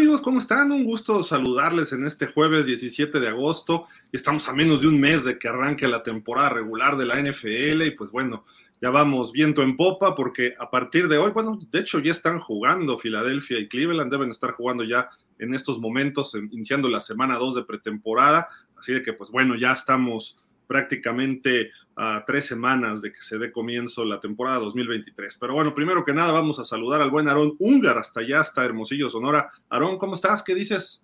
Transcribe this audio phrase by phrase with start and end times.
[0.00, 0.72] Amigos, ¿cómo están?
[0.72, 3.86] Un gusto saludarles en este jueves 17 de agosto.
[4.10, 7.82] Estamos a menos de un mes de que arranque la temporada regular de la NFL
[7.82, 8.46] y pues bueno,
[8.80, 12.38] ya vamos viento en popa porque a partir de hoy, bueno, de hecho ya están
[12.38, 17.56] jugando Filadelfia y Cleveland, deben estar jugando ya en estos momentos, iniciando la semana 2
[17.56, 18.48] de pretemporada.
[18.78, 23.52] Así de que pues bueno, ya estamos prácticamente a tres semanas de que se dé
[23.52, 25.36] comienzo la temporada 2023.
[25.38, 28.64] Pero bueno, primero que nada vamos a saludar al buen Aarón Ungar, hasta allá, hasta
[28.64, 29.50] Hermosillo, Sonora.
[29.68, 30.42] Aarón, ¿cómo estás?
[30.42, 31.02] ¿Qué dices?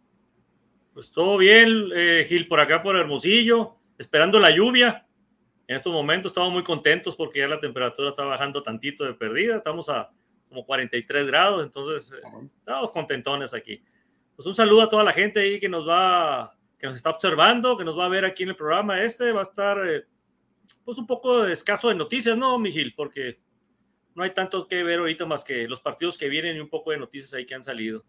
[0.94, 5.06] Pues todo bien, eh, Gil, por acá por Hermosillo, esperando la lluvia.
[5.68, 9.56] En estos momentos estamos muy contentos porque ya la temperatura está bajando tantito de perdida,
[9.56, 10.10] estamos a
[10.48, 13.82] como 43 grados, entonces eh, estamos contentones aquí.
[14.34, 17.76] Pues un saludo a toda la gente ahí que nos va que nos está observando,
[17.76, 20.04] que nos va a ver aquí en el programa este, va a estar eh,
[20.84, 22.94] pues un poco escaso de noticias, ¿no, Miguel?
[22.96, 23.38] Porque
[24.14, 26.90] no hay tanto que ver ahorita más que los partidos que vienen y un poco
[26.90, 28.04] de noticias ahí que han salido.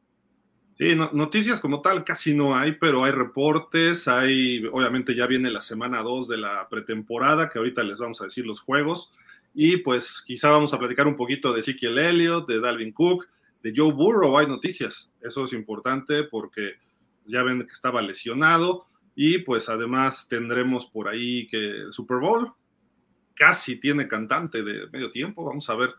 [0.78, 5.62] Sí, noticias como tal casi no hay, pero hay reportes, hay, obviamente ya viene la
[5.62, 9.12] semana 2 de la pretemporada, que ahorita les vamos a decir los juegos,
[9.56, 13.28] y pues quizá vamos a platicar un poquito de Ezekiel Elliott, de Dalvin Cook,
[13.64, 16.76] de Joe Burrow, hay noticias, eso es importante porque
[17.26, 18.86] ya ven que estaba lesionado
[19.20, 22.54] y pues además tendremos por ahí que el Super Bowl
[23.34, 25.90] casi tiene cantante de medio tiempo, vamos a ver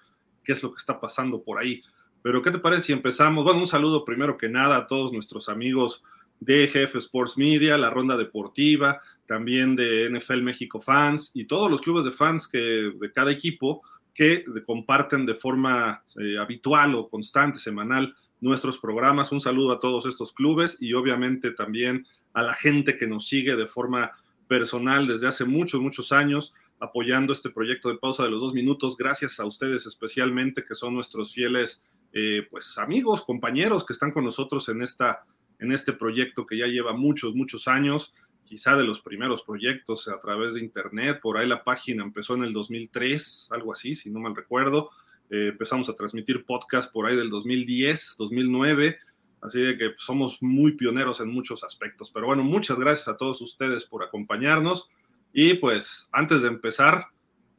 [0.44, 1.82] qué es lo que está pasando por ahí.
[2.22, 3.42] Pero ¿qué te parece si empezamos?
[3.42, 6.04] Bueno, un saludo primero que nada a todos nuestros amigos
[6.38, 11.80] de GF Sports Media, la Ronda Deportiva, también de NFL México Fans y todos los
[11.80, 13.82] clubes de fans que, de cada equipo
[14.14, 19.32] que comparten de forma eh, habitual o constante, semanal, nuestros programas.
[19.32, 22.06] Un saludo a todos estos clubes y obviamente también
[22.38, 24.12] a la gente que nos sigue de forma
[24.46, 28.96] personal desde hace muchos, muchos años apoyando este proyecto de pausa de los dos minutos.
[28.96, 31.82] Gracias a ustedes especialmente que son nuestros fieles
[32.12, 35.24] eh, pues amigos, compañeros que están con nosotros en, esta,
[35.58, 40.20] en este proyecto que ya lleva muchos, muchos años, quizá de los primeros proyectos a
[40.20, 41.18] través de Internet.
[41.20, 44.90] Por ahí la página empezó en el 2003, algo así, si no mal recuerdo.
[45.28, 48.98] Eh, empezamos a transmitir podcast por ahí del 2010, 2009,
[49.40, 52.10] así de que somos muy pioneros en muchos aspectos.
[52.12, 54.88] Pero bueno, muchas gracias a todos ustedes por acompañarnos
[55.32, 57.06] y pues antes de empezar,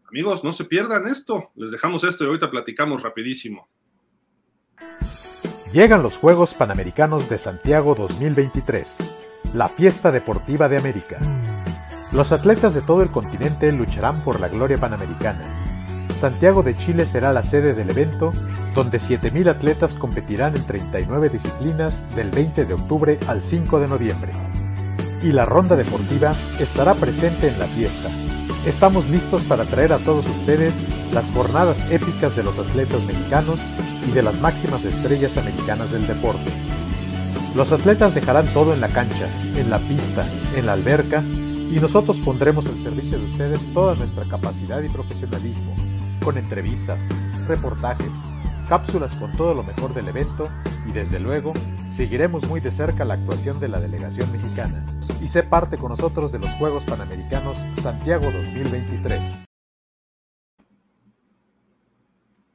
[0.07, 3.67] amigos, no se pierdan esto, les dejamos esto y ahorita platicamos rapidísimo.
[5.73, 9.15] Llegan los Juegos Panamericanos de Santiago 2023,
[9.53, 11.19] la fiesta deportiva de América.
[12.11, 15.68] Los atletas de todo el continente lucharán por la gloria panamericana
[16.19, 18.33] Santiago de Chile será la sede del evento,
[18.75, 24.31] donde 7.000 atletas competirán en 39 disciplinas del 20 de octubre al 5 de noviembre.
[25.23, 28.09] Y la ronda deportiva estará presente en la fiesta.
[28.65, 30.75] Estamos listos para traer a todos ustedes
[31.13, 33.57] las jornadas épicas de los atletas mexicanos
[34.05, 36.51] y de las máximas estrellas americanas del deporte.
[37.55, 42.17] Los atletas dejarán todo en la cancha, en la pista, en la alberca, y nosotros
[42.17, 45.73] pondremos al servicio de ustedes toda nuestra capacidad y profesionalismo
[46.29, 47.03] con entrevistas,
[47.47, 48.11] reportajes,
[48.67, 50.47] cápsulas con todo lo mejor del evento
[50.87, 51.53] y desde luego
[51.91, 54.85] seguiremos muy de cerca la actuación de la delegación mexicana.
[55.23, 59.45] Y sé parte con nosotros de los Juegos Panamericanos Santiago 2023.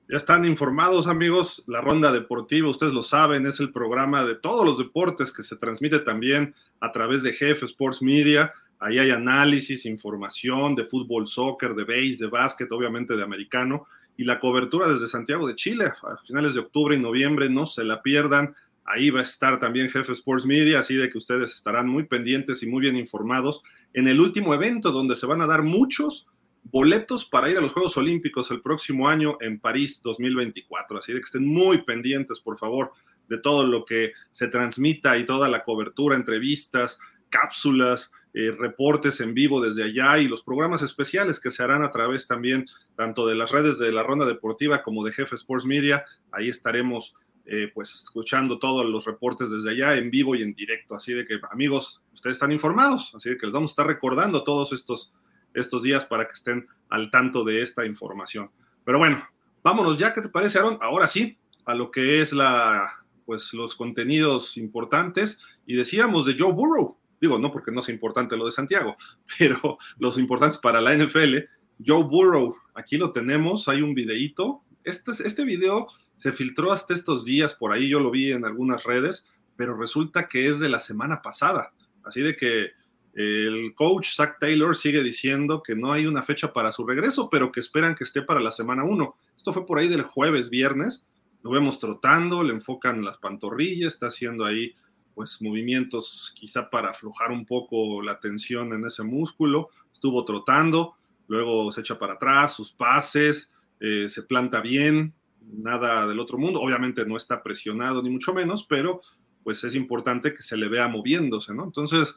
[0.08, 4.64] Ya están informados amigos, la ronda deportiva, ustedes lo saben, es el programa de todos
[4.64, 9.86] los deportes que se transmite también a través de Jefe Sports Media Ahí hay análisis,
[9.86, 13.86] información de fútbol, soccer, de base, de básquet, obviamente de americano,
[14.16, 17.84] y la cobertura desde Santiago de Chile a finales de octubre y noviembre, no se
[17.84, 18.54] la pierdan.
[18.84, 22.62] Ahí va a estar también Jefe Sports Media, así de que ustedes estarán muy pendientes
[22.62, 23.62] y muy bien informados
[23.92, 26.26] en el último evento donde se van a dar muchos
[26.64, 30.98] boletos para ir a los Juegos Olímpicos el próximo año en París 2024.
[30.98, 32.92] Así de que estén muy pendientes, por favor,
[33.28, 36.98] de todo lo que se transmita y toda la cobertura, entrevistas,
[37.28, 41.92] cápsulas, eh, reportes en vivo desde allá y los programas especiales que se harán a
[41.92, 42.66] través también
[42.96, 46.04] tanto de las redes de la Ronda Deportiva como de Jefe Sports Media.
[46.32, 47.14] Ahí estaremos
[47.46, 50.96] eh, pues escuchando todos los reportes desde allá en vivo y en directo.
[50.96, 54.42] Así de que amigos, ustedes están informados, así de que les vamos a estar recordando
[54.42, 55.12] todos estos,
[55.52, 58.50] estos días para que estén al tanto de esta información.
[58.84, 59.22] Pero bueno,
[59.62, 60.78] vámonos ya, ¿qué te parece, Aaron?
[60.80, 65.38] Ahora sí, a lo que es la, pues los contenidos importantes.
[65.66, 68.96] Y decíamos de Joe Burrow, digo, no porque no sea importante lo de Santiago,
[69.38, 71.38] pero los importantes para la NFL,
[71.84, 74.62] Joe Burrow, aquí lo tenemos, hay un videíto.
[74.84, 78.84] Este, este video se filtró hasta estos días, por ahí yo lo vi en algunas
[78.84, 79.26] redes,
[79.56, 81.72] pero resulta que es de la semana pasada.
[82.04, 82.70] Así de que
[83.14, 87.52] el coach Zach Taylor sigue diciendo que no hay una fecha para su regreso, pero
[87.52, 89.16] que esperan que esté para la semana 1.
[89.36, 91.06] Esto fue por ahí del jueves, viernes,
[91.42, 94.74] lo vemos trotando, le enfocan las pantorrillas, está haciendo ahí
[95.14, 100.96] pues movimientos quizá para aflojar un poco la tensión en ese músculo, estuvo trotando,
[101.28, 103.50] luego se echa para atrás, sus pases,
[103.80, 108.64] eh, se planta bien, nada del otro mundo, obviamente no está presionado ni mucho menos,
[108.64, 109.00] pero
[109.42, 111.64] pues es importante que se le vea moviéndose, ¿no?
[111.64, 112.14] Entonces,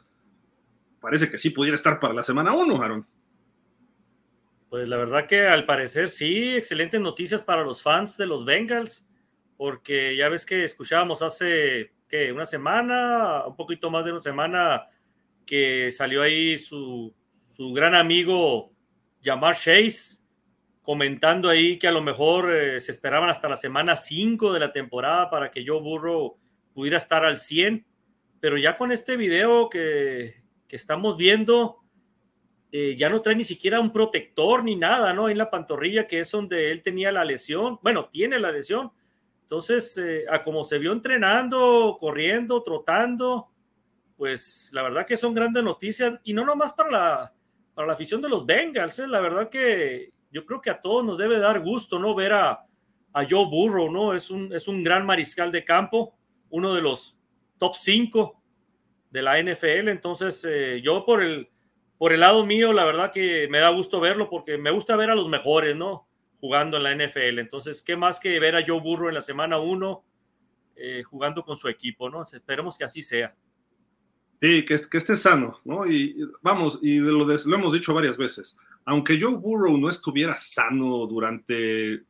[1.00, 3.06] parece que sí pudiera estar para la semana 1, Aaron.
[4.70, 9.08] Pues la verdad que al parecer sí, excelentes noticias para los fans de los Bengals,
[9.56, 14.86] porque ya ves que escuchábamos hace que una semana, un poquito más de una semana,
[15.46, 17.14] que salió ahí su,
[17.56, 18.72] su gran amigo
[19.22, 20.22] Jamar Chase
[20.82, 24.72] comentando ahí que a lo mejor eh, se esperaban hasta la semana 5 de la
[24.72, 26.38] temporada para que Joe Burrow
[26.72, 27.84] pudiera estar al 100,
[28.40, 31.80] pero ya con este video que, que estamos viendo,
[32.72, 35.28] eh, ya no trae ni siquiera un protector ni nada, ¿no?
[35.28, 38.92] En la pantorrilla, que es donde él tenía la lesión, bueno, tiene la lesión,
[39.48, 43.48] entonces, eh, a como se vio entrenando, corriendo, trotando,
[44.14, 47.34] pues la verdad que son grandes noticias y no nomás para la,
[47.72, 49.08] para la afición de los Bengals, ¿eh?
[49.08, 52.14] la verdad que yo creo que a todos nos debe dar gusto, ¿no?
[52.14, 52.66] Ver a,
[53.14, 54.12] a Joe Burrow, ¿no?
[54.12, 56.14] Es un, es un gran mariscal de campo,
[56.50, 57.18] uno de los
[57.56, 58.42] top 5
[59.08, 61.48] de la NFL, entonces eh, yo por el,
[61.96, 65.08] por el lado mío, la verdad que me da gusto verlo porque me gusta ver
[65.08, 66.06] a los mejores, ¿no?
[66.40, 67.38] Jugando en la NFL.
[67.38, 70.04] Entonces, ¿qué más que ver a Joe Burrow en la semana 1
[70.80, 72.22] eh, jugando con su equipo, ¿no?
[72.22, 73.34] Esperemos que así sea.
[74.40, 75.84] Sí, que, que esté sano, ¿no?
[75.84, 81.06] Y, vamos, y lo, lo hemos dicho varias veces, aunque Joe Burrow no estuviera sano
[81.08, 82.04] durante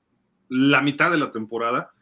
[0.50, 1.92] la mitad de la temporada,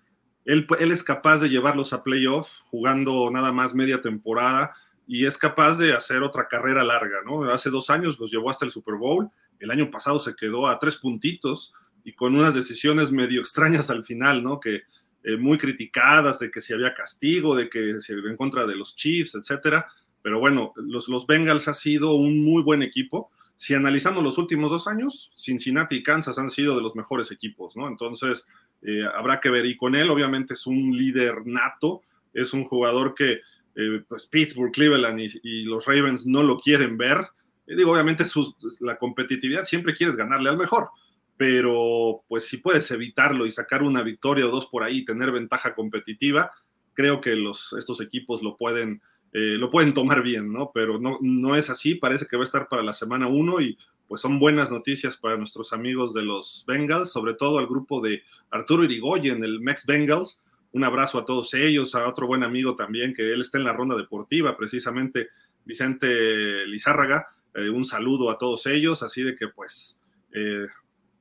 [0.44, 4.75] él, él es capaz de llevarlos a playoff jugando nada más media temporada
[5.06, 7.44] y es capaz de hacer otra carrera larga, ¿no?
[7.44, 9.31] Hace dos años los llevó hasta el Super Bowl,
[9.61, 11.72] el año pasado se quedó a tres puntitos,
[12.06, 14.61] y con unas decisiones medio extrañas al final, ¿no?
[14.61, 14.82] Que
[15.25, 18.94] eh, muy criticadas de que si había castigo, de que se en contra de los
[18.94, 19.88] Chiefs, etcétera.
[20.23, 23.32] Pero bueno, los, los Bengals ha sido un muy buen equipo.
[23.56, 27.76] Si analizamos los últimos dos años, Cincinnati y Kansas han sido de los mejores equipos,
[27.76, 27.88] ¿no?
[27.88, 28.47] Entonces,
[28.82, 29.67] eh, habrá que ver.
[29.67, 33.41] Y con él, obviamente, es un líder nato, es un jugador que
[33.75, 37.26] eh, pues Pittsburgh, Cleveland y, y, los Ravens no lo quieren ver.
[37.67, 40.91] digo, obviamente, su, la competitividad siempre quieres ganarle al mejor
[41.37, 45.75] pero pues si puedes evitarlo y sacar una victoria o dos por ahí, tener ventaja
[45.75, 46.53] competitiva,
[46.94, 49.03] creo que los, estos equipos lo pueden,
[49.33, 50.71] eh, lo pueden tomar bien, ¿no?
[50.73, 53.79] Pero no, no es así, parece que va a estar para la semana 1 y
[54.08, 58.22] pues son buenas noticias para nuestros amigos de los Bengals, sobre todo al grupo de
[58.51, 60.43] Arturo Irigoyen, el Mex Bengals.
[60.72, 63.72] Un abrazo a todos ellos, a otro buen amigo también, que él está en la
[63.72, 65.29] ronda deportiva, precisamente
[65.65, 67.29] Vicente Lizárraga.
[67.55, 69.99] Eh, un saludo a todos ellos, así de que pues
[70.32, 70.67] eh,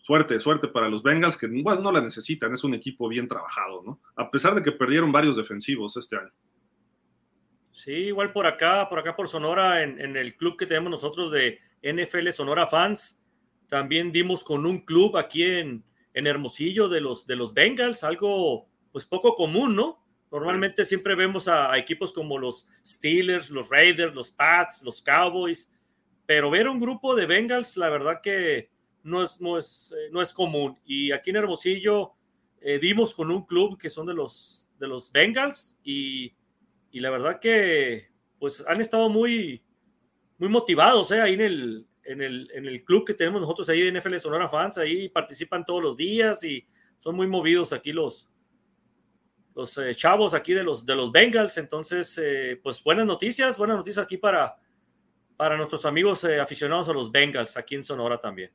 [0.06, 3.82] suerte, suerte para los Bengals, que bueno, no la necesitan, es un equipo bien trabajado,
[3.84, 4.00] ¿no?
[4.16, 6.32] A pesar de que perdieron varios defensivos este año.
[7.72, 11.58] Sí, igual por acá, por acá por Sonora, en, el club que tenemos nosotros de
[11.82, 13.26] NFL Sonora Fans,
[13.68, 15.84] también dimos con un club aquí en,
[16.14, 20.06] en Hermosillo de los, de los Bengals, algo pues poco común, ¿no?
[20.32, 25.74] Normalmente siempre vemos a, a equipos como los Steelers, los Raiders, los Pats, los Cowboys,
[26.28, 28.75] pero ver un grupo de Bengals, la verdad que
[29.06, 30.78] no es, no es, eh, no es común.
[30.84, 32.14] Y aquí en Hermosillo
[32.60, 36.34] eh, dimos con un club que son de los, de los Bengals y,
[36.92, 38.10] y, la verdad que
[38.40, 39.64] pues han estado muy,
[40.40, 43.84] muy motivados eh, ahí en el, en, el, en el club que tenemos nosotros ahí
[43.84, 46.66] en NFL Sonora Fans, ahí participan todos los días y
[46.98, 48.28] son muy movidos aquí los,
[49.54, 51.60] los eh, chavos aquí de los, de los Bengals.
[51.60, 52.20] Entonces,
[52.64, 54.56] pues buenas noticias, buenas noticias aquí para,
[55.38, 58.52] para nuestros amigos aficionados a los Bengals aquí en Sonora también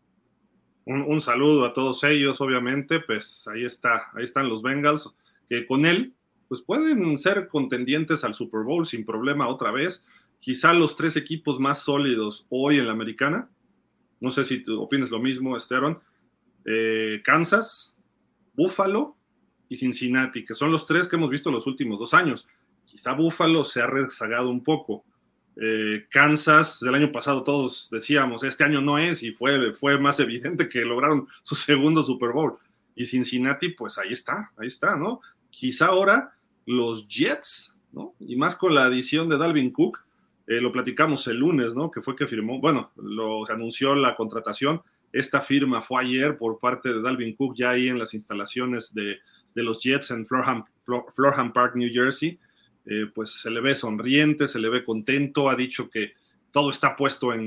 [0.91, 5.09] un, saludo a todos ellos, obviamente, pues ahí está, ahí están los Bengals,
[5.49, 6.15] que con él,
[6.49, 10.05] pues pueden ser contendientes al Super Bowl sin problema otra vez.
[10.41, 13.49] Quizá los tres equipos más sólidos hoy en la americana,
[14.21, 15.99] no sé si tú opinas lo mismo, Esteban,
[16.65, 17.95] eh, Kansas,
[18.55, 19.17] Buffalo
[19.69, 22.49] y Cincinnati, que son los tres que hemos visto los últimos dos años.
[22.85, 25.05] Quizá Buffalo se ha rezagado un poco,
[25.63, 30.19] eh, Kansas del año pasado todos decíamos, este año no es y fue, fue más
[30.21, 32.57] evidente que lograron su segundo Super Bowl.
[32.95, 35.21] Y Cincinnati, pues ahí está, ahí está, ¿no?
[35.51, 36.35] Quizá ahora
[36.67, 38.15] los Jets, ¿no?
[38.19, 39.99] Y más con la adición de Dalvin Cook,
[40.47, 41.91] eh, lo platicamos el lunes, ¿no?
[41.91, 44.83] Que fue que firmó, bueno, lo anunció la contratación.
[45.13, 49.19] Esta firma fue ayer por parte de Dalvin Cook, ya ahí en las instalaciones de,
[49.55, 50.65] de los Jets en Florham,
[51.15, 52.39] Florham Park, New Jersey.
[52.93, 56.15] Eh, pues se le ve sonriente, se le ve contento, ha dicho que
[56.51, 57.41] todo está puesto en,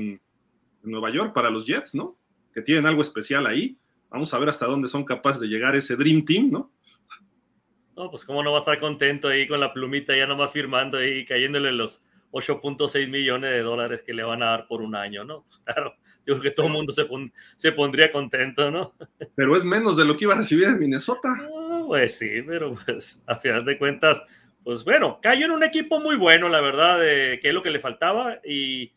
[0.82, 2.16] en, Nueva York para los Jets, ¿no?
[2.54, 3.76] Que tienen algo especial ahí.
[4.08, 6.72] Vamos a ver hasta dónde son capaces de llegar ese Dream Team, ¿no?
[7.94, 11.04] No, pues cómo no va a estar contento ahí con la plumita ya nomás firmando
[11.04, 15.24] y cayéndole los 8.6 millones de dólares que le van a dar por un año,
[15.24, 15.42] ¿no?
[15.42, 15.94] Pues claro,
[16.26, 17.06] yo creo que todo el mundo se,
[17.56, 18.94] se pondría contento, ¿no?
[19.34, 21.28] Pero es menos de lo que iba a recibir en Minnesota.
[21.86, 24.22] pues sí, pero pues a final de cuentas,
[24.64, 27.78] pues bueno, cayó en un equipo muy bueno, la verdad, que es lo que le
[27.78, 28.92] faltaba y,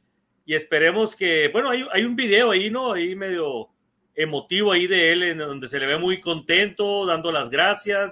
[0.45, 2.93] esperemos que, bueno, hay, un video ahí, ¿no?
[2.93, 3.67] Ahí medio
[4.15, 8.11] emotivo ahí de él, en donde se le ve muy contento, dando las gracias,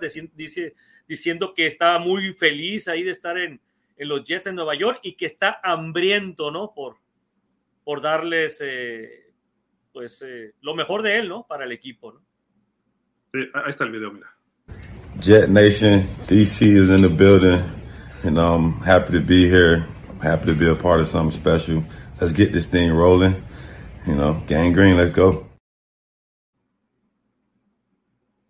[1.08, 3.62] diciendo que está muy feliz ahí de estar en,
[3.98, 6.74] los Jets en Nueva York y que está hambriento, ¿no?
[6.74, 6.98] Por,
[7.86, 9.32] por darles, eh,
[9.94, 11.48] pues, eh, lo mejor de él, ¿no?
[11.48, 12.20] Para el equipo, ¿no?
[13.34, 14.35] Sí, ahí está el video, mira.
[15.20, 17.64] Jet Nation, DC is in the building,
[18.24, 19.88] and I'm happy to be here.
[20.10, 21.84] I'm happy to be a part of something special.
[22.20, 23.42] Let's get this thing rolling.
[24.06, 25.48] You know, gang green, let's go.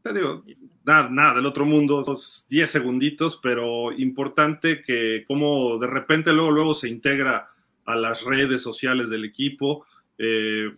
[0.04, 0.44] Te digo,
[0.84, 2.04] nada, nada del otro mundo,
[2.50, 7.48] 10 segunditos, pero importante que como de repente luego, luego se integra
[7.86, 9.86] a las redes sociales del equipo.
[10.18, 10.72] Eh,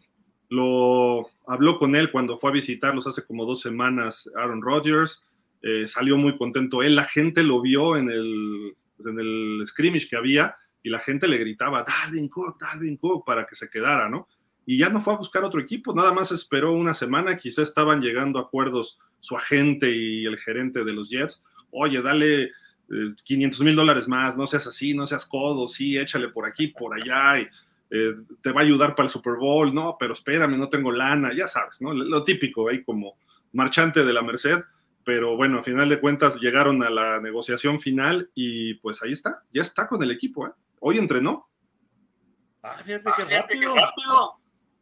[0.50, 5.24] lo habló con él cuando fue a visitarlos hace como dos semanas Aaron Rodgers.
[5.62, 10.16] Eh, salió muy contento él, la gente lo vio en el, en el scrimmage que
[10.16, 14.28] había y la gente le gritaba, Dalvin Cook, Dalvin Cook, para que se quedara, ¿no?
[14.66, 18.02] Y ya no fue a buscar otro equipo, nada más esperó una semana, quizá estaban
[18.02, 22.52] llegando acuerdos su agente y el gerente de los Jets, oye, dale
[23.24, 26.68] 500 eh, mil dólares más, no seas así, no seas codo, sí, échale por aquí,
[26.68, 27.48] por allá, y
[27.90, 31.34] eh, te va a ayudar para el Super Bowl, no, pero espérame, no tengo lana,
[31.34, 31.94] ya sabes, ¿no?
[31.94, 33.18] Lo típico ahí como
[33.54, 34.60] marchante de la Merced,
[35.08, 39.42] pero bueno, a final de cuentas llegaron a la negociación final y pues ahí está,
[39.54, 40.52] ya está con el equipo, ¿eh?
[40.82, 41.50] Hoy entrenó.
[42.62, 44.34] Ah, fíjate, que, ah, rápido.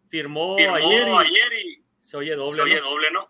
[0.08, 2.54] Firmó, ayer, y, se oye doble.
[2.54, 3.28] Se oye doble, ¿no?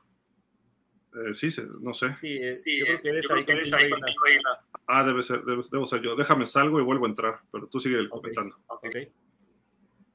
[1.22, 1.50] Eh, sí,
[1.82, 2.14] no sé.
[2.14, 4.38] Sí, eh, sí yo creo que eres, ahí, contigo ahí
[4.88, 6.16] Ah, debe ser, debo ser yo.
[6.16, 8.56] Déjame salgo y vuelvo a entrar, pero tú sigue comentando.
[8.68, 9.12] Okay.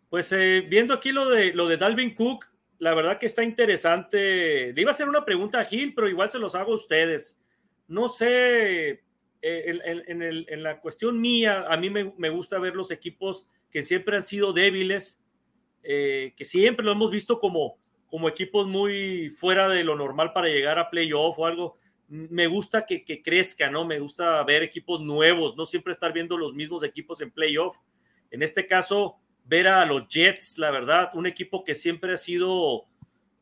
[0.09, 2.47] Pues eh, viendo aquí lo de, lo de Dalvin Cook,
[2.81, 4.73] la verdad que está interesante.
[4.73, 7.41] Le iba a hacer una pregunta a Gil, pero igual se los hago a ustedes.
[7.87, 9.03] No sé,
[9.43, 14.23] eh, en, la cuestión mía, a mí me, gusta ver los equipos que siempre han
[14.23, 15.23] sido débiles,
[15.83, 20.49] eh, que siempre lo hemos visto como, como equipos muy fuera de lo normal para
[20.49, 21.79] llegar a playoff o algo.
[22.09, 23.85] Me gusta que, que crezca, ¿no?
[23.85, 27.77] Me gusta ver equipos nuevos, no siempre estar viendo los mismos equipos en playoff.
[28.31, 32.87] En este caso, ver a los Jets, la verdad, un equipo que siempre ha sido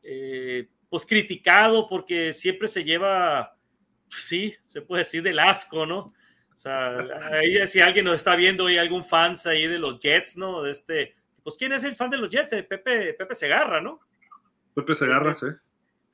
[0.01, 3.55] eh, pues criticado porque siempre se lleva,
[4.07, 5.99] sí, se puede decir del asco, ¿no?
[5.99, 6.97] O sea,
[7.31, 10.63] ahí si alguien nos está viendo, hay algún fans ahí de los Jets, ¿no?
[10.63, 12.53] De este, pues ¿quién es el fan de los Jets?
[12.53, 13.99] Eh, Pepe, Pepe Segarra, ¿no?
[14.73, 15.45] Pepe Segarra, sí.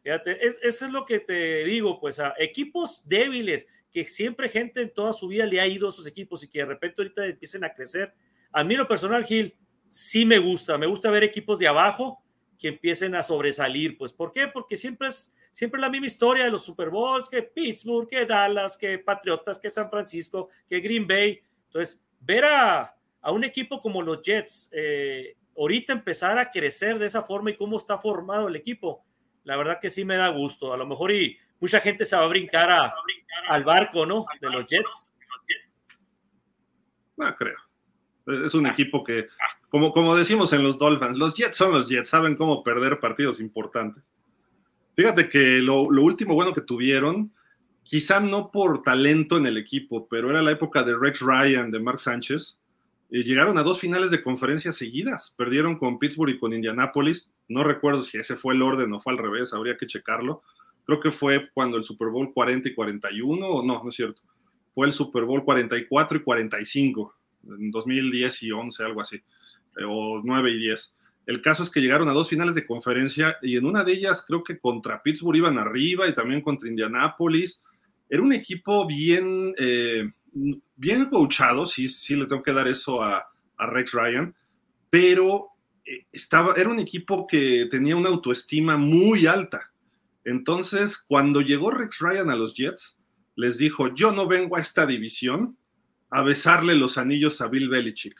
[0.04, 4.94] Fíjate, eso es lo que te digo, pues a equipos débiles, que siempre gente en
[4.94, 7.64] toda su vida le ha ido a sus equipos y que de repente ahorita empiecen
[7.64, 8.14] a crecer.
[8.52, 9.56] A mí lo personal, Gil,
[9.88, 12.22] sí me gusta, me gusta ver equipos de abajo
[12.58, 14.48] que empiecen a sobresalir, pues, ¿por qué?
[14.48, 18.76] Porque siempre es siempre la misma historia de los Super Bowls, que Pittsburgh, que Dallas,
[18.76, 21.40] que Patriotas, que San Francisco, que Green Bay.
[21.68, 22.94] Entonces, ver a,
[23.32, 27.78] un equipo como los Jets eh, ahorita empezar a crecer de esa forma y cómo
[27.78, 29.06] está formado el equipo,
[29.46, 30.74] la verdad que sí me da gusto.
[30.74, 32.94] A lo mejor y mucha gente se va a brincar
[33.48, 34.26] al barco, ¿no?
[34.42, 35.10] De los Jets.
[37.16, 37.58] No creo.
[38.46, 39.30] Es un equipo que,
[39.76, 43.42] como, como decimos en los Dolphins, los Jets son los Jets, saben cómo perder partidos
[43.42, 44.10] importantes.
[44.96, 47.34] Fíjate que lo, último bueno que tuvieron,
[47.84, 51.82] quizá no por talento en el equipo, pero era la época de Rex Ryan, de
[51.82, 52.58] Mark Sánchez.
[53.10, 55.36] Y llegaron a dos finales de conferencia seguidas.
[55.36, 57.30] Perdieron con Pittsburgh y con Indianapolis.
[57.50, 60.42] No recuerdo si ese fue el orden o fue al revés, habría que checarlo.
[60.86, 64.22] Creo que fue cuando el Super Bowl 40 y 41, o no, no es cierto.
[64.74, 67.14] Fue el Super Bowl 44 y 45
[67.60, 69.22] en 2010 y 11, algo así,
[69.88, 70.96] o 9 y 10.
[71.26, 74.24] El caso es que llegaron a dos finales de conferencia y en una de ellas
[74.28, 77.64] creo que contra Pittsburgh iban arriba y también contra Indianapolis.
[78.08, 80.08] Era un equipo bien, eh,
[80.76, 83.28] bien coachado, sí, sí le tengo que dar eso a,
[83.58, 84.36] a Rex Ryan,
[84.90, 85.48] pero
[85.86, 89.72] eh, estaba, era un equipo que tenía una autoestima muy alta.
[90.24, 93.00] Entonces, cuando llegó Rex Ryan a los Jets,
[93.36, 95.58] les dijo, yo no vengo a esta división
[96.10, 98.16] a besarle los anillos a Bill Belichick.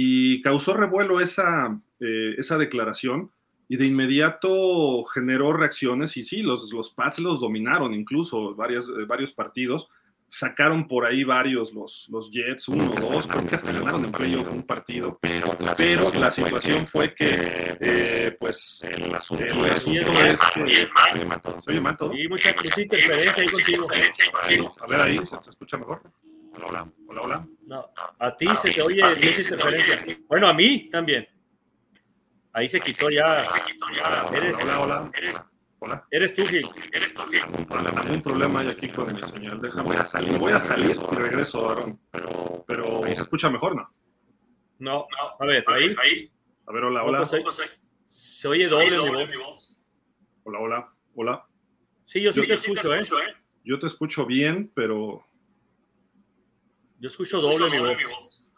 [0.00, 3.32] Y causó revuelo esa, eh, esa declaración
[3.68, 9.06] y de inmediato generó reacciones y sí, los, los Pats los dominaron incluso varios, eh,
[9.08, 9.88] varios partidos,
[10.28, 14.12] sacaron por ahí varios los, los Jets, uno o dos, creo que hasta ganaron en
[14.12, 20.86] playoff un partido, pero la situación, fue que, eh, pues, el asunto, es que...
[21.66, 22.12] Oye, Manto.
[22.14, 23.88] Y mucha, mucha interferencia ahí contigo.
[24.80, 26.02] A ver ahí, ¿se escucha mejor?
[26.58, 26.92] Hola, hola.
[27.06, 27.48] Hola, hola.
[27.66, 30.04] No, a ti se te oye mucha interferencia.
[30.26, 31.28] Bueno, a mí también.
[32.52, 33.46] Ahí se quitó ya.
[34.34, 35.10] Eres, hola, hola.
[35.80, 36.06] Hola.
[36.10, 36.68] Eres tú, Gil.
[36.92, 37.42] Eres tú, Gil.
[37.42, 39.60] Algún problema, algún problema hay aquí con mi señal.
[39.60, 39.84] Déjame.
[39.84, 42.00] Voy a salir, voy a salir y regreso, Aaron.
[42.10, 43.94] Pero, pero ahí se escucha mejor, ¿no?
[44.80, 45.06] No,
[45.38, 45.94] a ver, ahí.
[46.02, 46.32] ahí.
[46.66, 47.26] A ver, hola, hola.
[48.06, 49.80] Se oye doble, mi voz.
[50.42, 51.46] Hola, hola, hola.
[52.04, 53.00] Sí, yo sí, te, escucho, ¿eh?
[53.00, 53.34] ¿eh?
[53.64, 55.24] Yo te escucho bien, pero.
[57.00, 58.50] Yo escucho doble, mi voz.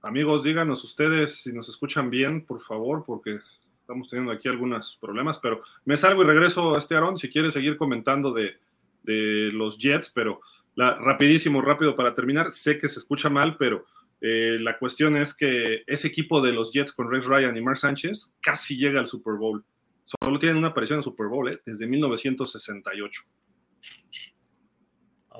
[0.00, 3.40] Amigos, díganos ustedes si nos escuchan bien, por favor, porque
[3.80, 7.50] estamos teniendo aquí algunos problemas, pero me salgo y regreso a este Aaron si quiere
[7.50, 8.56] seguir comentando de,
[9.04, 10.40] los Jets, pero
[10.74, 13.84] la, rapidísimo, rápido para terminar, sé que se escucha mal, pero
[14.22, 17.76] eh, la cuestión es que ese equipo de los Jets con Rex Ryan y Mark
[17.76, 19.62] Sánchez casi llega al Super Bowl.
[20.04, 21.60] Solo tienen una aparición en el Super Bowl ¿eh?
[21.66, 23.22] desde 1968.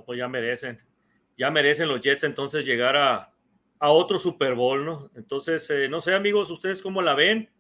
[0.05, 0.79] pues ya merecen.
[1.37, 3.31] Ya merecen los Jets entonces llegar a,
[3.87, 5.11] otro Super Bowl, ¿no?
[5.15, 7.51] Entonces, eh, no sé, amigos, ¿ustedes cómo la ven?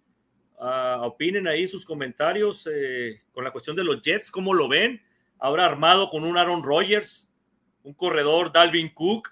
[0.58, 5.02] Ah, opinen ahí sus comentarios eh, con la cuestión de los Jets, cómo lo ven.
[5.38, 7.30] Ahora armado con un Aaron Rodgers,
[7.82, 9.28] un corredor Dalvin Cook.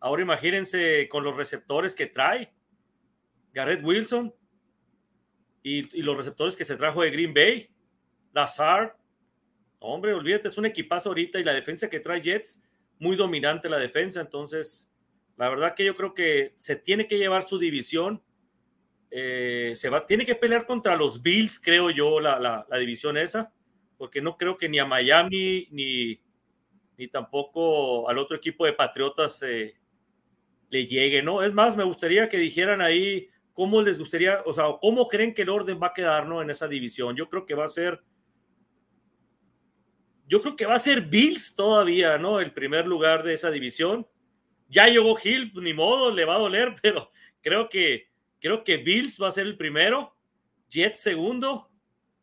[0.00, 2.50] Ahora imagínense con los receptores que trae
[3.52, 4.34] Garrett Wilson
[5.62, 7.70] y, los receptores que se trajo de Green Bay,
[8.32, 8.92] Lazard.
[9.78, 12.62] Hombre, olvídate, es un equipazo ahorita y la defensa que trae Jets,
[13.04, 14.20] muy dominante la defensa.
[14.20, 14.90] Entonces,
[15.36, 18.22] la verdad que yo creo que se tiene que llevar su división
[19.16, 23.52] eh, se va, tiene que pelear contra los Bills, creo yo, la, división esa,
[23.96, 26.20] porque no creo que ni a Miami ni,
[26.98, 29.76] ni tampoco al otro equipo de Patriotas eh,
[30.68, 31.44] le llegue, ¿no?
[31.44, 35.42] Es más, me gustaría que dijeran ahí cómo les gustaría, o sea, cómo creen que
[35.42, 36.42] el orden va a quedar, ¿no?
[36.42, 37.14] En esa división.
[37.14, 38.02] Yo creo que va a ser,
[40.26, 42.40] yo creo que va a ser Bills todavía, ¿no?
[42.40, 44.06] El primer lugar de esa división.
[44.68, 47.10] Ya llegó Hill, ni modo, le va a doler, pero
[47.42, 48.08] creo que
[48.44, 50.14] Creo que Bills va a ser el primero,
[50.68, 51.70] Jets segundo,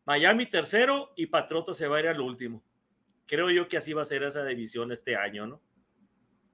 [0.06, 2.62] Miami tercero y Patriotas se va a ir al último.
[3.26, 5.60] Creo yo que así va a ser esa división este año, ¿no?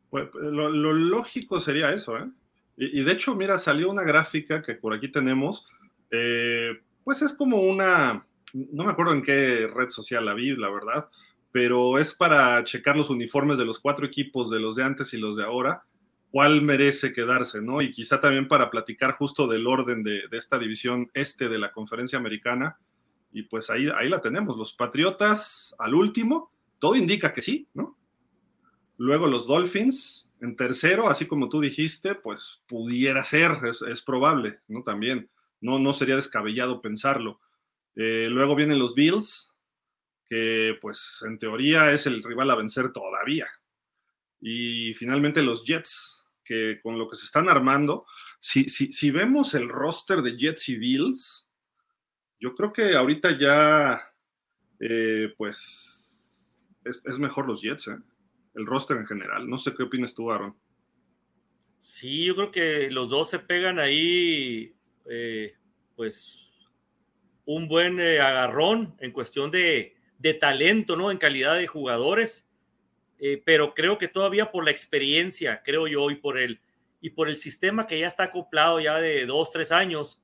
[0.08, 2.30] Pues lo, lógico sería eso, ¿eh?
[2.78, 5.66] Y, de hecho, mira, salió una gráfica que por aquí tenemos,
[6.12, 10.70] eh, pues es como una, no me acuerdo en qué red social la vi, la
[10.70, 11.10] verdad,
[11.52, 15.18] pero es para checar los uniformes de los cuatro equipos, de los de antes y
[15.18, 15.84] los de ahora,
[16.30, 17.80] cuál merece quedarse, ¿no?
[17.80, 22.18] Y quizá también para platicar justo del orden de, esta división este de la conferencia
[22.18, 22.78] americana.
[23.32, 27.96] Y pues ahí, ahí la tenemos, los Patriotas al último, todo indica que sí, ¿no?
[28.96, 33.52] Luego los Dolphins en tercero, así como tú dijiste, pues pudiera ser,
[33.88, 34.82] es, probable, ¿no?
[34.82, 35.28] También,
[35.60, 37.40] no, no sería descabellado pensarlo.
[37.96, 39.54] Eh, luego vienen los Bills,
[40.28, 43.48] que pues en teoría es el rival a vencer todavía.
[44.40, 48.06] Y finalmente los Jets, que con lo que se están armando,
[48.40, 51.48] si, si, si vemos el roster de Jets y Bills,
[52.40, 54.12] yo creo que ahorita ya,
[54.80, 57.98] eh, pues, es, mejor los Jets, ¿eh?
[58.54, 59.48] el roster en general.
[59.48, 60.56] No sé qué opinas tú, Aaron.
[61.78, 64.74] Sí, yo creo que los dos se pegan ahí,
[65.10, 65.54] eh,
[65.96, 66.52] pues,
[67.44, 71.10] un buen agarrón en cuestión de, de talento, ¿no?
[71.10, 72.48] En calidad de jugadores
[73.18, 76.60] eh, pero creo que todavía por la experiencia, creo yo, y por el,
[77.00, 80.22] y por el sistema que ya está acoplado ya de dos, tres años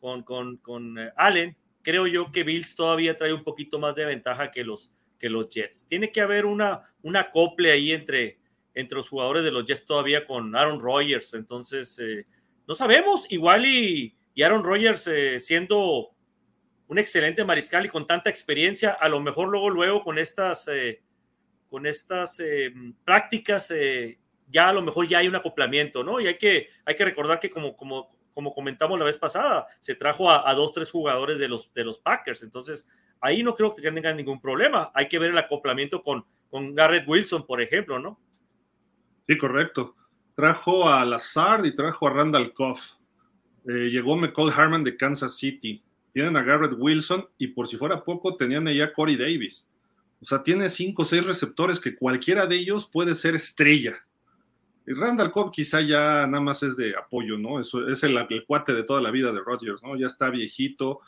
[0.00, 4.06] con, con, con eh, Allen, creo yo que Bills todavía trae un poquito más de
[4.06, 5.86] ventaja que los, que los Jets.
[5.86, 8.38] Tiene que haber una, una acople ahí entre,
[8.74, 11.34] entre los jugadores de los Jets todavía con Aaron Rodgers.
[11.34, 12.26] Entonces, eh,
[12.66, 16.11] no sabemos, igual y, y Aaron Rodgers siendo
[16.92, 20.68] un excelente mariscal y con tanta experiencia, a lo mejor luego, luego con estas
[21.72, 22.70] con estas eh,
[23.02, 26.20] prácticas, eh, ya a lo mejor ya hay un acoplamiento, ¿no?
[26.20, 29.94] Y hay que, hay que recordar que como, como, como comentamos la vez pasada, se
[29.94, 32.86] trajo a, dos, tres jugadores de los, de los Packers, entonces
[33.22, 34.90] ahí no creo que tengan ningún problema.
[34.92, 38.20] Hay que ver el acoplamiento con, con Garrett Wilson, por ejemplo, ¿no?
[39.26, 39.96] Sí, correcto.
[40.36, 42.96] Trajo a Lazard y trajo a Randall Koff.
[43.66, 45.82] Eh, llegó McCall Harman de Kansas City.
[46.12, 49.68] Tienen a Garrett Wilson y por si fuera poco tenían allá a Corey Davis.
[50.20, 53.96] O sea, tiene cinco o seis receptores que cualquiera de ellos puede ser estrella.
[54.86, 57.60] Y Randall Cobb quizá ya nada más es de apoyo, ¿no?
[57.60, 59.96] Eso es el, cuate de toda la vida de Rodgers, ¿no?
[59.96, 61.00] Ya está viejito,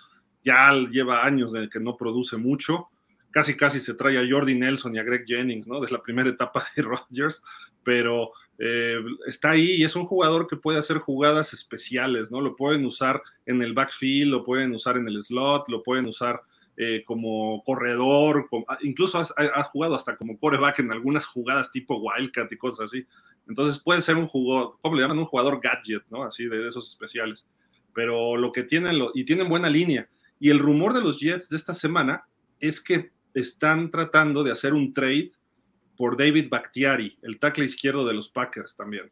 [0.44, 2.88] ya lleva años de que no produce mucho.
[3.30, 5.80] casi casi se trae a Jordi Nelson y a Greg Jennings, ¿no?
[5.80, 7.42] Desde la primera etapa de Rodgers,
[7.82, 12.40] pero eh, está ahí y es un jugador que puede hacer jugadas especiales, ¿no?
[12.40, 16.42] Lo pueden usar en el backfield, lo pueden usar en el slot, lo pueden usar
[16.76, 22.50] eh, como corredor, ah, incluso ha, jugado hasta como coreback en algunas jugadas tipo Wildcat
[22.52, 23.06] y cosas así.
[23.48, 24.96] Entonces puede ser un jugador, ¿cómo?
[24.96, 26.24] Un jugador gadget, ¿no?
[26.24, 27.46] Así de, esos especiales.
[27.92, 30.08] Pero lo que tienen, y tienen buena línea.
[30.40, 32.24] Y el rumor de los Jets de esta semana
[32.58, 35.30] es que están tratando de hacer un trade
[35.96, 39.10] por David Bakhtiari, el tackle izquierdo de los Packers también.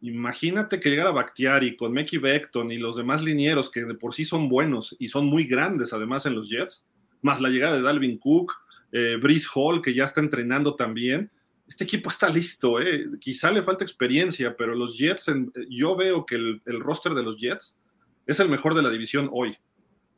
[0.00, 4.24] Imagínate que llegara Bakhtiari con Mickey Beckton y los demás linieros que de por sí
[4.24, 6.84] son buenos y son muy grandes además en los Jets,
[7.22, 8.52] más la llegada de Dalvin Cook,
[8.92, 11.30] eh, Brice Hall que ya está entrenando también.
[11.66, 13.06] Este equipo está listo, eh.
[13.18, 15.32] quizá le falta experiencia, pero los Jets,
[15.70, 17.78] yo veo que el, el roster de los Jets
[18.26, 19.56] es el mejor de la división hoy.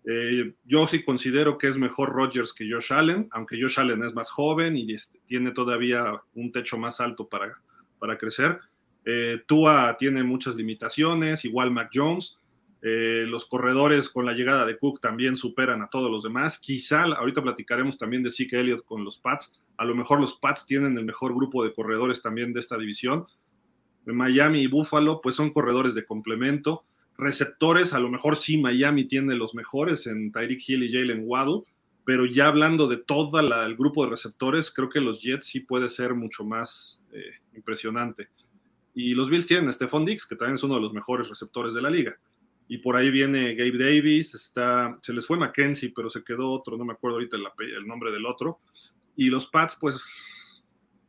[0.08, 4.14] Eh, yo sí considero que es mejor Rodgers que Josh Allen, aunque Josh Allen es
[4.14, 7.60] más joven y este, tiene todavía un techo más alto para,
[7.98, 8.60] para crecer.
[9.04, 12.38] Eh, Tua tiene muchas limitaciones, igual Mac Jones.
[12.82, 16.60] Eh, los corredores con la llegada de Cook también superan a todos los demás.
[16.60, 19.60] Quizá, ahorita platicaremos también de Zeke Elliott con los Pats.
[19.76, 23.26] A lo mejor los Pats tienen el mejor grupo de corredores también de esta división.
[24.04, 26.84] Miami y Buffalo, pues son corredores de complemento
[27.18, 31.62] receptores, a lo mejor sí Miami tiene los mejores en Tyreek Hill y Jalen Waddle,
[32.04, 35.88] pero ya hablando de todo el grupo de receptores, creo que los Jets sí puede
[35.88, 38.28] ser mucho más eh, impresionante.
[38.94, 41.74] Y los Bills tienen a Stephon Dix, que también es uno de los mejores receptores
[41.74, 42.16] de la liga.
[42.68, 46.76] Y por ahí viene Gabe Davis, está, se les fue Mackenzie, pero se quedó otro,
[46.76, 47.44] no me acuerdo ahorita el,
[47.76, 48.60] el nombre del otro.
[49.16, 50.62] Y los Pats, pues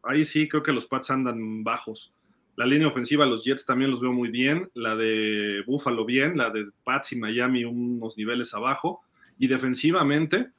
[0.04, 2.14] ahí sí creo que los Pats andan bajos.
[2.58, 4.70] La línea ofensiva, los Jets también los veo muy bien.
[4.74, 9.04] La de Buffalo bien, la de Pats y Miami unos niveles abajo.
[9.38, 10.50] Y defensivamente,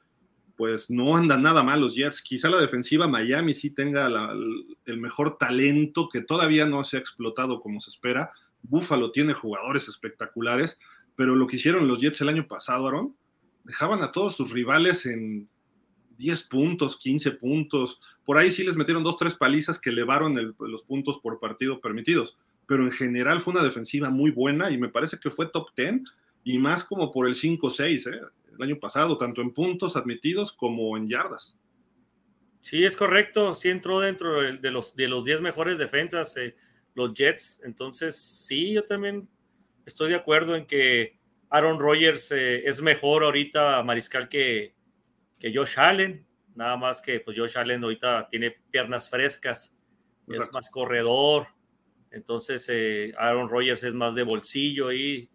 [0.55, 2.21] pues no andan nada mal los Jets.
[2.21, 4.07] Quizá la defensiva Miami sí tenga
[4.85, 8.31] el mejor talento que todavía no se ha explotado como se espera.
[8.61, 10.79] Buffalo tiene jugadores espectaculares,
[11.17, 13.13] pero lo que hicieron los Jets el año pasado, Aaron,
[13.65, 15.49] dejaban a todos sus rivales en
[16.19, 17.99] 10 puntos, 15 puntos.
[18.25, 22.37] Por ahí sí les metieron dos, tres palizas que elevaron los puntos por partido permitidos.
[22.67, 26.01] Pero en general fue una defensiva muy buena y me parece que fue top 10
[26.43, 28.19] y más como por el 5-6 ¿eh?
[28.53, 31.57] el año pasado, tanto en puntos admitidos como en yardas.
[32.59, 33.55] Sí, es correcto.
[33.55, 36.55] Sí entró dentro de los, de los 10 mejores defensas eh,
[36.95, 37.61] los Jets.
[37.63, 39.29] Entonces, sí, yo también
[39.85, 41.17] estoy de acuerdo en que
[41.49, 44.73] Aaron Rodgers eh, es mejor ahorita mariscal que,
[45.39, 46.25] que Josh Allen,
[46.55, 49.77] nada más que pues Josh Allen ahorita tiene piernas frescas,
[50.27, 51.47] es más corredor,
[52.11, 55.29] entonces eh, Aaron Rodgers es más de bolsillo y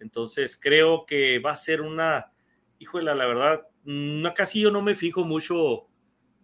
[0.00, 2.32] entonces creo que va a ser una,
[2.78, 5.86] híjole, la verdad, no, casi yo no me fijo mucho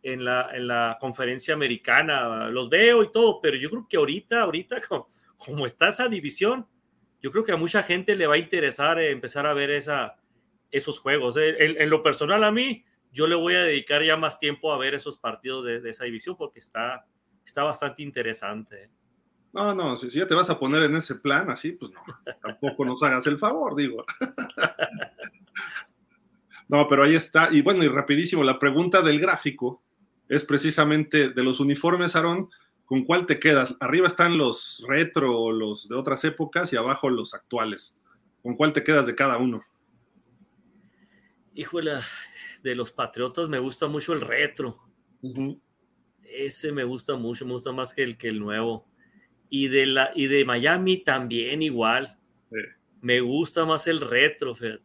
[0.03, 4.41] en la, en la conferencia americana, los veo y todo, pero yo creo que ahorita,
[4.41, 4.77] ahorita
[5.37, 6.67] como, está esa división,
[7.21, 10.17] yo creo que a mucha gente le va a interesar empezar a ver esa,
[10.71, 11.37] esos juegos.
[11.37, 14.79] Eh, en, lo personal a mí, yo le voy a dedicar ya más tiempo a
[14.79, 17.07] ver esos partidos de, esa división porque está,
[17.45, 18.91] está bastante interesante.
[19.53, 22.03] No, no, si, ya te vas a poner en ese plan así, pues no,
[22.43, 24.05] tampoco nos hagas el favor, digo.
[26.69, 27.51] No, pero ahí está.
[27.53, 29.83] Y bueno, y rapidísimo, la pregunta del gráfico
[30.27, 32.49] es precisamente de los uniformes, Aaron,
[32.87, 33.77] ¿con cuál te quedas?
[33.79, 37.99] Arriba están los retro, los de otras épocas, y abajo los actuales.
[38.43, 39.63] ¿Con cuál te quedas de cada uno?
[41.55, 41.97] Híjole,
[42.63, 44.79] de los Patriotas me gusta mucho el retro.
[46.23, 48.87] Ese me gusta mucho, me gusta más que el, que el nuevo.
[49.51, 52.19] Y de, la, y de Miami también igual.
[53.01, 54.83] Me gusta más el retro, fíjate.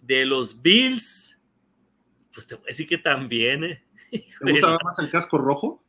[0.00, 1.40] De los Bills,
[2.32, 3.64] pues te voy a decir que también.
[3.64, 3.84] ¿eh?
[4.10, 5.82] ¿Te gusta más el casco rojo?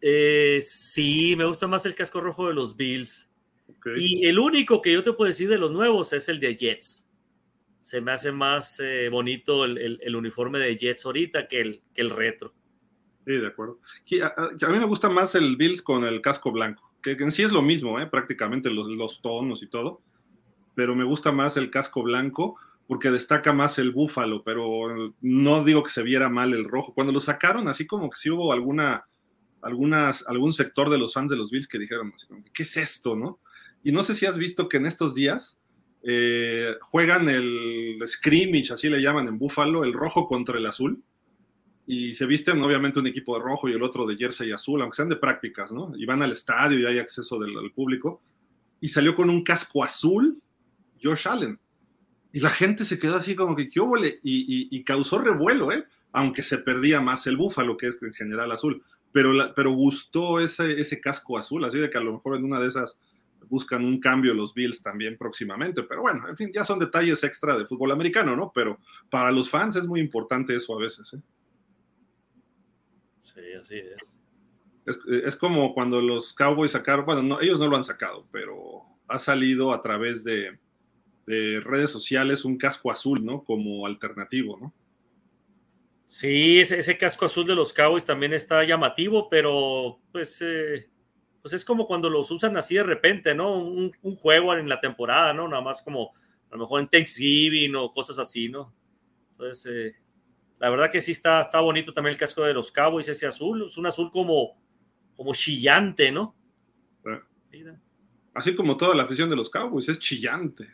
[0.00, 3.30] Eh, sí, me gusta más el casco rojo de los Bills.
[3.96, 7.03] Y el único que yo te puedo decir de los nuevos es el de Jets
[7.84, 12.08] se me hace más eh, bonito el, uniforme de Jets ahorita que el, que el
[12.08, 12.54] retro.
[13.26, 13.78] Sí, de acuerdo.
[14.22, 17.52] a, mí me gusta más el Bills con el casco blanco, que en sí es
[17.52, 18.06] lo mismo, ¿eh?
[18.06, 20.00] prácticamente los, los, tonos y todo,
[20.74, 25.82] pero me gusta más el casco blanco porque destaca más el búfalo, pero no digo
[25.82, 26.94] que se viera mal el rojo.
[26.94, 29.04] Cuando lo sacaron, así como que sí hubo alguna,
[29.60, 33.14] algunas, algún sector de los fans de los Bills que dijeron, así ¿qué es esto,
[33.14, 33.40] no?
[33.82, 35.58] Y no sé si has visto que en estos días
[36.06, 41.02] eh, juegan el scrimmage, así le llaman en Búfalo, el rojo contra el azul,
[41.86, 44.96] y se visten obviamente un equipo de rojo y el otro de jersey azul, aunque
[44.96, 45.92] sean de prácticas, ¿no?
[45.96, 48.22] Y van al estadio y hay acceso del, público,
[48.80, 50.42] y salió con un casco azul
[51.02, 51.58] Josh Allen.
[52.32, 53.80] Y la gente se quedó así como que, ¿qué
[54.22, 55.86] y, y, causó revuelo, ¿eh?
[56.12, 58.82] aunque se perdía más el búfalo, que es en general azul.
[59.12, 62.60] Pero, pero gustó ese, ese casco azul, así de que a lo mejor en una
[62.60, 62.98] de esas
[63.54, 65.84] buscan un cambio los Bills también próximamente.
[65.84, 68.50] Pero bueno, en fin, ya son detalles extra de fútbol americano, ¿no?
[68.52, 71.14] Pero para los fans es muy importante eso a veces.
[71.14, 71.20] ¿eh?
[73.20, 74.16] Sí, así es.
[75.24, 75.36] es.
[75.36, 79.72] como cuando los Cowboys sacaron, bueno, no, ellos no lo han sacado, pero ha salido
[79.72, 80.58] a través de,
[81.28, 83.44] de redes sociales un casco azul, ¿no?
[83.44, 84.74] Como alternativo, ¿no?
[86.06, 90.88] Sí, ese, casco azul de los Cowboys también está llamativo, pero pues, eh,
[91.44, 93.58] pues es como cuando los usan así de repente, ¿no?
[93.58, 95.46] Un, juego en la temporada, ¿no?
[95.46, 96.14] Nada más como
[96.50, 98.74] a lo mejor en Thanksgiving o cosas así, ¿no?
[99.32, 99.94] Entonces, eh,
[100.58, 103.66] la verdad que sí está, está bonito también el casco de los Cowboys, ese azul,
[103.66, 104.58] es un azul como,
[105.14, 106.34] como chillante, ¿no?
[108.32, 110.66] Así como toda la afición de los Cowboys, es chillante.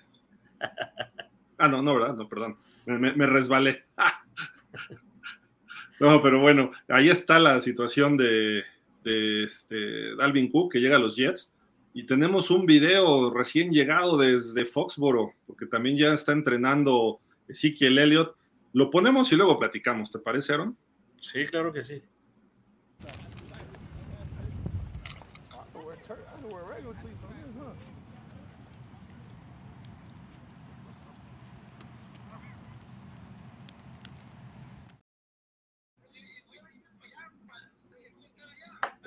[1.62, 2.14] Ah, no, no, ¿verdad?
[2.14, 2.56] No, perdón.
[2.86, 3.84] Me, resbalé.
[6.00, 8.64] No, pero bueno, ahí está la situación de,
[9.04, 11.52] este, Dalvin Cook que llega a los Jets.
[11.92, 18.36] Y tenemos un video recién llegado desde Foxboro, porque también ya está entrenando Ezekiel Elliott.
[18.72, 20.76] Lo ponemos y luego platicamos, ¿te parece, Aaron?
[21.16, 22.00] Sí, claro que sí.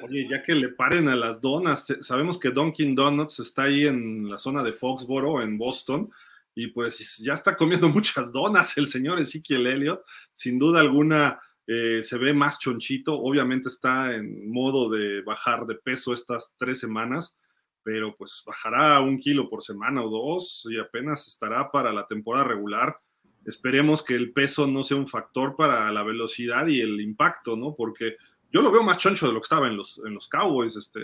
[0.03, 4.27] Oye, ya que le paren a las donas, sabemos que Dunkin' Donuts está ahí en
[4.27, 6.11] la zona de Foxboro, en Boston,
[6.53, 10.01] y pues ya está comiendo muchas donas el señor Ezequiel Elliott.
[10.33, 15.75] Sin duda alguna eh, se ve más chonchito, obviamente está en modo de bajar de
[15.75, 17.37] peso estas tres semanas,
[17.81, 22.43] pero pues bajará un kilo por semana o dos y apenas estará para la temporada
[22.43, 22.99] regular.
[23.45, 27.73] Esperemos que el peso no sea un factor para la velocidad y el impacto, ¿no?
[27.75, 28.17] Porque
[28.53, 30.99] yo lo veo más choncho de lo que estaba en los, en los Cowboys, este,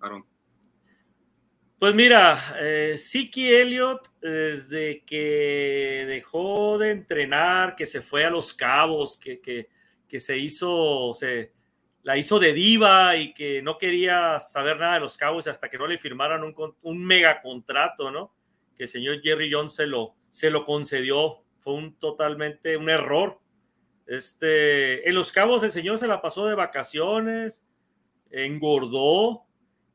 [0.00, 0.24] Aaron.
[1.78, 8.54] Pues mira, eh, Siki Elliott, desde que dejó de entrenar, que se fue a los
[8.54, 11.52] cabos, que, que, se hizo, se
[12.02, 15.78] la hizo de diva y que no quería saber nada de los cabos hasta que
[15.78, 18.34] no le firmaran un, un mega contrato, ¿no?
[18.74, 21.44] Que el señor Jerry Jones se lo, se lo concedió.
[21.58, 23.40] Fue un totalmente un error
[24.08, 27.66] este, en Los Cabos el señor se la pasó de vacaciones,
[28.30, 29.44] engordó,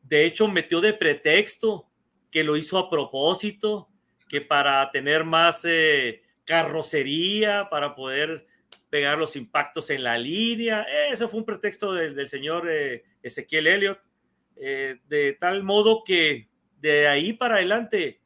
[0.03, 1.89] de hecho metió de pretexto
[2.29, 3.89] que lo hizo a propósito,
[4.29, 8.45] que para tener más eh, carrocería, para poder
[8.89, 10.85] pegar los impactos en la línea.
[11.11, 13.99] Eso fue un pretexto del, señor eh, Ezequiel Elliott,
[14.55, 18.21] eh, de tal modo que de ahí para adelante,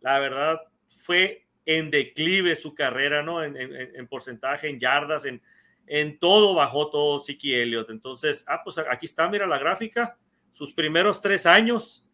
[0.00, 3.44] la verdad, fue en declive su carrera, ¿no?
[3.44, 5.42] En, porcentaje, en yardas, en,
[5.86, 7.90] en todo bajó todo Siki Elliott.
[7.90, 10.16] Entonces, ah, pues aquí está, mira la gráfica,
[10.50, 12.06] sus primeros tres años,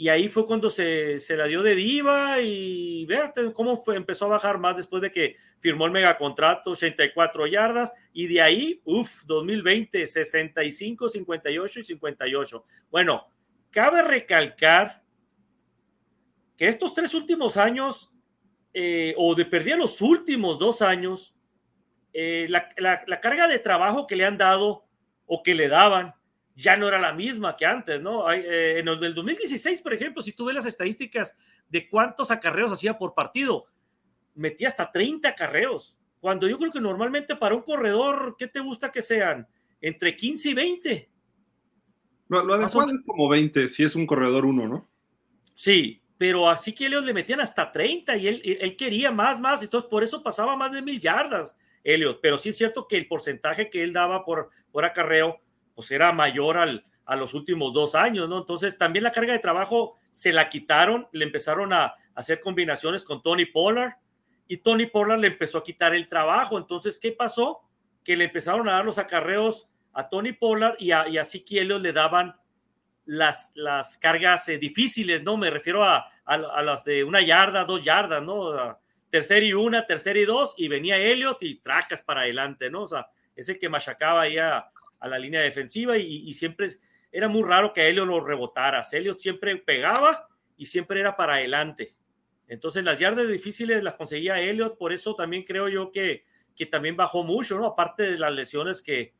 [0.00, 4.24] y ahí fue cuando se, se, la dio de diva y vete cómo fue, empezó
[4.24, 9.24] a bajar más después de que firmó el megacontrato, 84 yardas, y de ahí, uff,
[9.26, 12.64] 2020, 65, 58 y 58.
[12.90, 13.28] Bueno,
[13.68, 15.02] cabe recalcar
[16.56, 18.10] que estos tres últimos años,
[18.72, 21.36] eh, o de perdía los últimos dos años,
[22.14, 24.86] eh, la, la carga de trabajo que le han dado
[25.26, 26.14] o que le daban
[26.54, 28.30] ya no era la misma que antes, ¿no?
[28.30, 31.36] Eh, en el del 2016, por ejemplo, si tú ves las estadísticas
[31.68, 33.66] de cuántos acarreos hacía por partido,
[34.34, 38.92] metía hasta 30 acarreos, cuando yo creo que normalmente para un corredor, ¿qué te gusta
[38.92, 39.48] que sean?
[39.80, 41.10] Entre 15 y 20.
[42.28, 44.88] Lo, lo adecuado es como 20, si es un corredor uno, ¿no?
[45.54, 49.62] Sí, pero así que Elliot le metían hasta 30 y él, él quería más, más,
[49.62, 52.20] entonces por eso pasaba más de mil yardas, Elliot.
[52.20, 55.40] Pero sí es cierto que el porcentaje que él daba por, por acarreo
[55.80, 58.36] pues era mayor al, a los últimos dos años, ¿no?
[58.36, 63.22] Entonces también la carga de trabajo se la quitaron, le empezaron a, hacer combinaciones con
[63.22, 63.94] Tony Pollard
[64.46, 66.58] y Tony Pollard le empezó a quitar el trabajo.
[66.58, 67.62] Entonces, ¿qué pasó?
[68.04, 71.24] Que le empezaron a dar los acarreos a Tony Pollard y a, y a
[71.78, 72.36] le daban
[73.06, 75.38] las, las cargas eh, difíciles, ¿no?
[75.38, 78.78] Me refiero a, a, las de una yarda, dos yardas, ¿no?
[79.08, 82.82] tercera y una, tercera y dos, y venía Elliot y tracas para adelante, ¿no?
[82.82, 86.68] O sea, es el que machacaba ahí a, a la línea defensiva y, siempre
[87.10, 88.82] era muy raro que Elliot lo rebotara.
[88.92, 91.90] Elliot siempre pegaba y siempre era para adelante.
[92.46, 96.96] Entonces las yardas difíciles las conseguía Elliot, por eso también creo yo que, que también
[96.96, 97.66] bajó mucho, ¿no?
[97.66, 99.14] Aparte de las lesiones que,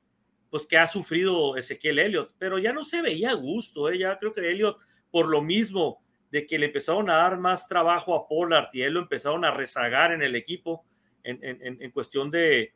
[0.50, 3.98] pues, que ha sufrido Ezequiel Elliott, pero ya no se veía a gusto, ¿eh?
[3.98, 4.78] ya creo que Elliott,
[5.10, 8.94] por lo mismo de que le empezaron a dar más trabajo a Pollard y él
[8.94, 10.84] lo empezaron a rezagar en el equipo
[11.22, 12.72] en, en, en cuestión de,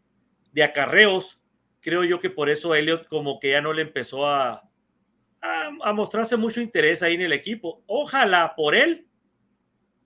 [0.53, 1.40] de, acarreos,
[1.85, 4.68] creo yo que por eso Elliott como que ya no le empezó a,
[5.42, 7.83] a, a mostrarse mucho interés ahí en el equipo.
[7.87, 9.07] Ojalá por él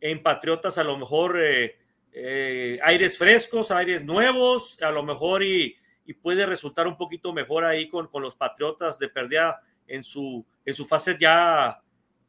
[0.00, 1.76] en Patriotas a lo mejor eh,
[2.12, 7.64] eh, aires frescos, aires nuevos, a lo mejor y, y puede resultar un poquito mejor
[7.64, 11.80] ahí con, con, los Patriotas de pérdida en su, en su fase ya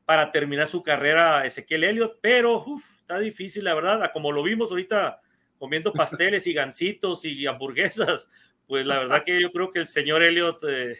[0.06, 4.72] para terminar su carrera Ezequiel Elliott, pero uf, está difícil, la verdad, como lo vimos
[4.72, 5.22] ahorita
[5.60, 8.30] comiendo pasteles y gancitos y hamburguesas,
[8.70, 11.00] pues la verdad que yo creo que el señor Elliott eh,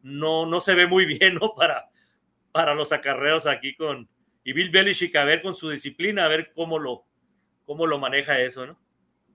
[0.00, 1.54] no, no se ve muy bien ¿no?
[1.54, 1.90] para,
[2.50, 4.08] para los acarreos aquí con,
[4.42, 7.04] y Bill Belichick a ver con su disciplina, a ver cómo lo,
[7.66, 8.78] cómo lo maneja eso, ¿no?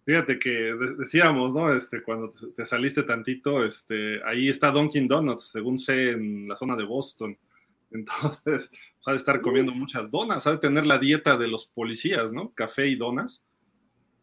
[0.04, 1.76] Fíjate que decíamos, ¿no?
[1.76, 6.76] Este, cuando te saliste tantito, este, ahí está Dunkin' Donuts, según sé, en la zona
[6.76, 7.38] de Boston.
[7.92, 8.72] Entonces,
[9.06, 12.52] ha de estar comiendo muchas donas, ha de tener la dieta de los policías, ¿no?
[12.56, 13.44] Café y donas.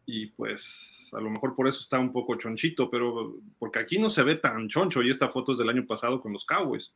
[0.05, 4.09] Y pues, a lo mejor por eso está un poco chonchito, pero porque aquí no
[4.09, 6.93] se ve tan choncho y esta foto es del año pasado con los Cowboys.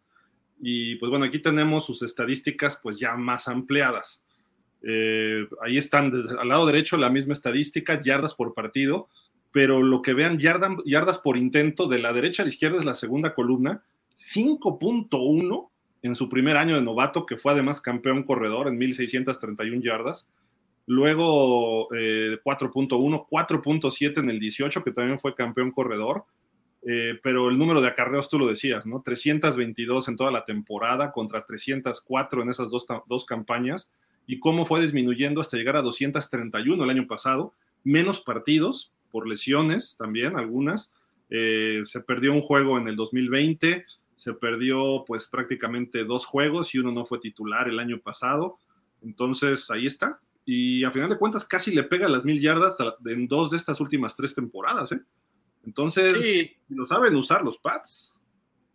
[0.60, 4.24] Y pues bueno, aquí tenemos sus estadísticas pues ya más ampliadas.
[4.82, 9.08] Eh, ahí están desde, al lado derecho la misma estadística, yardas por partido,
[9.52, 12.86] pero lo que vean, yardas, yardas por intento, de la derecha a la izquierda es
[12.86, 13.84] la segunda columna,
[14.15, 15.70] 5.1
[16.04, 20.30] en su primer año de novato, que fue además campeón corredor en 1.631 yardas.
[20.88, 26.23] Luego eh, 4.1, 4.7 en el 18, que también fue campeón corredor.
[26.89, 29.02] Eh, pero el número de acarreos tú lo decías, ¿no?
[29.02, 33.91] 322 en toda la temporada contra 304 en esas dos, dos campañas.
[34.26, 37.54] Y cómo fue disminuyendo hasta llegar a 231 el año pasado.
[37.84, 40.93] Menos partidos por lesiones también, algunas.
[41.30, 46.80] Eh, se perdió un juego en el 2020, se perdió pues prácticamente dos juegos y
[46.80, 48.58] uno no fue titular el año pasado.
[49.04, 50.19] Entonces ahí está.
[50.49, 53.81] Y a final de cuentas casi le pega las mil yardas en dos de estas
[53.81, 54.93] últimas tres temporadas.
[54.93, 55.01] ¿eh?
[55.65, 56.55] Entonces, sí.
[56.69, 58.15] lo saben usar los Pats.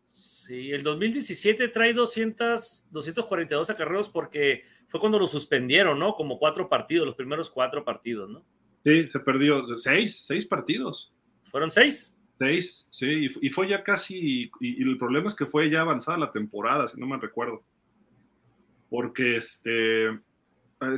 [0.02, 6.14] Sí, el 2017 trae 200, 242 acarreos porque fue cuando lo suspendieron, ¿no?
[6.14, 8.44] Como cuatro partidos, los primeros cuatro partidos, ¿no?
[8.84, 11.10] Sí, se perdió seis, seis partidos.
[11.44, 12.18] ¿Fueron seis?
[12.38, 16.18] Seis, sí, y, fue ya casi, y, y, el problema es que fue ya avanzada
[16.18, 17.62] la temporada, si no me recuerdo.
[18.90, 20.20] Porque este,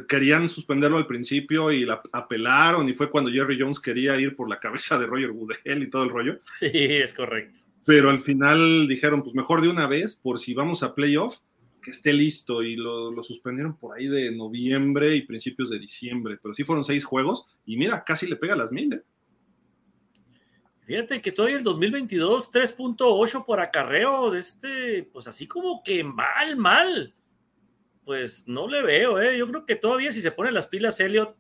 [0.08, 4.48] querían suspenderlo al principio y la apelaron y fue cuando Jerry Jones quería ir por
[4.48, 6.36] la cabeza de Roger Goodell y todo el rollo.
[6.58, 7.60] Sí, es correcto.
[7.86, 11.38] Pero sí, al final dijeron, pues mejor de una vez, por si vamos a playoff,
[11.82, 16.38] que esté listo y lo, lo, suspendieron por ahí de noviembre y principios de diciembre,
[16.42, 18.94] pero sí fueron seis juegos y mira, casi le pega las mil.
[18.94, 19.02] ¿eh?
[20.86, 26.56] Fíjate que todavía el 2022, 3.8 por acarreo, de este, pues así como que mal,
[26.56, 27.14] mal
[28.04, 29.38] pues no le veo, ¿eh?
[29.38, 31.34] Yo creo que todavía si se pone las pilas Elliot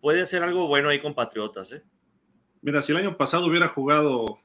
[0.00, 1.82] puede hacer algo bueno ahí con Patriotas, ¿eh?
[2.62, 4.38] Mira, si el año pasado hubiera jugado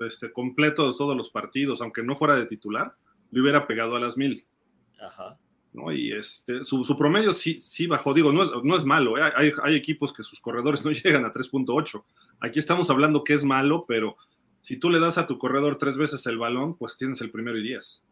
[0.00, 2.94] este, completo todos los partidos, aunque no fuera de titular,
[3.30, 4.44] le hubiera pegado a las mil.
[5.00, 5.38] Ajá.
[5.72, 5.90] ¿no?
[5.90, 9.32] Y este, su, su, promedio sí, sí bajó, digo, no es, no es malo, ¿eh?
[9.34, 12.04] hay, hay, equipos que sus corredores no llegan a 3.8.
[12.40, 14.16] Aquí estamos hablando que es malo, pero
[14.60, 17.58] si tú le das a tu corredor tres veces el balón, pues tienes el primero
[17.58, 18.03] y diez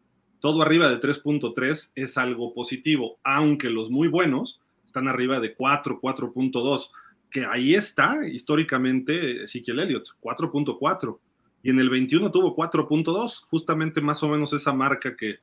[0.43, 6.01] todo arriba de 3.3 es algo positivo, aunque los muy buenos están arriba de 4,
[6.01, 6.89] 4.2,
[7.31, 11.17] que ahí está históricamente Ezequiel Elliott, 4.4,
[11.63, 15.37] y en el 21 tuvo 4.2, justamente más o menos esa marca que,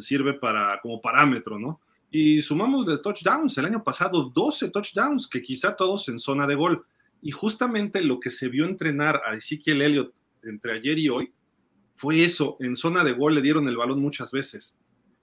[0.00, 1.78] sirve para, como parámetro, ¿no?
[2.10, 6.54] Y sumamos de touchdowns, el año pasado 12 touchdowns, que quizá todos en zona de
[6.54, 6.86] gol.
[7.20, 11.30] Y justamente lo que se vio entrenar a Ezequiel Elliott entre ayer y hoy
[12.00, 14.78] fue eso, en zona de gol le dieron el balón muchas veces.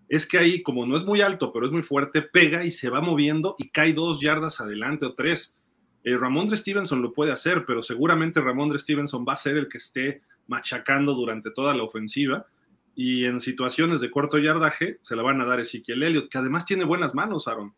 [0.10, 2.92] Es que ahí, como no es muy alto, pero es muy fuerte, pega y se
[2.92, 5.56] va moviendo y cae dos yardas adelante o tres.
[6.04, 9.80] Eh, Ramondre Stevenson lo puede hacer, pero seguramente Ramondre Stevenson va a ser el que
[9.80, 12.46] esté machacando durante toda la ofensiva.
[12.94, 16.68] Y en situaciones de corto yardaje se la van a dar Ezequiel Elliott, que además
[16.68, 17.74] tiene buenas manos, Aaron.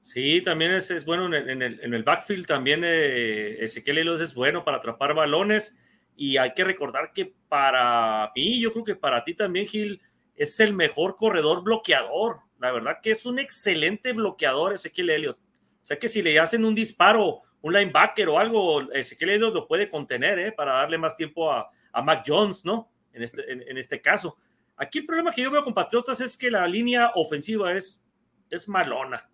[0.00, 4.76] Sí, también es, es bueno en el, backfield, también eh, Ezequiel Elliott es bueno para
[4.76, 5.78] atrapar balones
[6.16, 10.00] y hay que recordar que para mí, yo creo que para ti también, Gil,
[10.36, 12.40] es el mejor corredor bloqueador.
[12.58, 15.38] La verdad que es un excelente bloqueador Ezequiel Elliott.
[15.38, 19.66] O sea que si le hacen un disparo, un linebacker o algo, Ezequiel Elliott lo
[19.66, 20.52] puede contener ¿eh?
[20.52, 22.90] para darle más tiempo a, a Mac Jones, ¿no?
[23.12, 24.36] En este, en, este caso.
[24.76, 28.04] Aquí el problema que yo veo con Patriotas es que la línea ofensiva es,
[28.50, 29.30] es malona.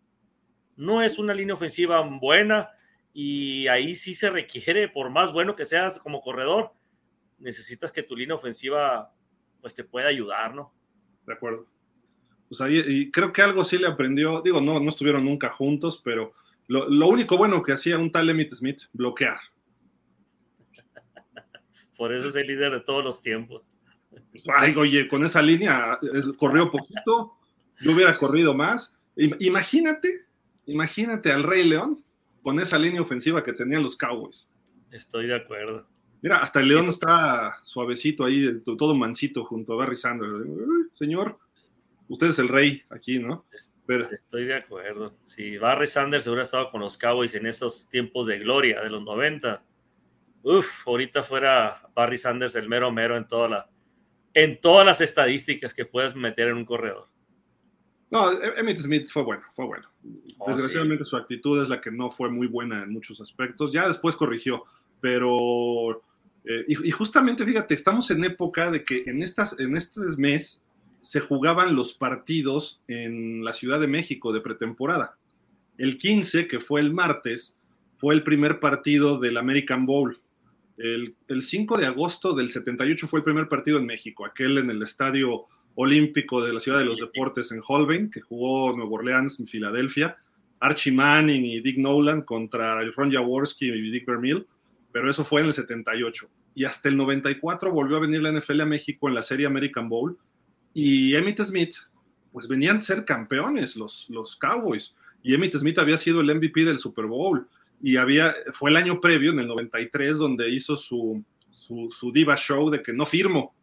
[0.76, 2.70] No es una línea ofensiva buena
[3.12, 6.72] Y ahí sí se requiere, por más bueno que seas como corredor,
[7.38, 9.12] necesitas que tu línea ofensiva
[9.60, 10.72] pues te pueda ayudar, ¿no?
[11.26, 11.66] De acuerdo.
[12.48, 16.00] Pues ahí, y creo que algo sí le aprendió, digo, no, no estuvieron nunca juntos,
[16.04, 16.34] pero
[16.66, 19.38] lo, lo único bueno que hacía un tal Emmett Smith, bloquear.
[21.96, 23.62] Por eso es el líder de todos los tiempos.
[24.56, 25.98] Ay, oye, con esa línea
[26.36, 27.36] corrió poquito,
[27.80, 28.94] yo hubiera corrido más.
[29.16, 30.26] Imagínate,
[30.66, 32.02] imagínate al Rey León
[32.42, 34.48] con esa línea ofensiva que tenían los Cowboys.
[34.90, 35.86] Estoy de acuerdo.
[36.22, 40.32] Mira, hasta el León está suavecito ahí, todo mansito junto a Barry Sanders.
[40.92, 41.38] Señor,
[42.08, 43.46] usted es el rey aquí, ¿no?
[44.12, 45.16] Estoy de acuerdo.
[45.24, 49.02] Si Barry Sanders hubiera estado con los Cowboys en esos tiempos de gloria de los
[49.02, 49.58] 90,
[50.42, 53.70] uff, ahorita fuera Barry Sanders el mero mero en, toda la,
[54.34, 57.08] en todas las estadísticas que puedes meter en un corredor.
[58.10, 59.89] No, Emmett Smith fue bueno, fue bueno.
[60.38, 63.72] Oh, Desgraciadamente su actitud es la que no fue muy buena en muchos aspectos.
[63.72, 64.64] Ya después corrigió,
[65.00, 66.02] pero
[66.44, 70.62] eh, y, justamente fíjate, estamos en época de que en, estas, en este mes
[71.02, 75.16] se jugaban los partidos en la Ciudad de México de pretemporada.
[75.76, 77.54] El 15, que fue el martes,
[77.98, 80.18] fue el primer partido del American Bowl.
[80.78, 84.70] El, el 5 de agosto del 78 fue el primer partido en México, aquel en
[84.70, 89.40] el Estadio Olímpico de la Ciudad de los Deportes en Holbein, que jugó Nuevo Orleans
[89.40, 90.16] en Filadelfia.
[90.60, 94.46] Archie Manning y Dick Nolan contra el Ron Jaworski y Dick Vermeil,
[94.92, 96.28] pero eso fue en el 78.
[96.54, 99.88] Y hasta el 94 volvió a venir la NFL a México en la serie American
[99.88, 100.18] Bowl
[100.74, 101.76] y Emmitt Smith,
[102.32, 104.94] pues venían a ser campeones los, los Cowboys.
[105.22, 107.48] Y Emmitt Smith había sido el MVP del Super Bowl.
[107.82, 112.70] Y había, fue el año previo, en el 93, donde hizo su, su, diva show
[112.70, 113.54] de que no firmo.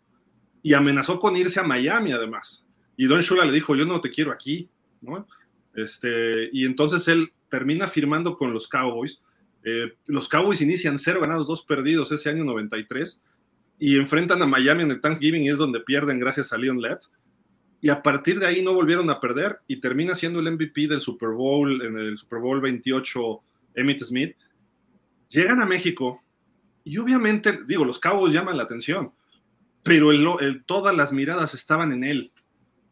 [0.64, 2.66] Y amenazó con irse a Miami, además.
[2.96, 4.70] Y Don Shula le dijo, yo no te quiero aquí.
[5.76, 9.22] Este, y entonces él termina firmando con los Cowboys.
[9.64, 13.22] Eh, los Cowboys inician cero ganados, dos perdidos ese año 93
[13.80, 17.02] y enfrentan a Miami en el Thanksgiving y es donde pierden gracias a Leon Lett.
[17.80, 21.00] Y a partir de ahí no volvieron a perder y termina siendo el MVP del
[21.00, 23.44] Super Bowl, en el Super Bowl 28,
[23.76, 24.36] Emmitt Smith.
[25.30, 26.24] Llegan a México
[26.84, 29.12] y obviamente, digo, los Cowboys llaman la atención,
[29.88, 32.32] pero el, todas las miradas estaban en él.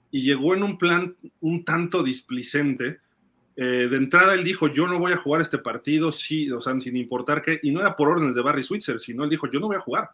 [0.10, 3.00] Y llegó en un plan un tanto displicente.
[3.58, 6.80] Eh, de entrada él dijo, yo no voy a jugar este partido, sí, o sea,
[6.80, 9.60] sin importar qué, y no era por órdenes de Barry Switzer, sino él dijo, yo
[9.60, 10.10] no voy a jugar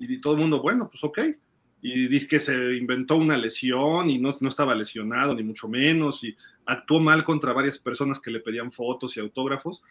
[0.00, 1.20] y todo el mundo, bueno, pues ok.
[1.82, 6.36] Y dice que se inventó una lesión y no estaba lesionado, ni mucho menos, y
[6.66, 9.82] actuó mal contra varias personas que le pedían fotos y autógrafos.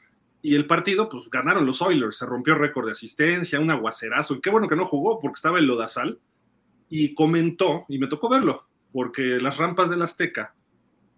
[0.42, 4.42] Y el partido, pues ganaron los Oilers, se rompió récord de asistencia, un aguacerazo, y
[4.42, 6.20] qué bueno que no jugó porque estaba en Lodazal.
[6.90, 10.56] Y comentó, y me tocó verlo, porque las rampas del Azteca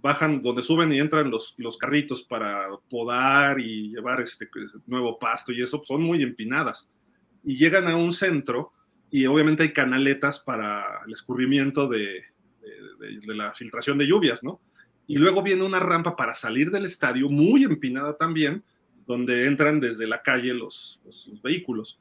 [0.01, 4.49] bajan donde suben y entran los, los carritos para podar y llevar este
[4.87, 6.89] nuevo pasto y eso, son muy empinadas.
[7.43, 8.73] Y llegan a un centro
[9.11, 12.23] y obviamente hay canaletas para el escurrimiento de,
[13.25, 14.61] la filtración de lluvias, ¿no?
[15.05, 18.63] Y luego viene una rampa para salir del estadio, muy empinada también,
[19.05, 21.01] donde entran desde la calle los,
[21.43, 21.99] vehículos.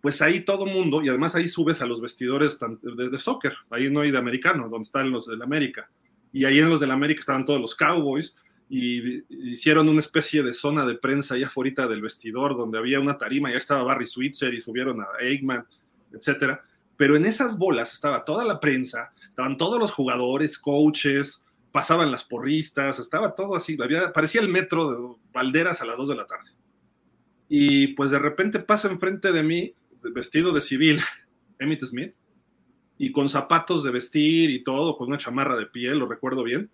[0.00, 4.00] Pues ahí todo mundo, y además ahí subes a los vestidores de, soccer, ahí no
[4.00, 5.88] hay de americano, donde están los del América.
[6.32, 8.34] Y ahí en los del América estaban todos los Cowboys,
[8.68, 13.18] y hicieron una especie de zona de prensa allá afuera del vestidor, donde había una
[13.18, 15.66] tarima, ya estaba Barry Switzer y subieron a Eggman
[16.12, 16.62] etcétera.
[16.96, 21.41] Pero en esas bolas estaba toda la prensa, estaban todos los jugadores, coaches,
[21.72, 26.10] pasaban las porristas, estaba todo así, había, parecía el metro de Valderas a las 2
[26.10, 26.50] de la tarde.
[27.48, 29.74] Y pues de repente pasa enfrente de mí,
[30.14, 31.00] vestido de civil,
[31.58, 32.14] Emmett Smith,
[32.98, 36.70] y con zapatos de vestir y todo, con una chamarra de piel, lo recuerdo bien.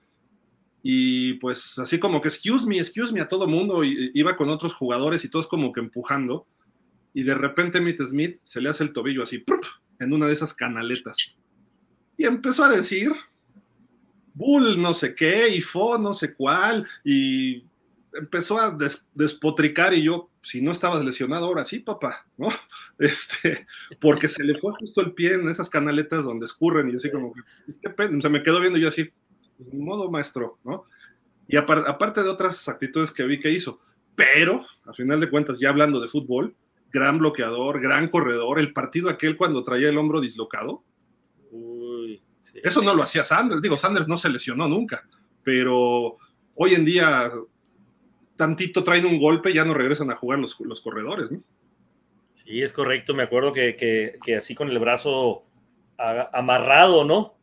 [0.82, 4.74] Y pues así como que, excuse me, excuse me a todo mundo, iba con otros
[4.74, 6.46] jugadores y todos como que empujando
[7.18, 9.44] y de repente Mitt Smith se le hace el tobillo así,
[9.98, 11.38] en una de esas canaletas.
[12.16, 13.10] Y empezó a decir,
[14.38, 17.64] Bull no sé qué, y Fo no sé cuál, y
[18.12, 18.76] empezó a
[19.14, 22.48] despotricar y yo, si no estabas lesionado, ahora sí, papá, ¿no?
[22.98, 23.66] Este,
[24.00, 27.10] porque se le fue justo el pie en esas canaletas donde escurren y yo así
[27.10, 27.32] como,
[27.80, 29.10] qué pena, se me quedó viendo yo así,
[29.56, 30.84] pues, modo maestro, ¿no?
[31.46, 33.80] Y aparte de otras actitudes que vi que hizo,
[34.14, 36.54] pero, a final de cuentas, ya hablando de fútbol,
[36.92, 38.58] gran bloqueador, gran corredor.
[38.58, 40.82] El partido aquel cuando traía el hombro dislocado.
[42.54, 43.62] Eso no lo hacía Sanders.
[43.62, 45.06] Digo, Sanders no se lesionó nunca,
[45.42, 46.16] pero
[46.54, 47.32] hoy en día
[48.36, 51.42] tantito traen un golpe y ya no regresan a jugar los, los corredores, ¿no?
[52.34, 53.14] Sí, es correcto.
[53.14, 55.44] Me acuerdo que, así con el brazo
[55.98, 57.36] amarrado, ¿no?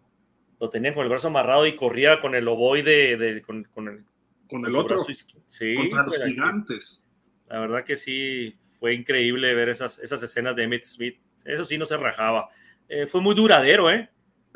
[0.59, 4.03] Lo tenía con el brazo amarrado y corría con el ovoide de, con, el,
[4.47, 5.05] con el otro.
[5.47, 7.03] Sí, contra los gigantes.
[7.47, 11.19] La verdad que sí, fue increíble ver esas, esas escenas de Emmett Smith.
[11.43, 12.49] Eso sí no se rajaba.
[12.87, 14.09] Eh, fue muy duradero, ¿eh?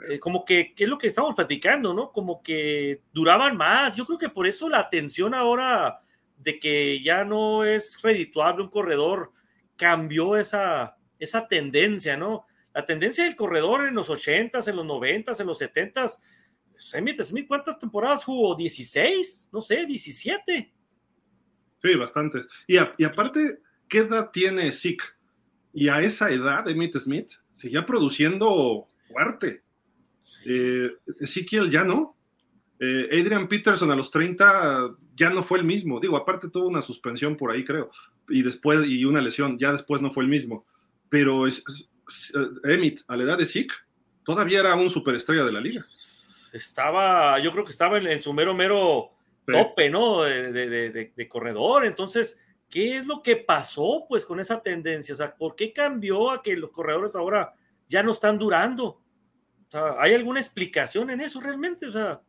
[0.07, 0.19] ¿Eh?
[0.19, 2.11] Como que, ¿qué es lo que estamos platicando, no?
[2.11, 3.95] Como que duraban más.
[3.95, 5.99] Yo creo que por eso la atención ahora
[6.37, 9.33] de que ya no es redituable un corredor
[9.75, 12.45] cambió esa, esa tendencia, ¿no?
[12.73, 16.19] La tendencia del corredor en los 80s, en los 90s, en los 70s.
[16.93, 18.57] Emmett Smith, ¿cuántas temporadas jugó?
[18.57, 19.49] ¿16?
[19.51, 20.73] No sé, 17.
[21.81, 22.43] Sí, bastante.
[22.67, 25.03] Y, y aparte, ¿qué edad tiene Zeke?
[25.73, 29.63] Y a esa edad, Emmitt Smith seguía produciendo fuerte.
[30.45, 32.15] Eh, Ezekiel ya no.
[32.80, 35.99] Eh, Adrian Peterson a los 30 ya no fue el mismo.
[35.99, 37.91] Digo, aparte tuvo una suspensión por ahí, creo.
[38.30, 40.65] Y después, y una lesión, ya después no fue el mismo.
[41.09, 41.63] Pero es,
[42.63, 43.73] Emmett, a la edad de Zeke,
[44.23, 45.82] todavía era un superestrella de la liga.
[46.53, 49.11] Estaba, yo creo que estaba en, su mero, mero
[49.45, 50.23] tope, ¿no?
[50.23, 51.86] De, corredor.
[51.86, 55.13] Entonces, ¿qué es lo que pasó pues con esa tendencia?
[55.13, 57.51] O sea, ¿por qué cambió a que los corredores ahora
[57.88, 59.01] ya no están durando?
[59.70, 61.86] O sea, ¿hay alguna explicación en eso realmente?
[61.86, 62.22] O sea,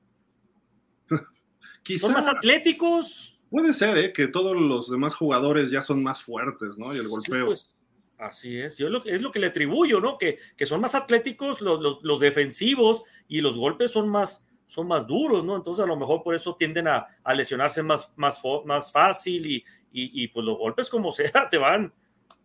[1.98, 3.38] ¿son más atléticos?
[3.50, 4.12] Puede ser, ¿eh?
[4.12, 6.94] Que todos los demás jugadores ya son más fuertes, ¿no?
[6.94, 7.46] Y el golpeo.
[7.46, 7.74] Pues,
[8.18, 10.18] así es, yo es lo que le atribuyo, ¿no?
[10.18, 15.06] Que, que son más atléticos los, los defensivos y los golpes son más, son más
[15.06, 15.56] duros, ¿no?
[15.56, 20.28] Entonces a lo mejor por eso tienden a, lesionarse más, más, más fácil y, y,
[20.28, 21.92] pues los golpes como sea te van,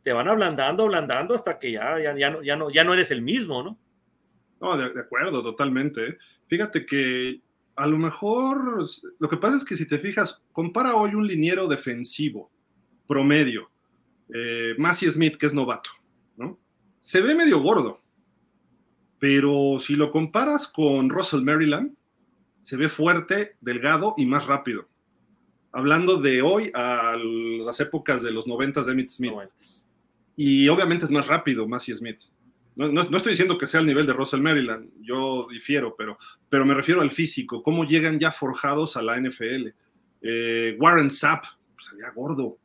[0.02, 3.12] te van ablandando, ablandando hasta que ya, ya, ya, no, ya, no, ya no eres
[3.12, 3.78] el mismo, ¿no?
[4.62, 6.18] No, de, acuerdo, totalmente.
[6.47, 7.41] Fíjate que
[7.76, 8.86] a lo mejor
[9.20, 12.51] lo que pasa es que si te fijas, compara hoy un liniero defensivo
[13.08, 13.70] promedio,
[14.34, 15.89] eh, Massey Smith, que es novato,
[16.38, 16.60] ¿no?
[16.99, 18.01] Se ve medio gordo,
[19.20, 21.95] pero si lo comparas con Russell Maryland,
[22.60, 24.89] se ve fuerte, delgado y más rápido.
[25.72, 29.34] Hablando de hoy a las épocas de los noventas de Emmett Smith.
[30.36, 32.22] Y obviamente es más rápido Massey Smith.
[32.76, 36.17] No, estoy diciendo que sea el nivel de Russell Maryland, yo difiero, pero,
[36.49, 39.69] pero me refiero al físico, cómo llegan ya forjados a la NFL.
[40.21, 42.57] Eh, Warren Sapp, pues había gordo.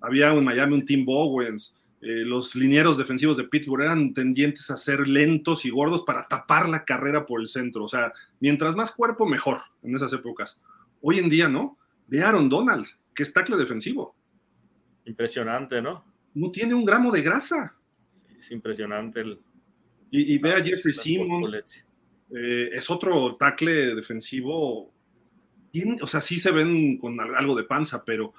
[0.00, 1.74] Había en Miami un Tim Bowens.
[2.00, 6.68] Eh, los linieros defensivos de Pittsburgh eran tendientes a ser lentos y gordos para tapar
[6.68, 7.84] la carrera por el centro.
[7.84, 10.60] O sea, mientras más cuerpo, mejor en esas épocas.
[11.00, 11.78] Hoy en día, ¿no?
[12.06, 14.14] Ve Aaron Donald, que es tackle defensivo.
[15.06, 16.04] Impresionante, ¿no?
[16.34, 17.77] No tiene un gramo de grasa.
[18.38, 19.38] Es impresionante el.
[20.10, 21.84] Y, ve a Jeffrey Simmons.
[22.34, 24.92] Eh, es otro tackle defensivo.
[26.00, 28.32] o sea, sí se ven con algo de panza, pero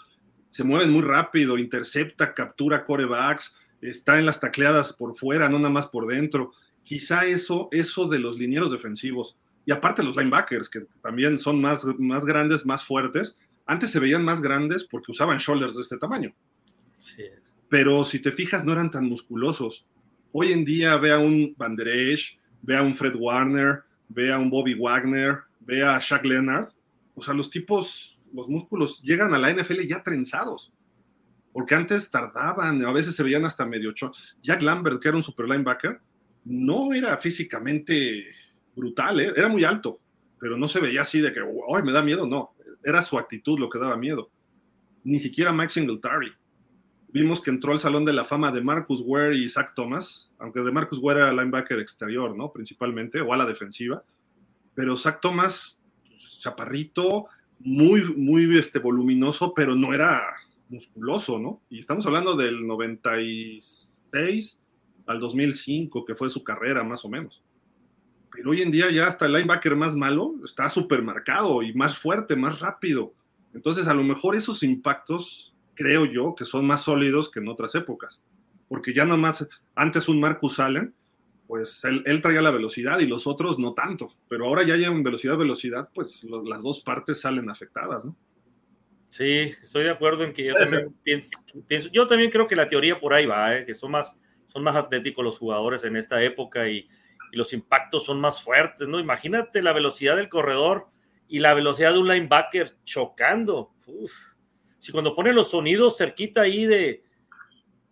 [0.50, 5.70] se mueven muy rápido, intercepta, captura corebacks, está en las tacleadas por fuera, no nada
[5.70, 6.54] más por dentro.
[6.82, 11.86] Quizá eso, eso de los linieros defensivos y aparte los linebackers, que también son más,
[12.00, 13.38] más grandes, más fuertes,
[13.68, 16.34] antes se veían más grandes porque usaban shoulders de este tamaño.
[16.98, 17.24] Sí.
[17.70, 19.86] Pero si te fijas, no eran tan musculosos.
[20.32, 24.34] Hoy en día ve a un Van Der Esch, ve a un Fred Warner, ve
[24.34, 26.70] a un Bobby Wagner, ve a Shaq Leonard.
[27.16, 30.74] O sea, los tipos, los músculos llegan a la NFL ya trenzados.
[31.54, 34.12] Porque antes tardaban, a veces se veían hasta medio ocho.
[34.42, 36.00] Jack Lambert, que era un super linebacker,
[36.46, 38.26] no era físicamente
[38.76, 39.34] brutal, ¿eh?
[39.36, 40.00] era muy alto,
[40.40, 42.26] pero no se veía así de que, ¡ay, me da miedo!
[42.26, 42.54] No,
[42.84, 44.32] era su actitud lo que daba miedo.
[45.04, 46.32] Ni siquiera Max Singletary.
[47.12, 50.62] Vimos que entró al Salón de la Fama de Marcus Ware y Zach Thomas, aunque
[50.62, 52.52] de Marcus Ware era linebacker exterior, ¿no?
[52.52, 54.04] Principalmente, o a la defensiva.
[54.76, 55.80] Pero Zach Thomas,
[56.40, 57.28] chaparrito,
[57.60, 60.24] muy, muy este, voluminoso, pero no era
[60.70, 61.62] musculoso, ¿no?
[61.70, 64.62] Y estamos hablando del 96
[65.08, 67.44] al 2005, que fue su carrera más o menos
[68.32, 71.98] pero hoy en día ya hasta el linebacker más malo está súper marcado y más
[71.98, 73.14] fuerte, más rápido.
[73.54, 77.74] Entonces, a lo mejor esos impactos, creo yo, que son más sólidos que en otras
[77.74, 78.22] épocas.
[78.68, 80.94] Porque ya nomás, antes un Marcus Allen,
[81.48, 84.14] pues él, traía la velocidad y los otros no tanto.
[84.28, 88.16] Pero ahora ya en velocidad, velocidad, pues las dos partes salen afectadas, ¿no?
[89.08, 93.00] Sí, estoy de acuerdo en que yo también pienso, yo también creo que la teoría
[93.00, 93.66] por ahí va, ¿eh?
[93.66, 96.88] que son más, son más atléticos los jugadores en esta época y,
[97.32, 99.00] y los impactos son más fuertes, ¿no?
[99.00, 100.90] Imagínate la velocidad del corredor
[101.30, 103.72] y la velocidad de un linebacker chocando.
[104.80, 107.04] Si cuando ponen los sonidos cerquita ahí de,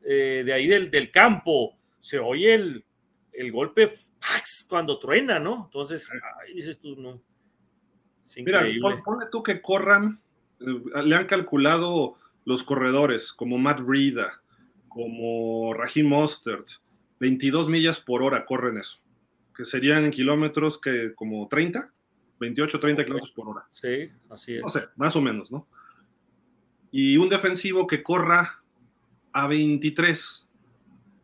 [0.04, 2.86] eh, de ahí del, campo, se oye el,
[3.34, 3.90] el golpe
[4.70, 5.66] cuando truena, ¿no?
[5.66, 6.10] Entonces,
[6.54, 7.22] dices tú, no.
[8.38, 8.66] Mira,
[9.06, 10.20] pone tú que corran,
[10.60, 14.42] eh, le han calculado los corredores, como Matt Breida,
[14.88, 16.68] como Raheem Mostert,
[17.20, 19.02] 22 millas por hora corren eso
[19.58, 21.92] que serían en kilómetros que como 30,
[22.40, 23.66] 28, 30 kilómetros por hora.
[23.72, 24.62] Sí, así es.
[24.62, 25.68] No sé, más o menos, ¿no?
[26.92, 28.62] Y un defensivo que corra
[29.32, 30.48] a 23.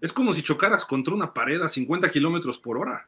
[0.01, 3.07] Es como si chocaras contra una pared a 50 kilómetros por hora.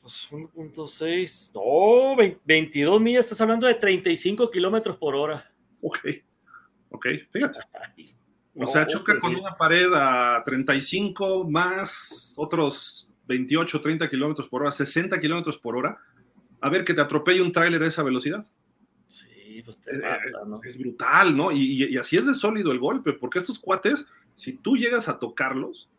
[0.00, 5.52] Pues 1.6, no, 22 millas, estás hablando de 35 kilómetros por hora.
[5.82, 5.98] Ok,
[6.90, 7.58] ok, fíjate.
[8.54, 14.62] o sea, choca pues con una pared a 35 más otros 28, 30 kilómetros por
[14.62, 15.98] hora, 60 kilómetros por hora.
[16.60, 18.46] A ver que te atropelle un tráiler a esa velocidad.
[19.68, 20.62] Pues te eh, mata, ¿no?
[20.64, 21.52] Es brutal, ¿no?
[21.52, 25.18] Y, y, así es de sólido el golpe, porque estos cuates, si tú llegas a
[25.18, 25.90] tocarlos,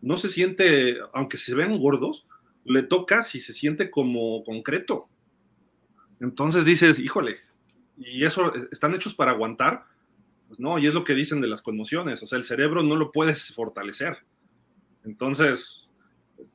[0.00, 2.28] no se siente, aunque se ven gordos,
[2.64, 5.08] le tocas y se siente como concreto.
[6.20, 7.38] Entonces dices, híjole,
[7.96, 9.82] y eso están hechos para aguantar,
[10.46, 12.94] pues no, y es lo que dicen de las conmociones, o sea, el cerebro no
[12.94, 14.18] lo puedes fortalecer.
[15.02, 15.90] Entonces,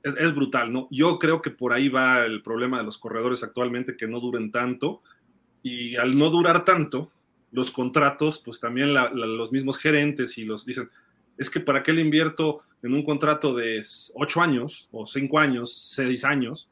[0.02, 0.88] es, brutal, ¿no?
[0.92, 4.50] Yo creo que por ahí va el problema de los corredores actualmente, que no duren
[4.50, 5.02] tanto,
[5.64, 7.12] y al no durar tanto,
[7.52, 10.90] los contratos, pues también los mismos gerentes y los dicen,
[11.38, 13.84] es que para qué le invierto en un contrato de
[14.16, 16.70] ocho años o cinco años, seis años,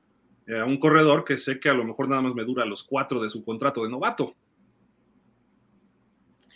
[0.47, 2.83] eh, a un corredor que sé que a lo mejor nada más me dura los
[2.83, 4.35] cuatro de su contrato de novato.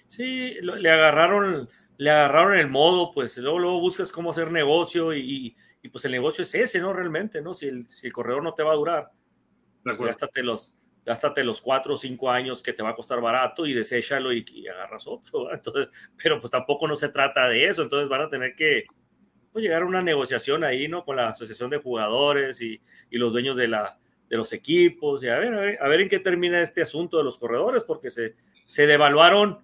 [0.08, 5.56] Sí, le agarraron, le agarraron el modo, pues luego, luego buscas cómo hacer negocio y,
[5.92, 6.94] pues el negocio es ese, ¿no?
[6.94, 7.54] Realmente, ¿no?
[7.54, 9.12] Si el, si el corredor no te va a durar,
[9.84, 10.74] pues gástate los,
[11.06, 14.44] gástate los cuatro o cinco años que te va a costar barato y deséchalo y,
[14.52, 15.54] y agarras otro.
[15.54, 15.90] Entonces,
[16.22, 18.86] pero pues tampoco no se trata de eso, entonces van a tener que
[19.52, 21.04] pues, llegar a una negociación ahí, ¿no?
[21.04, 23.98] Con la asociación de jugadores y, y los dueños de, la,
[24.30, 27.18] de los equipos y a ver, a ver, a ver en qué termina este asunto
[27.18, 28.36] de los corredores, porque se,
[28.66, 29.64] se devaluaron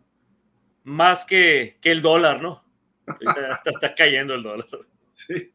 [0.84, 2.64] más que, que el dólar, ¿no?
[3.20, 4.68] está, está cayendo el dólar.
[5.14, 5.54] Sí,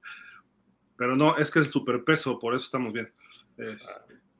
[0.97, 3.12] pero no, es que es el superpeso, por eso estamos bien.
[3.59, 3.76] Eh,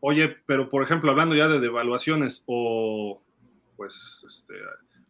[0.09, 3.21] Oye, pero por ejemplo, hablando ya de devaluaciones o
[3.77, 4.55] pues este,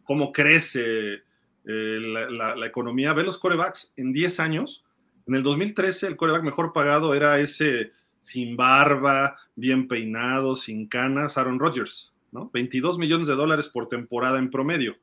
[0.03, 1.21] cómo crece
[1.65, 4.83] eh, la, economía, ve los corebacks en 10 años.
[5.27, 7.91] En el 2013 el coreback mejor pagado era ese
[8.21, 12.49] sin barba, bien peinado, sin canas, Aaron Rodgers, ¿no?
[12.51, 14.95] 22 millones de dólares por temporada en promedio.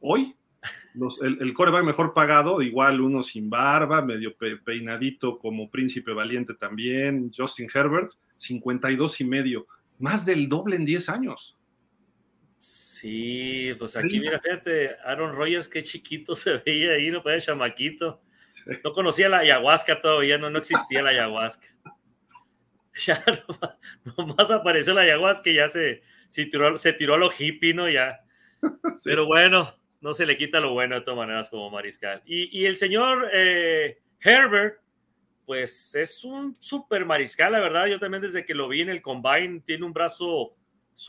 [0.00, 0.34] Hoy,
[1.20, 4.34] el, el, coreback mejor pagado, igual uno sin barba, medio
[4.64, 9.66] peinadito como príncipe valiente también, Justin Herbert, 52 y medio,
[9.98, 11.56] más del doble en 10 años.
[12.58, 18.22] Sí, pues aquí mira, fíjate, Aaron Rodgers, qué chiquito se veía ahí, no puede chamaquito.
[18.82, 21.68] No conocía la ayahuasca todavía, no, no existía la ayahuasca.
[23.04, 23.22] Ya
[24.16, 27.90] nomás, apareció la ayahuasca y ya se, se, tiró, se tiró a lo hippie, ¿no?
[27.90, 28.24] Ya.
[29.04, 32.22] Pero bueno, no se le quita lo bueno de todas maneras como mariscal.
[32.24, 34.80] Y, y el señor eh, Herbert,
[35.46, 37.86] pues es un súper mariscal, la verdad.
[37.86, 40.54] Yo también desde que lo vi en el combine, tiene un brazo,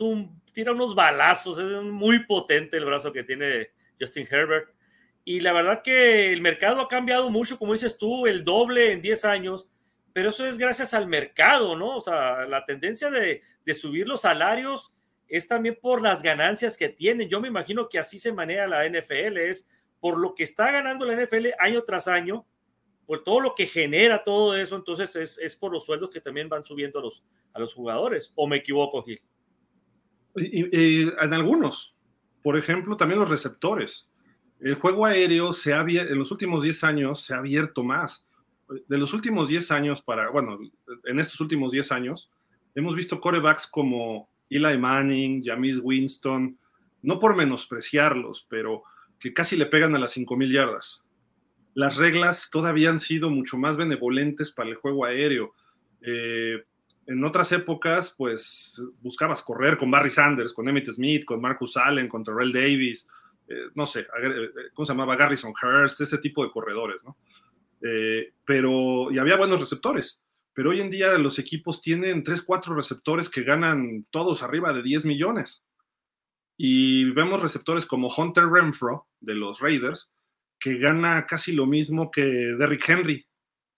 [0.00, 3.70] un, tira unos balazos, es muy potente el brazo que tiene
[4.00, 4.70] Justin Herbert.
[5.24, 9.02] Y la verdad que el mercado ha cambiado mucho, como dices tú, el doble en
[9.02, 9.68] 10 años,
[10.12, 11.96] pero eso es gracias al mercado, ¿no?
[11.96, 14.94] O sea, la tendencia de, de subir los salarios
[15.28, 17.28] es también por las ganancias que tienen.
[17.28, 19.68] Yo me imagino que así se maneja la NFL, es
[20.00, 22.46] por lo que está ganando la NFL año tras año,
[23.08, 26.62] por todo lo que genera todo eso, entonces es, por los sueldos que también van
[26.62, 28.34] subiendo a los, a los jugadores.
[28.34, 29.22] ¿O me equivoco, Gil?
[30.34, 31.96] En algunos,
[32.42, 34.10] por ejemplo, también los receptores.
[34.60, 38.26] El juego aéreo se ha en los últimos 10 años se ha abierto más.
[38.86, 40.58] De los últimos 10 años para, bueno,
[41.06, 42.30] en estos últimos 10 años,
[42.74, 46.58] hemos visto corebacks como Eli Manning, James Winston,
[47.00, 48.82] no por menospreciarlos, pero
[49.18, 51.02] que casi le pegan a las 5.000 yardas
[51.78, 55.54] las reglas todavía han sido mucho más benevolentes para el juego aéreo.
[56.00, 56.64] Eh,
[57.06, 62.08] en otras épocas, pues buscabas correr con Barry Sanders, con Emmett Smith, con Marcus Allen,
[62.08, 63.06] con Terrell Davis,
[63.46, 65.14] eh, no sé, eh, ¿cómo se llamaba?
[65.14, 67.16] Garrison Hurst, ese tipo de corredores, ¿no?
[68.44, 70.20] pero, y había buenos receptores,
[70.52, 74.82] pero hoy en día los equipos tienen 3, 4 receptores que ganan todos arriba de
[74.82, 75.62] 10 millones.
[76.56, 80.10] Y vemos receptores como Hunter Renfro de los Raiders,
[80.58, 83.26] que gana casi lo mismo que Derrick Henry,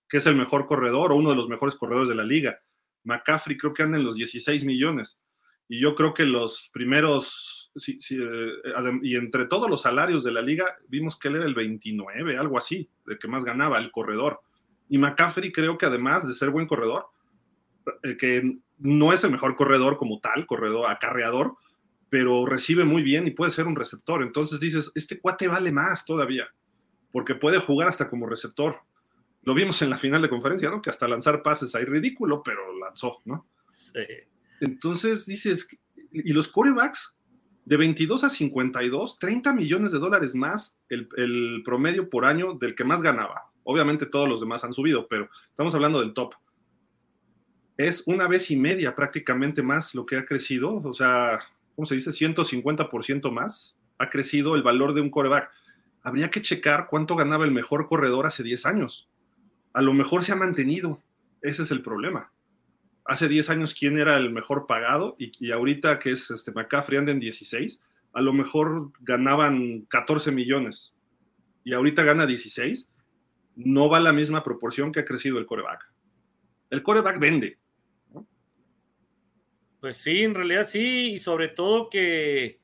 [0.08, 2.60] que es el mejor corredor o uno de los mejores corredores de la liga.
[3.04, 5.22] McCaffrey creo que anda en los 16 millones.
[5.68, 10.76] Y yo creo que los primeros, eh, y entre todos los salarios de la liga,
[10.88, 14.40] vimos que él era el 29, algo así, de que más ganaba el corredor.
[14.88, 17.06] Y McCaffrey creo que además de ser buen corredor,
[18.02, 21.54] eh, que no es el mejor corredor como tal, corredor acarreador,
[22.08, 24.22] pero recibe muy bien y puede ser un receptor.
[24.24, 26.48] Entonces dices, este cuate vale más todavía
[27.12, 28.80] porque puede jugar hasta como receptor.
[29.42, 30.82] Lo vimos en la final de conferencia, ¿no?
[30.82, 33.42] Que hasta lanzar pases ahí ridículo, pero lanzó, ¿no?
[33.70, 34.00] Sí.
[34.60, 35.68] Entonces dices,
[36.12, 37.16] y los corebacks
[37.64, 42.74] de 22 a 52, 30 millones de dólares más el, el, promedio por año del
[42.74, 43.50] que más ganaba.
[43.62, 46.34] Obviamente todos los demás han subido, pero estamos hablando del top.
[47.76, 51.38] Es una vez y media prácticamente más lo que ha crecido, o sea,
[51.74, 52.10] ¿cómo se dice?
[52.10, 55.50] 150% más ha crecido el valor de un coreback.
[56.02, 59.08] Habría que checar cuánto ganaba el mejor corredor hace 10 años.
[59.72, 61.02] A lo mejor se ha mantenido.
[61.42, 62.30] Ese es el problema
[63.10, 67.10] hace 10 años quién era el mejor pagado y, ahorita que es este McCaffrey anda
[67.10, 67.80] en 16,
[68.12, 70.94] a lo mejor ganaban 14 millones
[71.64, 72.88] y ahorita gana 16,
[73.56, 75.92] no va la misma proporción que ha crecido el coreback.
[76.70, 77.58] El coreback vende.
[79.80, 82.59] Pues sí, en realidad sí, y sobre todo que,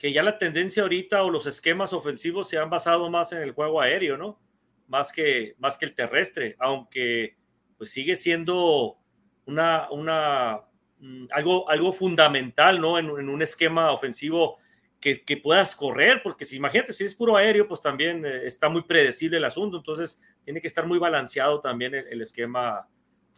[0.00, 3.52] que ya la tendencia ahorita o los esquemas ofensivos se han basado más en el
[3.52, 4.40] juego aéreo, ¿no?
[4.88, 7.36] Más que, más que el terrestre, aunque
[7.76, 8.96] pues sigue siendo
[9.44, 10.62] una, una,
[11.00, 12.98] mm, algo, algo fundamental, ¿no?
[12.98, 14.56] En, un esquema ofensivo
[15.00, 18.70] que, que, puedas correr, porque si imagínate, si es puro aéreo, pues también eh, está
[18.70, 22.88] muy predecible el asunto, entonces tiene que estar muy balanceado también el, esquema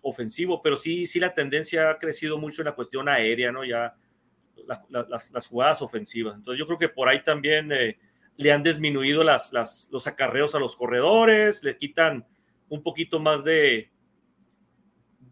[0.01, 3.65] ofensivo, pero sí, sí la tendencia ha crecido mucho en la cuestión aérea, ¿no?
[3.65, 3.97] Ya
[4.67, 6.37] las, jugadas ofensivas.
[6.37, 7.99] Entonces yo creo que por ahí también eh,
[8.37, 9.53] le han disminuido las,
[9.91, 12.27] los acarreos a los corredores, le quitan
[12.69, 13.91] un poquito más de,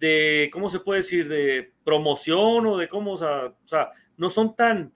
[0.00, 1.28] de, ¿cómo se puede decir?
[1.28, 4.92] De promoción o de cómo, o sea, no son tan,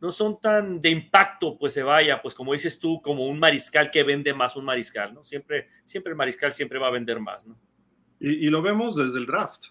[0.00, 3.90] no son tan de impacto, pues se vaya, pues como dices tú, como un mariscal
[3.90, 5.24] que vende más un mariscal, ¿no?
[5.24, 7.58] Siempre, siempre el mariscal siempre va a vender más, ¿no?
[8.18, 9.68] Y, lo vemos desde el draft.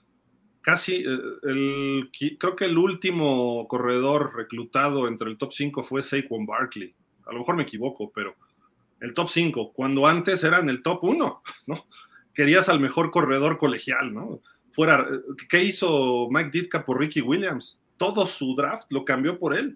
[0.70, 6.45] Casi, eh, el, creo que el último corredor reclutado entre el top 5 fue Saquon
[6.45, 6.93] Barkley.
[7.26, 8.36] A lo mejor me equivoco, pero
[8.99, 11.88] el top 5, cuando antes eran el top 1, ¿no?
[12.36, 14.41] Querías al mejor corredor colegial, ¿no?
[14.72, 15.07] fuera,
[15.49, 17.82] ¿qué hizo Mike Ditka por Ricky Williams?
[17.97, 19.76] Todo su draft lo cambió por él.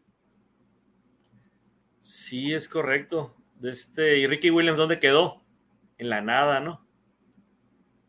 [1.98, 3.36] Sí, es correcto.
[3.64, 5.42] Este, ¿Y Ricky Williams dónde quedó?
[5.98, 6.83] En la nada, ¿no?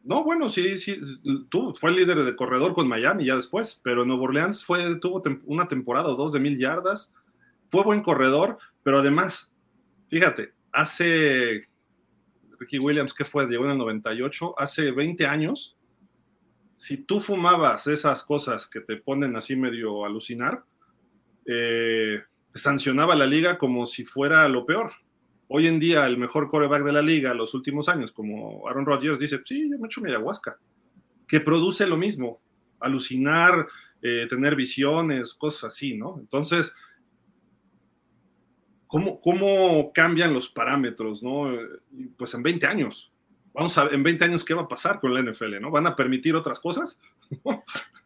[0.04, 1.00] No, bueno, sí, sí,
[1.48, 5.66] tuvo, fue líder de corredor con Miami ya después, pero Nuevo Orleans fue, tuvo una
[5.66, 7.12] temporada o dos de mil yardas,
[7.70, 9.52] fue buen corredor, pero además,
[10.10, 11.68] fíjate, hace
[12.58, 13.46] Ricky Williams, que fue?
[13.46, 15.76] Llegó en el 98, hace 20 años,
[16.74, 20.64] si tú fumabas esas cosas que te ponen así medio alucinar,
[21.46, 24.92] eh, te sancionaba la liga como si fuera lo peor.
[25.56, 29.20] Hoy en día el mejor coreback de la liga los últimos años, como Aaron Rodgers,
[29.20, 30.58] dice, sí, yo me echo mi ayahuasca,
[31.28, 32.40] que produce lo mismo,
[32.80, 33.68] alucinar,
[34.02, 36.16] eh, tener visiones, cosas así, ¿no?
[36.18, 36.74] Entonces,
[38.88, 41.56] ¿cómo, ¿cómo cambian los parámetros, no?
[42.16, 43.12] Pues en 20 años,
[43.52, 45.70] vamos a ver en 20 años qué va a pasar con la NFL, ¿no?
[45.70, 47.00] ¿Van a permitir otras cosas?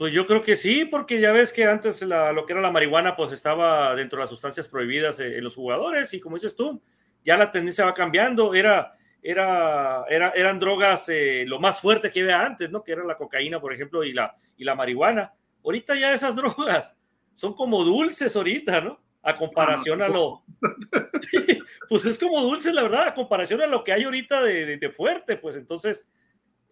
[0.00, 3.14] pues yo creo que sí, porque ya ves que antes lo que era la marihuana
[3.16, 6.80] pues estaba dentro de las sustancias prohibidas en los jugadores y como dices tú,
[7.22, 12.22] ya la tendencia va cambiando, era, era, era eran drogas eh, lo más fuerte que
[12.22, 12.82] había antes, ¿no?
[12.82, 15.34] Que era la cocaína, por ejemplo, y la, y la marihuana.
[15.62, 16.98] Ahorita ya esas drogas
[17.34, 18.98] son como dulces ahorita, ¿no?
[19.22, 20.44] a comparación a lo...
[21.90, 25.36] pues es como dulce, la verdad, a comparación a lo que hay ahorita de, fuerte,
[25.36, 26.08] pues entonces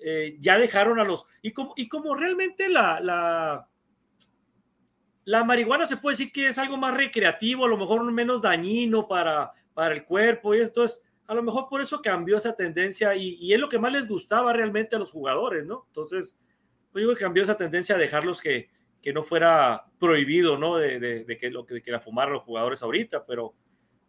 [0.00, 1.26] eh, ya dejaron a los...
[1.42, 3.68] Y como, y como realmente la, la,
[5.24, 9.06] la marihuana se puede decir que es algo más recreativo, a lo mejor menos dañino
[9.06, 13.36] para, para el cuerpo, y entonces a lo mejor por eso cambió esa tendencia y,
[13.40, 15.84] y es lo que más les gustaba realmente a los jugadores, ¿no?
[15.88, 16.38] Entonces,
[16.90, 18.70] pues yo cambió esa tendencia a dejarlos que,
[19.02, 20.76] que no fuera prohibido, ¿no?
[20.76, 23.54] De, de, que, lo, de que la fumaran los jugadores ahorita, pero,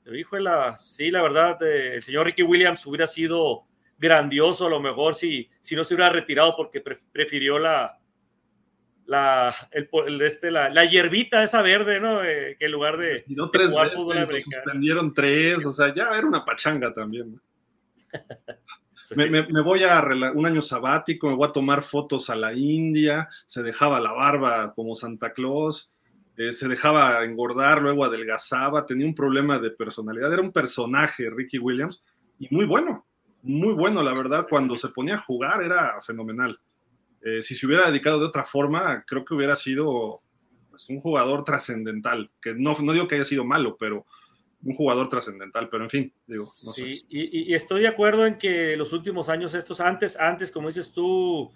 [0.04, 3.66] pero la sí, la verdad, eh, el señor Ricky Williams hubiera sido
[4.00, 8.00] grandioso a lo mejor si, si no se hubiera retirado porque prefirió la,
[9.06, 12.24] la, el, el, este, la, la, hierbita esa verde, ¿no?
[12.24, 14.64] Eh, que en lugar de, de tres jugar veces, fútbol americano.
[14.64, 17.40] Suspendieron tres, o sea, ya era una pachanga también.
[19.16, 20.04] Me, voy a
[20.36, 24.72] un año sabático, me voy a tomar fotos a la India, se dejaba la barba
[24.76, 25.92] como Santa Claus,
[26.38, 31.58] eh, se dejaba engordar, luego adelgazaba, tenía un problema de personalidad, era un personaje Ricky
[31.58, 32.04] Williams
[32.38, 33.08] y muy bueno,
[33.42, 36.60] muy bueno, la verdad, cuando se ponía a jugar era fenomenal.
[37.22, 40.22] Eh, si se hubiera dedicado de otra forma, creo que hubiera sido
[40.70, 44.06] pues, un jugador trascendental, que no, no digo que haya sido malo, pero
[44.64, 46.46] un jugador trascendental, pero en fin, digo.
[46.46, 50.92] sí, y, estoy de acuerdo en que los últimos años, estos antes, antes, como dices
[50.92, 51.50] tú,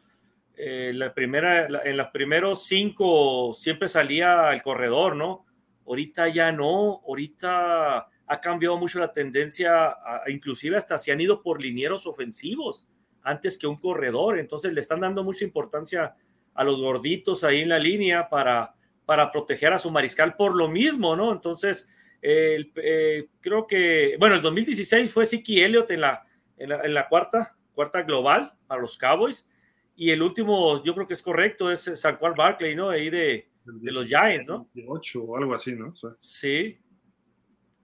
[0.56, 5.46] eh, la primera, en los primeros cinco siempre salía el corredor, ¿no?
[5.86, 9.96] Ahorita ya no, ahorita ha cambiado mucho la tendencia,
[10.28, 12.88] inclusive hasta se han ido por linieros ofensivos
[13.22, 16.16] antes que un corredor, entonces le están dando mucha importancia
[16.54, 20.68] a los gorditos ahí en la línea para para proteger a su mariscal por lo
[20.68, 21.32] mismo, ¿no?
[21.32, 21.90] Entonces,
[22.22, 26.26] eh, creo que, bueno, el 2016 fue Siki Elliott en la,
[26.58, 29.48] en la, cuarta, cuarta global para los Cowboys.
[29.96, 32.90] Y el último, yo creo que es correcto, es San Juan Barkley, ¿no?
[32.90, 34.70] Ahí de, de los Giants, ¿no?
[34.88, 35.94] 8 o algo así, ¿no?
[36.20, 36.80] sí.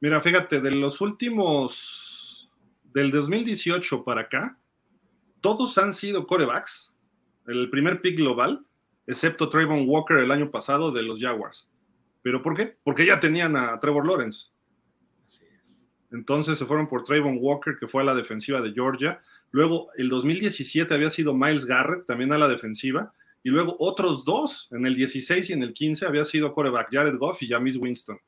[0.01, 2.49] Mira, fíjate, de los últimos,
[2.93, 4.57] del 2018 para acá,
[5.41, 6.93] todos han sido corebacks,
[7.47, 8.65] el primer pick global,
[9.07, 11.67] excepto Trayvon Walker el año pasado de los Jaguars.
[12.21, 12.77] ¿Pero por qué?
[12.83, 14.47] Porque ya tenían a Trevor Lawrence.
[15.25, 15.87] Así es.
[16.11, 19.21] Entonces se fueron por Trayvon Walker, que fue a la defensiva de Georgia.
[19.51, 23.13] Luego, el 2017 había sido Miles Garrett, también a la defensiva.
[23.43, 27.17] Y luego otros dos, en el 16 y en el 15, había sido coreback Jared
[27.17, 28.19] Goff y Jamis Winston.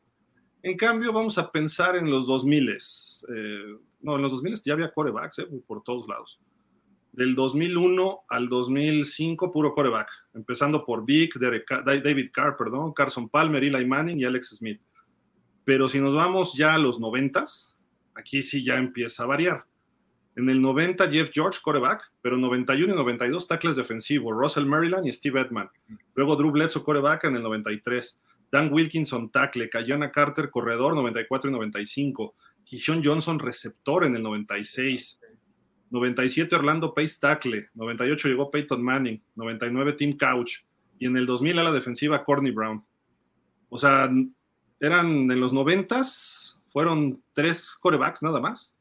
[0.63, 2.69] En cambio, vamos a pensar en los 2000.
[2.69, 6.39] Eh, no, en los 2000 ya había corebacks eh, por todos lados.
[7.11, 13.85] Del 2001 al 2005, puro coreback, empezando por Vic, David Carr, perdón, Carson Palmer, Eli
[13.85, 14.79] Manning y Alex Smith.
[15.65, 17.43] Pero si nos vamos ya a los 90,
[18.15, 19.65] aquí sí ya empieza a variar.
[20.37, 25.11] En el 90, Jeff George, coreback, pero 91 y 92, tackles defensivos, Russell Maryland y
[25.11, 25.69] Steve Edman.
[26.15, 28.17] Luego Drew Bledsoe, coreback en el 93.
[28.51, 29.69] Dan Wilkinson, tackle.
[29.69, 32.35] Cayana Carter, corredor, 94 y 95.
[32.63, 35.19] Kishon Johnson, receptor en el 96.
[35.91, 40.63] 97 Orlando Pace tackle, 98 llegó Peyton Manning, 99 Tim Couch
[40.97, 42.83] y en el 2000 a la defensiva Corny Brown.
[43.69, 44.09] O sea,
[44.79, 46.01] eran en los 90
[46.71, 48.73] fueron tres corebacks nada más.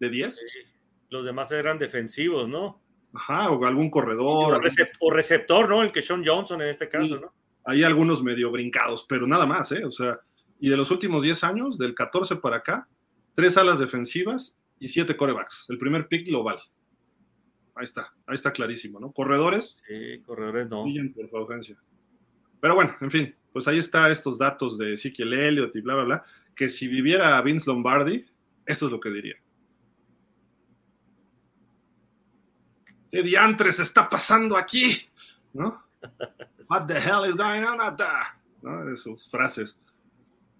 [0.00, 0.40] ¿De 10?
[1.10, 2.82] Los demás eran defensivos, ¿no?
[3.12, 4.60] Ajá, o algún corredor.
[5.00, 5.82] O, receptor, ¿no?
[5.82, 7.32] El que Sean Johnson en este caso, ¿no?
[7.64, 9.84] Hay algunos medio brincados, pero nada más, ¿eh?
[9.84, 10.20] O sea,
[10.60, 12.88] y de los últimos 10 años, del 14 para acá,
[13.34, 15.66] tres alas defensivas y siete corebacks.
[15.68, 16.58] El primer pick global.
[17.74, 19.12] Ahí está, ahí está clarísimo, ¿no?
[19.12, 19.82] Corredores.
[19.88, 20.84] Sí, corredores no.
[20.84, 21.60] Por
[22.60, 26.04] Pero bueno, en fin, pues ahí está estos datos de Ezekiel Elliott y bla, bla,
[26.04, 28.24] bla, que si viviera Vince Lombardi,
[28.64, 29.36] esto es lo que diría.
[33.10, 35.08] ¿Qué diantres está pasando aquí?
[35.52, 35.82] ¿No?
[36.68, 38.26] What the hell is going on out there?
[38.62, 38.84] ¿No?
[39.30, 39.78] Frases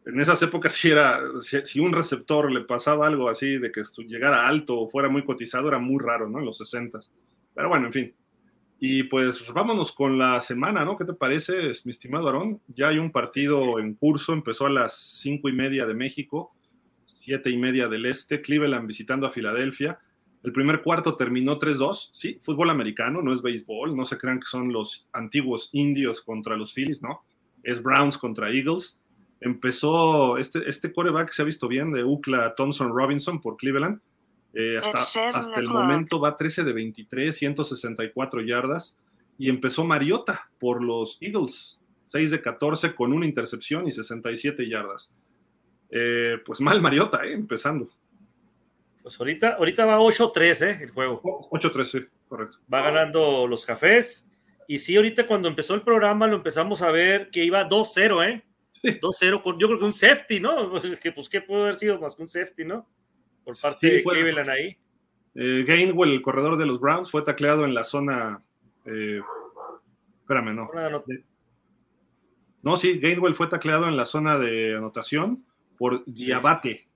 [0.06, 4.46] en esas épocas si era, si, un receptor le pasaba algo así de que llegara
[4.46, 6.40] alto o fuera muy cotizado, era muy raro, ¿no?
[6.40, 6.98] En los 60
[7.54, 8.14] Pero bueno, en fin.
[8.80, 10.98] Y pues vámonos con la semana, ¿no?
[10.98, 12.60] ¿Qué te parece, mi estimado Aarón?
[12.68, 16.54] Ya hay un partido en curso, empezó a las cinco y media de México,
[17.06, 19.98] siete y media del este, Cleveland visitando a Filadelfia.
[20.44, 24.46] El primer cuarto terminó 3-2, sí, fútbol americano, no es béisbol, no se crean que
[24.46, 27.24] son los antiguos indios contra los Phillies, ¿no?
[27.62, 29.00] Es Browns contra Eagles
[29.44, 34.00] empezó este, este coreback se ha visto bien de UCLA Thompson Robinson por Cleveland.
[34.54, 38.96] Eh, hasta, hasta el momento va 13 de 23, 164 yardas.
[39.36, 45.10] Y empezó Mariota por los Eagles, 6 de 14 con una intercepción y 67 yardas.
[45.90, 47.90] Eh, pues mal Mariota, eh, empezando.
[49.04, 51.20] Pues ahorita, ahorita va 8-3 eh, el juego.
[51.50, 52.56] 8-3, sí, correcto.
[52.72, 54.30] Va ganando los cafés.
[54.66, 58.42] Y sí, ahorita cuando empezó el programa lo empezamos a ver que iba 2-0, ¿eh?
[58.82, 60.72] 2-0 con, yo creo que un safety, ¿no?
[61.02, 62.88] Que pues, ¿qué puede haber sido más que un safety, ¿no?
[63.44, 64.78] Por parte de Cleveland ahí.
[65.34, 68.42] Eh, Gainwell, el corredor de los Browns, fue tacleado en la zona.
[68.86, 69.20] Eh,
[70.22, 70.70] espérame, no.
[72.62, 75.44] No, sí, Gainwell fue tacleado en la zona de anotación
[75.76, 76.88] por Diabate.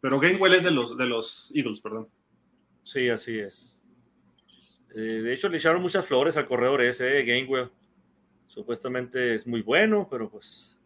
[0.00, 2.08] Pero Gainwell es de los, de los Eagles, perdón.
[2.84, 3.82] Sí, así es.
[4.94, 7.70] Eh, de hecho, le echaron muchas flores al corredor ese, Gainwell
[8.48, 10.76] supuestamente es muy bueno, pero pues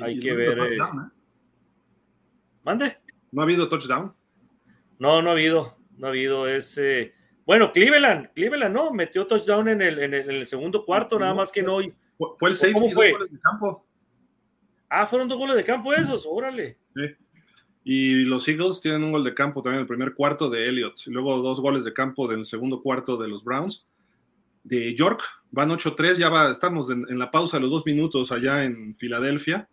[0.00, 0.58] hay que ver.
[0.58, 1.10] Eh, ¿eh?
[2.64, 2.98] ¿Mande?
[3.30, 4.12] ¿No ha habido touchdown?
[4.98, 7.14] No, no ha habido, no ha habido ese.
[7.46, 11.62] Bueno, Cleveland, Cleveland no, metió touchdown en el, en el, segundo cuarto, nada más que
[11.62, 11.78] no.
[12.38, 13.12] Fue el safety, fue?
[13.12, 13.86] goles de campo.
[14.88, 16.78] Ah, fueron dos goles de campo esos, órale.
[16.94, 17.02] Sí.
[17.84, 21.06] Y los Eagles tienen un gol de campo también en el primer cuarto de Elliott,
[21.06, 23.86] y luego dos goles de campo del segundo cuarto de los Browns
[24.64, 25.22] de York.
[25.50, 29.68] Van 8-3, ya va, estamos en, la pausa de los dos minutos allá en Filadelfia.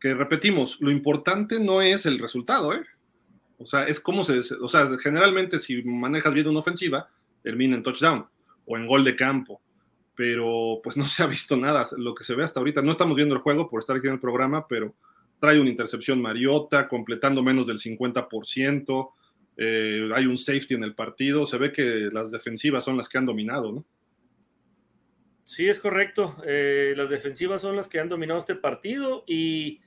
[0.00, 2.82] Que repetimos, lo importante no es el resultado, ¿eh?
[3.58, 4.40] O sea, es cómo se.
[4.60, 7.08] O sea, generalmente si manejas bien una ofensiva,
[7.42, 8.26] termina en touchdown
[8.66, 9.60] o en gol de campo.
[10.16, 11.86] Pero pues no se ha visto nada.
[11.96, 14.14] Lo que se ve hasta ahorita, no estamos viendo el juego por estar aquí en
[14.14, 14.92] el programa, pero
[15.42, 19.10] trae una intercepción Mariota, completando menos del 50%.
[19.56, 23.18] Eh, hay un safety en el partido, se ve que las defensivas son las que
[23.18, 23.84] han dominado, ¿no?
[25.42, 26.36] Sí, es correcto.
[26.46, 29.80] Eh, las defensivas son las que han dominado este partido y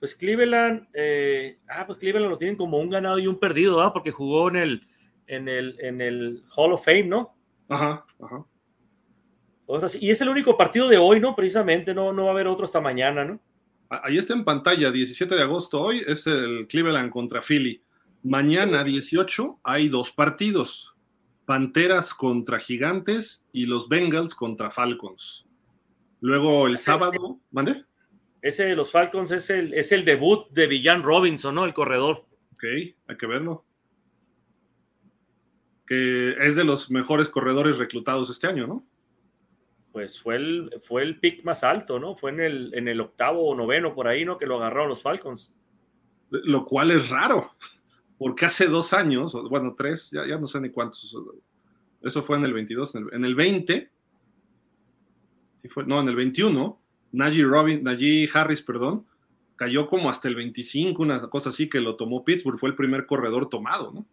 [0.00, 3.92] pues Cleveland, eh, ah, pues Cleveland lo tienen como un ganado y un perdido, ¿ah?
[3.92, 4.88] Porque jugó en el,
[5.28, 7.36] en el, en el Hall of Fame, ¿no?
[7.68, 8.44] Ajá, ajá.
[10.00, 11.36] y es el único partido de hoy, ¿no?
[11.36, 13.40] Precisamente, no, no va a haber otro hasta mañana, ¿no?
[13.90, 17.82] Ahí está en pantalla, 17 de agosto hoy es el Cleveland contra Philly.
[18.22, 20.94] Mañana, 18, hay dos partidos.
[21.44, 25.44] Panteras contra Gigantes y los Bengals contra Falcons.
[26.20, 27.84] Luego el sábado, ¿mande?
[28.40, 31.64] Ese de los Falcons es el, es el debut de Villan Robinson, ¿no?
[31.64, 32.26] El corredor.
[32.52, 32.64] Ok,
[33.08, 33.64] hay que verlo.
[35.84, 38.86] Que es de los mejores corredores reclutados este año, ¿no?
[39.92, 42.14] Pues fue el, fue el pick más alto, ¿no?
[42.14, 44.36] Fue en el, en el octavo o noveno por ahí, ¿no?
[44.36, 45.54] Que lo agarraron los Falcons.
[46.30, 47.50] Lo cual es raro,
[48.16, 51.12] porque hace dos años, bueno, tres, ya, ya no sé ni cuántos,
[52.02, 53.90] eso fue en el 22, en el, 20,
[55.70, 56.80] fue, no, en el 21,
[57.12, 59.06] Najee, Robin, Najee Harris, perdón,
[59.56, 63.06] cayó como hasta el 25, una cosa así que lo tomó Pittsburgh, fue el primer
[63.06, 64.06] corredor tomado, ¿no?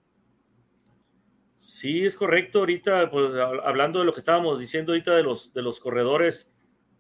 [1.58, 2.60] Sí, es correcto.
[2.60, 3.34] Ahorita, pues,
[3.64, 6.54] hablando de lo que estábamos diciendo ahorita de los, de los corredores,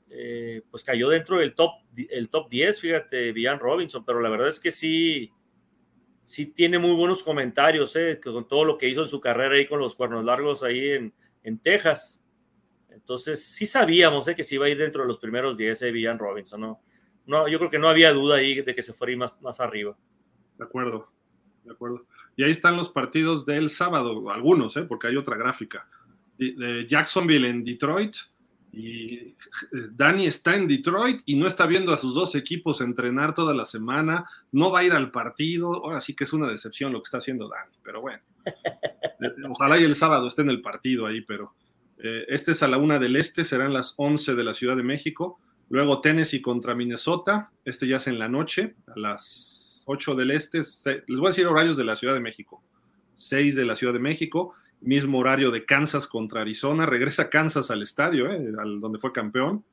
[0.09, 1.71] eh, pues cayó dentro del top,
[2.09, 5.31] el top 10, fíjate, Villan Robinson, pero la verdad es que sí,
[6.23, 9.67] sí tiene muy buenos comentarios, eh, con todo lo que hizo en su carrera ahí
[9.67, 12.25] con los cuernos largos ahí en, en Texas.
[12.89, 15.91] Entonces, sí sabíamos eh, que se iba a ir dentro de los primeros 10 de
[15.91, 16.81] Villan Robinson, ¿no?
[17.27, 19.95] no, yo creo que no había duda ahí de que se fuera más, más arriba.
[20.57, 21.11] De acuerdo,
[21.63, 22.07] de acuerdo.
[22.37, 24.83] Y ahí están los partidos del sábado, algunos, ¿eh?
[24.83, 25.87] porque hay otra gráfica.
[26.87, 28.15] Jacksonville en Detroit.
[28.71, 29.35] Y eh,
[29.91, 33.65] Dani está en Detroit y no está viendo a sus dos equipos entrenar toda la
[33.65, 34.29] semana.
[34.51, 35.83] No va a ir al partido.
[35.83, 38.21] Ahora sí que es una decepción lo que está haciendo Dani, pero bueno.
[39.19, 41.55] Eh, ojalá y el sábado esté en el partido ahí, pero
[41.97, 45.39] este es a la una del este, serán las 11 de la Ciudad de México.
[45.69, 49.56] Luego Tennessee contra Minnesota, este ya es en la noche, a las
[49.87, 50.59] 8 del este.
[50.59, 52.61] Les voy a decir horarios de la Ciudad de México.
[53.13, 56.85] 6 de la Ciudad de México, mismo horario de Kansas contra Arizona.
[56.85, 59.65] Regresa Kansas al estadio, eh, donde fue campeón.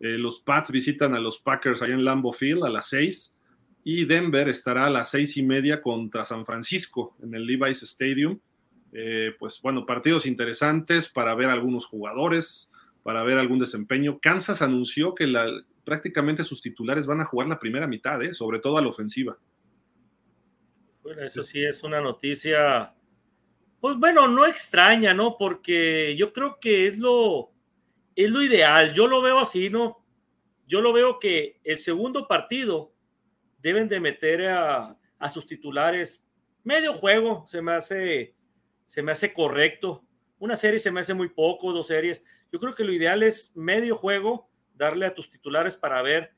[0.00, 3.36] Eh, los Pats visitan a los Packers ahí en Lambeau Field a las 6.
[3.84, 8.38] Y Denver estará a las seis y media contra San Francisco en el Levi's Stadium.
[8.92, 12.70] Eh, pues bueno, partidos interesantes para ver algunos jugadores
[13.02, 14.18] para ver algún desempeño.
[14.20, 15.26] Kansas anunció que
[15.84, 19.36] prácticamente sus titulares van a jugar la primera mitad, sobre todo a la ofensiva.
[21.02, 22.94] Bueno, eso sí es una noticia,
[23.80, 25.36] pues bueno, no extraña, ¿no?
[25.36, 27.50] Porque yo creo que es lo,
[28.14, 28.92] es lo ideal.
[28.94, 30.04] Yo lo veo así, ¿no?
[30.66, 32.94] Yo lo veo que el segundo partido
[33.60, 36.24] deben de meter a, a sus titulares
[36.64, 38.34] medio juego, se me hace,
[38.84, 40.04] se me hace correcto.
[40.38, 42.24] Una serie se me hace muy poco, dos series.
[42.50, 46.32] Yo creo que lo ideal es medio juego, darle a tus titulares para ver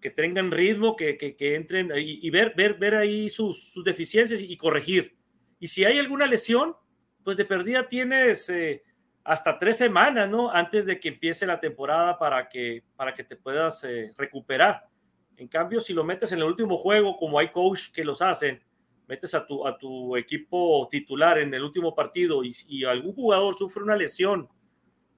[0.00, 4.56] que tengan ritmo, que, que, entren y, ver, ver, ver ahí sus, sus, deficiencias y
[4.56, 5.16] corregir.
[5.58, 6.76] Y si hay alguna lesión,
[7.24, 8.82] pues de perdida tienes eh,
[9.24, 10.50] hasta tres semanas, ¿no?
[10.50, 14.88] Antes de que empiece la temporada para que, para que te puedas eh, recuperar.
[15.36, 18.62] En cambio, si lo metes en el último juego, como hay coach que los hacen,
[19.06, 23.82] metes a tu, a tu equipo titular en el último partido y, algún jugador sufre
[23.82, 24.48] una lesión,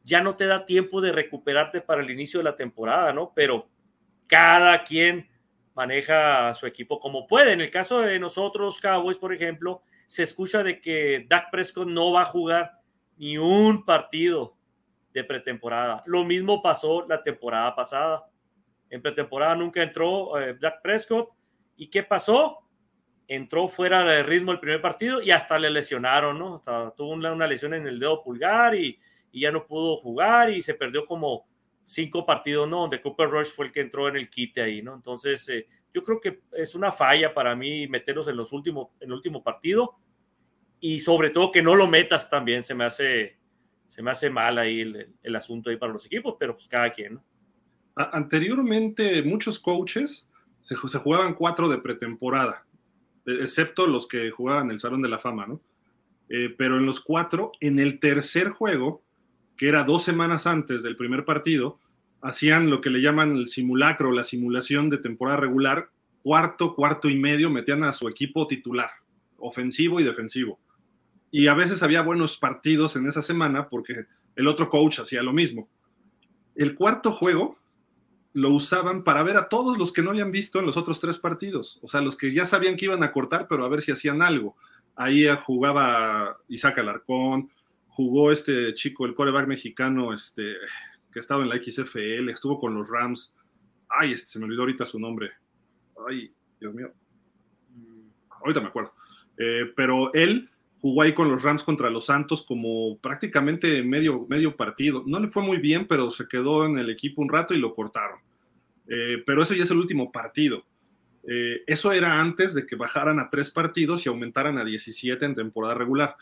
[0.04, 3.32] ya no te da tiempo de recuperarte para el inicio de la temporada, ¿no?
[3.34, 3.68] Pero
[4.28, 5.28] cada quien
[5.74, 7.52] maneja su equipo como puede.
[7.52, 12.12] En el caso de nosotros, Cowboys, por ejemplo, se escucha de que Dak Prescott no
[12.12, 12.80] va a jugar
[13.16, 14.56] ni un partido
[15.12, 16.04] de pretemporada.
[16.06, 18.28] Lo mismo pasó la temporada pasada.
[18.88, 21.30] En pretemporada nunca entró eh, Dak Prescott.
[21.76, 22.68] ¿Y qué pasó?
[23.28, 26.54] entró fuera de ritmo el primer partido y hasta le lesionaron, ¿no?
[26.54, 28.98] Hasta tuvo una, lesión en el dedo pulgar y,
[29.30, 31.46] ya no pudo jugar y se perdió como
[31.88, 32.80] cinco partidos, ¿no?
[32.82, 34.94] Donde Cooper Rush fue el que entró en el quite ahí, ¿no?
[34.94, 39.08] Entonces, eh, yo creo que es una falla para mí meterlos en los últimos, en
[39.08, 39.96] el último partido
[40.80, 43.38] y sobre todo que no lo metas también, se me hace,
[43.86, 44.80] se me hace mal ahí
[45.22, 47.24] el, asunto ahí para los equipos, pero pues cada quien, ¿no?
[47.96, 50.28] Anteriormente, muchos coaches
[50.58, 52.64] se, se jugaban cuatro de pretemporada
[53.28, 55.60] excepto los que jugaban el Salón de la Fama, ¿no?
[56.28, 59.02] Eh, pero en los cuatro, en el tercer juego,
[59.58, 61.78] que era dos semanas antes del primer partido,
[62.22, 65.90] hacían lo que le llaman el simulacro, la simulación de temporada regular,
[66.22, 68.90] cuarto, cuarto y medio, metían a su equipo titular,
[69.36, 70.60] ofensivo y defensivo.
[71.30, 74.06] Y a veces había buenos partidos en esa semana porque
[74.36, 75.68] el otro coach hacía lo mismo.
[76.54, 77.58] El cuarto juego
[78.34, 81.18] lo usaban para ver a todos los que no habían visto en los otros tres
[81.18, 83.90] partidos, o sea, los que ya sabían que iban a cortar, pero a ver si
[83.90, 84.56] hacían algo.
[84.94, 87.50] Ahí jugaba Isaac Alarcón,
[87.98, 90.54] jugó este chico, el coreback mexicano, este,
[91.12, 93.34] que ha estado en la XFL, estuvo con los Rams.
[93.88, 95.32] Ay, este, se me olvidó ahorita su nombre.
[96.08, 96.92] Ay, Dios mío.
[98.40, 98.92] Ahorita me acuerdo.
[99.36, 100.48] Eh, pero él
[100.80, 105.02] jugó ahí con los Rams contra los Santos como prácticamente medio, medio partido.
[105.04, 107.74] No le fue muy bien, pero se quedó en el equipo un rato y lo
[107.74, 108.20] cortaron.
[108.86, 110.64] Eh, pero eso ya es el último partido.
[111.26, 115.34] Eh, eso era antes de que bajaran a tres partidos y aumentaran a 17 en
[115.34, 116.14] temporada regular.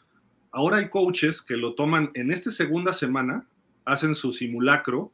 [0.57, 3.47] Ahora hay coaches que lo toman en esta segunda semana,
[3.85, 5.13] hacen su simulacro.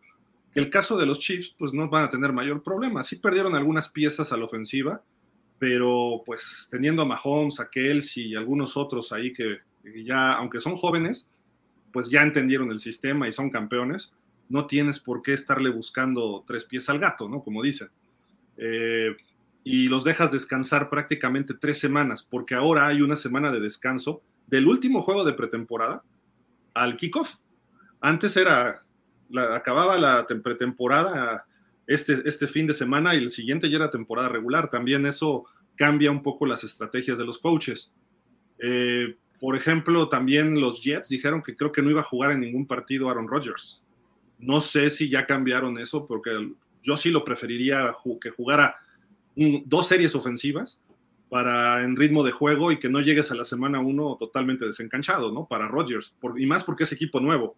[0.55, 3.03] El caso de los Chiefs, pues no van a tener mayor problema.
[3.03, 5.03] Sí perdieron algunas piezas a la ofensiva,
[5.59, 9.59] pero pues teniendo a Mahomes, a Kelsey y algunos otros ahí que
[10.05, 11.29] ya, aunque son jóvenes,
[11.93, 14.13] pues ya entendieron el sistema y son campeones,
[14.49, 17.43] no tienes por qué estarle buscando tres pies al gato, ¿no?
[17.43, 17.89] Como dicen.
[18.59, 19.17] Eh,
[19.65, 24.69] y los dejas descansar prácticamente tres semanas, porque ahora hay una semana de descanso del
[24.69, 26.03] último juego de pretemporada
[26.75, 27.37] al kickoff.
[28.01, 28.85] Antes era,
[29.55, 31.47] acababa la pretemporada
[31.87, 34.71] este, este fin de semana y el siguiente ya era temporada regular.
[34.71, 35.45] También eso
[35.77, 37.93] cambia un poco las estrategias de los coaches.
[38.59, 42.41] Eh, por ejemplo, también los Jets dijeron que creo que no iba a jugar en
[42.41, 43.83] ningún partido Aaron Rodgers.
[44.39, 46.31] No sé si ya cambiaron eso, porque
[46.83, 48.77] yo sí lo preferiría que jugara
[49.35, 50.83] dos series ofensivas
[51.33, 55.33] para en ritmo de juego y que no llegues a la semana uno totalmente desencanchado,
[55.33, 55.47] ¿no?
[55.47, 57.57] Para Rodgers, y más porque es equipo nuevo.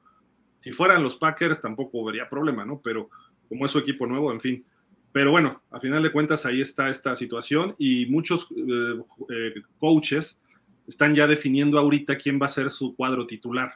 [0.61, 2.81] Si fueran los Packers tampoco vería problema, ¿no?
[2.81, 3.11] Pero
[3.49, 4.65] como es su equipo nuevo, en fin.
[5.11, 10.41] Pero bueno, a final de cuentas ahí está esta situación y muchos eh, eh, coaches
[10.87, 13.75] están ya definiendo ahorita quién va a ser su cuadro titular,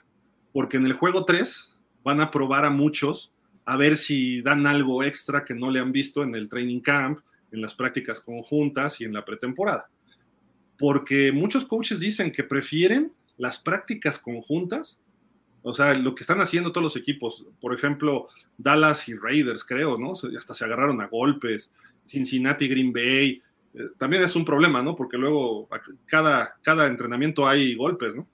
[0.53, 3.33] porque en el juego 3 van a probar a muchos
[3.65, 7.19] a ver si dan algo extra que no le han visto en el training camp,
[7.53, 9.89] en las prácticas conjuntas y en la pretemporada.
[10.79, 15.01] Porque muchos coaches dicen que prefieren las prácticas conjuntas
[15.63, 19.99] o sea, lo que están haciendo todos los equipos, por ejemplo, Dallas y Raiders, creo,
[19.99, 20.13] ¿no?
[20.39, 21.73] Hasta se agarraron a golpes,
[22.07, 23.43] Cincinnati, Green Bay,
[23.75, 24.95] eh, también es un problema, ¿no?
[24.95, 25.69] Porque luego
[26.07, 28.27] cada, cada entrenamiento hay golpes, ¿no?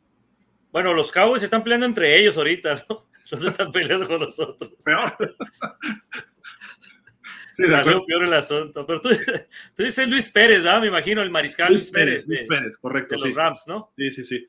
[0.70, 3.06] Bueno, los Cowboys están peleando entre ellos ahorita, ¿no?
[3.30, 4.70] Los están peleando con nosotros.
[4.84, 5.16] Peor.
[7.54, 8.86] sí, de peor el asunto.
[8.86, 9.08] Pero tú,
[9.76, 10.80] tú, dices Luis Pérez, ¿verdad?
[10.80, 12.28] Me imagino el mariscal Luis, Pérez.
[12.28, 13.16] Luis Pérez, correcto.
[13.16, 13.92] De los Rams, ¿no?
[13.96, 14.46] Sí, sí, sí.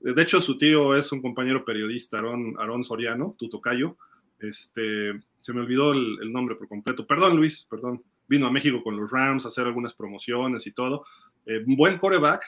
[0.00, 3.96] De hecho, su tío es un compañero periodista, Aarón, Soriano, tu tocayo.
[4.38, 7.06] Este, se me olvidó el, nombre por completo.
[7.06, 8.02] Perdón, Luis, perdón.
[8.26, 11.06] Vino a México con los Rams a hacer algunas promociones y todo.
[11.46, 12.42] Eh, un buen coreback,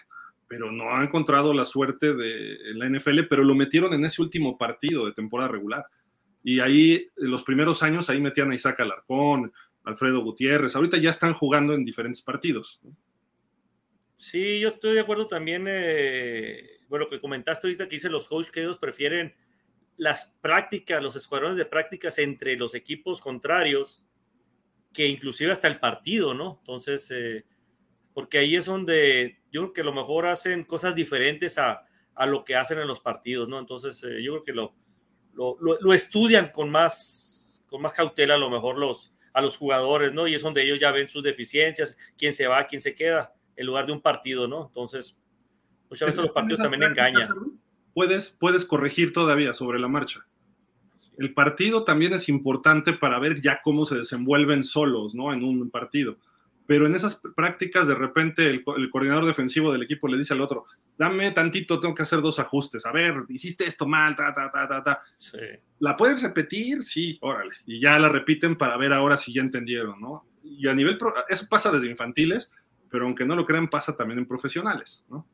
[0.48, 4.58] pero no ha encontrado la suerte de la NFL, pero lo metieron en ese último
[4.58, 5.86] partido de temporada regular.
[6.42, 9.52] Y ahí, en los primeros años, ahí metían a Isaac Alarcón,
[9.86, 10.76] Alfredo Gutiérrez.
[10.76, 12.80] Ahorita ya están jugando en diferentes partidos.
[14.14, 15.64] Sí, yo estoy de acuerdo también.
[15.66, 19.34] Eh bueno, que comentaste ahorita que dicen los coaches que ellos prefieren
[19.96, 24.04] las prácticas, los escuadrones de prácticas entre los equipos contrarios,
[24.92, 26.58] que inclusive hasta el partido, ¿no?
[26.60, 27.44] Entonces, eh,
[28.14, 32.26] porque ahí es donde yo creo que a lo mejor hacen cosas diferentes a, a
[32.26, 33.58] lo que hacen en los partidos, ¿no?
[33.58, 34.74] Entonces, eh, yo creo que lo,
[35.34, 40.12] lo, lo, estudian con más, con más cautela a lo mejor los, a los jugadores,
[40.12, 40.26] ¿no?
[40.26, 43.66] Y es donde ellos ya ven sus deficiencias, quién se va, quién se queda, en
[43.66, 44.66] lugar de un partido, ¿no?
[44.66, 45.16] Entonces,
[45.90, 47.28] Muchas veces los partidos también engañan.
[47.94, 50.26] Puedes, puedes corregir todavía sobre la marcha.
[51.18, 55.32] El partido también es importante para ver ya cómo se desenvuelven solos, ¿no?
[55.32, 56.16] En un partido.
[56.66, 60.66] Pero en esas prácticas, de repente, el, coordinador defensivo del equipo le dice al otro,
[60.98, 62.84] dame tantito, tengo que hacer dos ajustes.
[62.86, 65.02] A ver, hiciste esto mal, ta, ta, ta, ta, ta.
[65.78, 66.82] ¿La puedes repetir?
[66.82, 67.54] Sí, órale.
[67.66, 70.26] Y ya la repiten para ver ahora si ya entendieron, ¿no?
[70.42, 70.98] Y a nivel,
[71.28, 72.50] eso pasa desde infantiles,
[72.90, 75.26] pero aunque no lo crean, pasa también en profesionales, ¿no?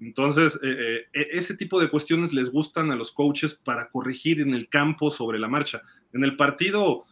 [0.00, 4.40] Entonces, eh, eh, e, ese tipo de cuestiones les gustan a los coaches para corregir
[4.40, 5.82] en el campo sobre la marcha.
[6.12, 7.04] En el partido,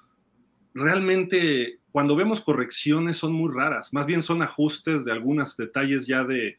[0.74, 6.24] realmente, cuando vemos correcciones son muy raras, más bien son ajustes de algunos detalles ya
[6.24, 6.59] de,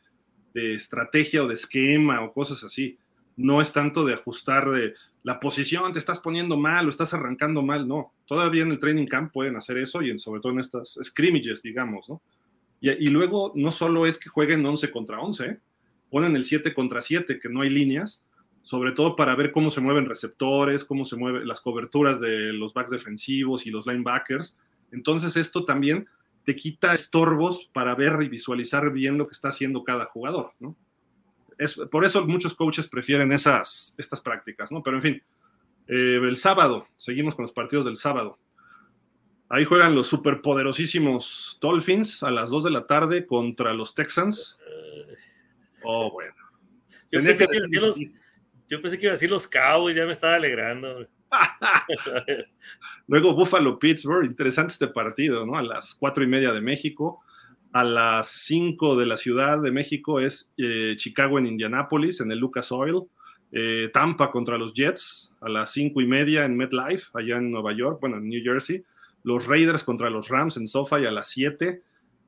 [0.53, 2.97] estrategia o de esquema o cosas así.
[3.37, 7.61] No es tanto de ajustar de la posición, te estás poniendo mal o estás arrancando
[7.61, 8.11] mal, no.
[8.25, 12.09] Todavía en el training camp pueden hacer eso y sobre todo en estas scrimmages, digamos,
[12.09, 12.21] ¿no?
[12.81, 15.59] Y, luego no solo es que jueguen 11 contra 11, ¿eh?
[16.09, 18.23] ponen el 7 contra 7, que no hay líneas,
[18.69, 22.71] sobre todo para ver cómo se mueven receptores, cómo se mueven las coberturas de los
[22.71, 24.55] backs defensivos y los linebackers.
[24.91, 26.07] Entonces esto también
[26.43, 30.75] te quita estorbos para ver y visualizar bien lo que está haciendo cada jugador, ¿no?
[31.57, 34.83] Es, por eso muchos coaches prefieren esas, estas prácticas, ¿no?
[34.83, 35.23] Pero en fin,
[35.87, 38.37] eh, el sábado, seguimos con los partidos del sábado.
[39.49, 44.59] Ahí juegan los superpoderosísimos Dolphins a las 2 de la tarde contra los Texans.
[45.83, 46.35] Oh, bueno.
[47.11, 47.99] Yo pensé, que, los,
[48.69, 51.05] yo pensé, que iba a decir los Cowboys, ya me estaba alegrando.
[53.07, 55.57] Luego Buffalo Pittsburgh, interesante este partido, ¿no?
[55.57, 57.21] A las cuatro y media de México.
[57.71, 62.39] A las 5 de la Ciudad de México es eh, Chicago en Indianápolis, en el
[62.39, 63.03] Lucas Oil.
[63.51, 67.73] Eh, Tampa contra los Jets a las 5 y media en MetLife, allá en Nueva
[67.73, 68.83] York, bueno, en New Jersey.
[69.23, 71.81] Los Raiders contra los Rams en SoFi a las 7.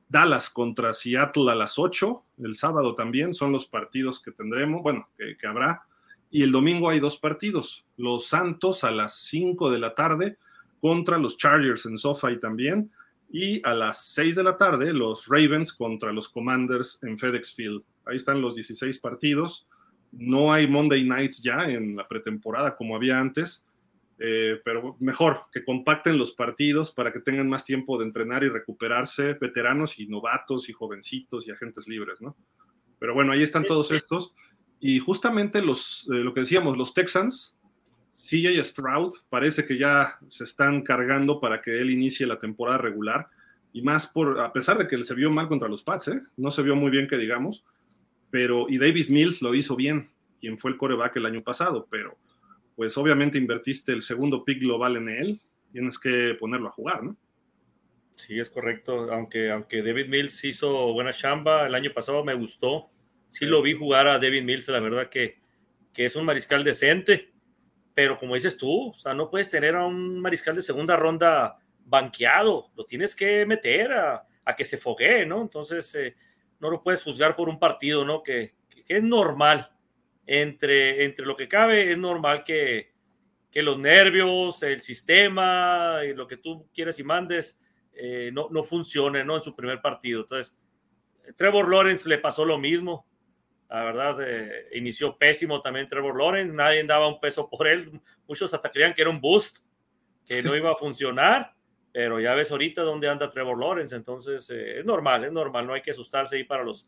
[0.08, 2.24] Dallas contra Seattle a las 8.
[2.38, 5.82] El sábado también son los partidos que tendremos, bueno, que habrá.
[6.32, 7.84] Y el domingo hay dos partidos.
[7.98, 10.38] Los Santos a las 5 de la tarde
[10.80, 12.90] contra los Chargers en SoFi también
[13.30, 17.82] y a las 6 de la tarde los Ravens contra los Commanders en FedEx Field.
[18.06, 19.68] Ahí están los 16 partidos.
[20.10, 23.66] No hay Monday Nights ya en la pretemporada como había antes,
[24.18, 28.48] eh, pero mejor que compacten los partidos para que tengan más tiempo de entrenar y
[28.48, 32.36] recuperarse veteranos y novatos y jovencitos y agentes libres, ¿no?
[32.98, 34.32] Pero bueno, ahí están todos estos.
[34.84, 37.54] Y justamente los, eh, lo que decíamos, los Texans,
[38.16, 43.28] CJ Stroud parece que ya se están cargando para que él inicie la temporada regular
[43.72, 46.20] y más por, a pesar de que se vio mal contra los Pats, ¿eh?
[46.36, 47.64] no se vio muy bien que digamos,
[48.28, 50.10] pero y Davis Mills lo hizo bien,
[50.40, 52.18] quien fue el coreback el año pasado, pero
[52.74, 55.40] pues obviamente invertiste el segundo pick global en él,
[55.70, 57.16] tienes que ponerlo a jugar, ¿no?
[58.16, 62.90] Sí, es correcto, aunque, aunque David Mills hizo buena chamba, el año pasado me gustó,
[63.32, 65.38] sí, lo vi jugar a David Mills, la verdad que,
[65.92, 67.32] que es un mariscal decente,
[67.94, 71.58] pero como dices tú, o sea, no puedes tener a un mariscal de segunda ronda
[71.86, 75.40] banqueado, lo tienes que meter a, que se foguee, ¿no?
[75.40, 76.14] Entonces, eh,
[76.60, 78.22] no lo puedes juzgar por un partido, ¿no?
[78.22, 78.52] Que,
[78.86, 79.70] es normal,
[80.26, 82.92] entre, entre lo que cabe, es normal que,
[83.54, 87.62] los nervios, el sistema, y lo que tú quieres y mandes,
[87.94, 89.36] eh, no, no funcione, ¿no?
[89.36, 90.20] En su primer partido.
[90.20, 90.58] Entonces,
[91.36, 93.06] Trevor Lawrence le pasó lo mismo
[93.72, 97.90] la verdad, eh, inició pésimo también Trevor Lawrence, nadie daba un peso por él,
[98.28, 99.60] muchos hasta creían que era un boost,
[100.26, 101.54] que no iba a funcionar,
[101.90, 105.72] pero ya ves ahorita dónde anda Trevor Lawrence, entonces eh, es normal, es normal, no
[105.72, 106.86] hay que asustarse ahí para los,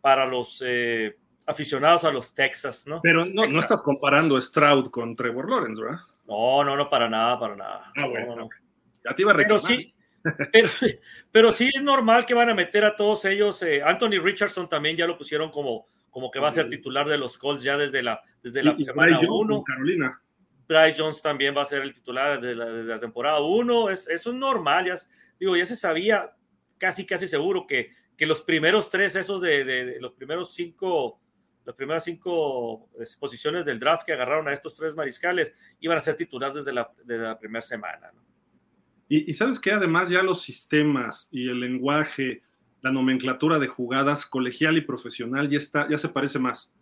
[0.00, 3.00] para los eh, aficionados a los Texas, ¿no?
[3.02, 5.98] Pero no, no estás comparando Stroud con Trevor Lawrence, ¿verdad?
[6.28, 7.92] No, no, no, para nada, para nada.
[7.96, 8.48] Ah, bueno.
[9.04, 9.60] Ya te iba a reclamar.
[9.66, 9.92] Pero sí,
[10.52, 10.68] pero,
[11.32, 13.64] pero, sí es normal que van a meter a todos ellos.
[13.84, 17.36] Anthony Richardson también ya lo pusieron como como que va a ser titular de los
[17.36, 19.64] Colts ya desde la, desde la semana 1.
[19.64, 20.18] Carolina.
[20.66, 22.54] Bryce Jones también va a ser el titular desde
[22.86, 23.90] la, temporada 1.
[23.90, 24.94] Es, eso es normal, ya,
[25.38, 26.34] digo, ya se sabía
[26.78, 31.20] casi, casi seguro que, que los primeros tres, esos de, los primeros cinco,
[31.66, 32.88] las primeras cinco
[33.20, 36.90] posiciones del draft que agarraron a estos tres mariscales iban a ser titulares desde la,
[37.04, 38.10] la primera semana.
[39.06, 42.42] Y, y, sabes que además ya los sistemas y el lenguaje
[42.82, 46.72] la nomenclatura de jugadas colegial y profesional ya, está, ya se parece más.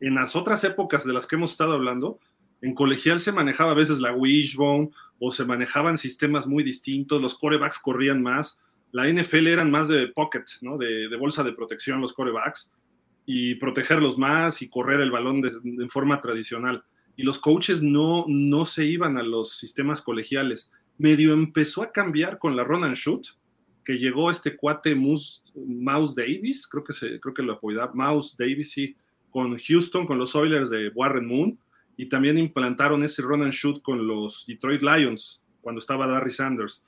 [0.00, 2.18] En las otras épocas de las que hemos estado hablando,
[2.62, 7.38] en colegial se manejaba a veces la wishbone o se manejaban sistemas muy distintos, los
[7.38, 8.58] corebacks corrían más,
[8.92, 10.76] la NFL eran más de pocket, ¿no?
[10.76, 12.70] de, bolsa de protección los corebacks
[13.26, 16.84] y protegerlos más y correr el balón de, de, forma tradicional.
[17.16, 20.72] Y los coaches no, no se iban a los sistemas colegiales.
[20.98, 23.26] Medio empezó a cambiar con la run and shoot,
[23.84, 28.96] que llegó este cuate Mouse, Davis, creo que, creo que lo apoyaba, Mouse Davis, sí,
[29.30, 31.58] con Houston, con los Oilers de Warren Moon,
[31.96, 36.84] y también implantaron ese run and shoot con los Detroit Lions, cuando estaba Barry Sanders.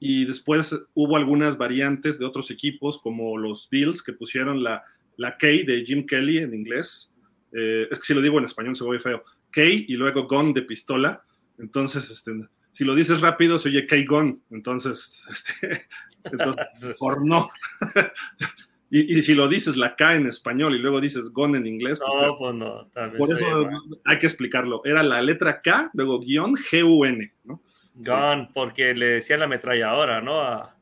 [0.00, 4.84] Y después hubo algunas variantes de otros equipos, como los Bills, que pusieron la,
[5.16, 7.12] la K de Jim Kelly en inglés.
[7.52, 9.24] Eh, es que si lo digo en español se ve feo.
[9.50, 11.22] K y luego Gun de pistola.
[11.58, 12.32] Entonces, este,
[12.72, 14.42] si lo dices rápido, se oye K-Gun.
[14.50, 15.86] Entonces, este,
[16.98, 17.50] por no.
[18.90, 21.98] y, si lo dices la K en español y luego dices gon en inglés.
[21.98, 22.88] Pues no, pues, no.
[23.18, 23.68] por eso
[24.04, 24.82] hay que explicarlo.
[24.84, 27.62] Era la letra K, luego guion G-U-N, ¿no?
[27.94, 30.40] Gun, porque le decían la ametralladora, ¿no?
[30.40, 30.74] A,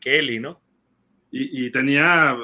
[0.00, 0.60] Kelly, ¿no?
[1.30, 2.36] Y, tenía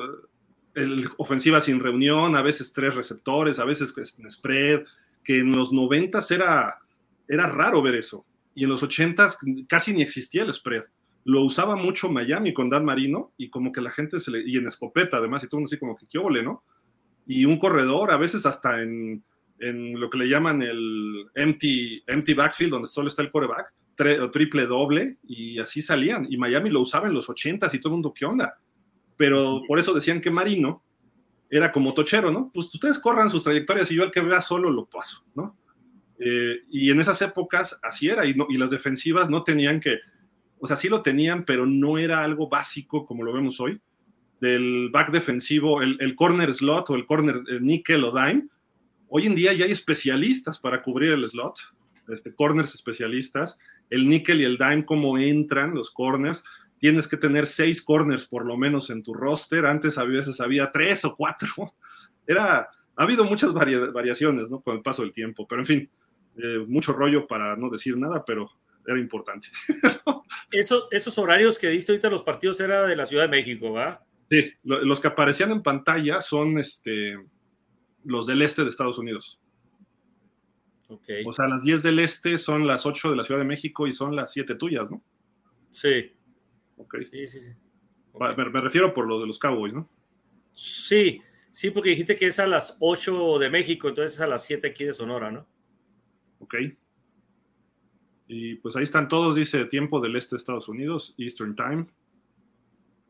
[0.74, 4.84] el, ofensiva sin reunión, a veces tres receptores, a veces en spread,
[5.22, 6.78] que en los noventas era,
[7.28, 8.24] era raro ver eso.
[8.58, 10.84] Y en los ochentas casi ni existía el spread
[11.28, 14.56] lo usaba mucho Miami con Dan Marino y como que la gente se le, y
[14.56, 16.64] en escopeta además, y todo así como que qué ole, ¿no?
[17.26, 19.22] Y un corredor, a veces hasta en,
[19.58, 23.74] en lo que le llaman el empty, empty backfield, donde solo está el coreback,
[24.32, 26.26] triple doble, y así salían.
[26.30, 28.58] Y Miami lo usaba en los ochentas y todo el mundo, ¿qué onda?
[29.18, 30.82] Pero por eso decían que Marino
[31.50, 32.50] era como tochero, ¿no?
[32.54, 35.58] Pues ustedes corran sus trayectorias y yo al que vea solo lo paso, ¿no?
[36.18, 39.98] Eh, y en esas épocas así era, y, no, y las defensivas no tenían que
[40.60, 43.80] o sea, sí lo tenían, pero no era algo básico como lo vemos hoy,
[44.40, 48.48] del back defensivo, el, corner slot o el corner eh, nickel o dime.
[49.08, 51.58] Hoy en día ya hay especialistas para cubrir el slot,
[52.08, 53.58] este, corners especialistas,
[53.90, 56.44] el nickel y el dime, cómo entran los corners,
[56.78, 59.66] tienes que tener seis corners por lo menos en tu roster.
[59.66, 61.74] Antes a veces había tres o cuatro.
[62.26, 64.60] Era, ha habido muchas variaciones, ¿no?
[64.60, 65.90] Con el paso del tiempo, pero en fin,
[66.38, 68.50] eh, mucho rollo para no decir nada, pero
[68.86, 69.48] era importante.
[70.50, 74.02] Eso, esos horarios que diste ahorita los partidos era de la Ciudad de México, ¿va?
[74.30, 77.16] Sí, los que aparecían en pantalla son este,
[78.04, 79.40] los del este de Estados Unidos.
[80.88, 81.22] Okay.
[81.26, 83.92] O sea, las 10 del este son las 8 de la Ciudad de México y
[83.92, 85.02] son las 7 tuyas, ¿no?
[85.70, 86.12] Sí.
[86.76, 87.00] Okay.
[87.00, 87.52] Sí, sí, sí.
[88.18, 89.88] Me, me, refiero por lo de los Cowboys, ¿no?
[90.54, 91.20] Sí,
[91.50, 94.66] sí, porque dijiste que es a las 8 de México, entonces es a las 7
[94.68, 95.46] aquí de Sonora, ¿no?
[96.48, 96.54] Ok.
[98.26, 101.86] Y pues ahí están todos, dice tiempo del este de Estados Unidos, Eastern Time.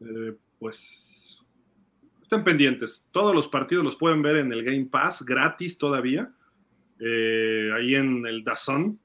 [0.01, 1.39] Eh, pues
[2.20, 3.09] estén pendientes.
[3.12, 6.32] Todos los partidos los pueden ver en el Game Pass, gratis todavía,
[6.98, 8.98] eh, ahí en el Dazón.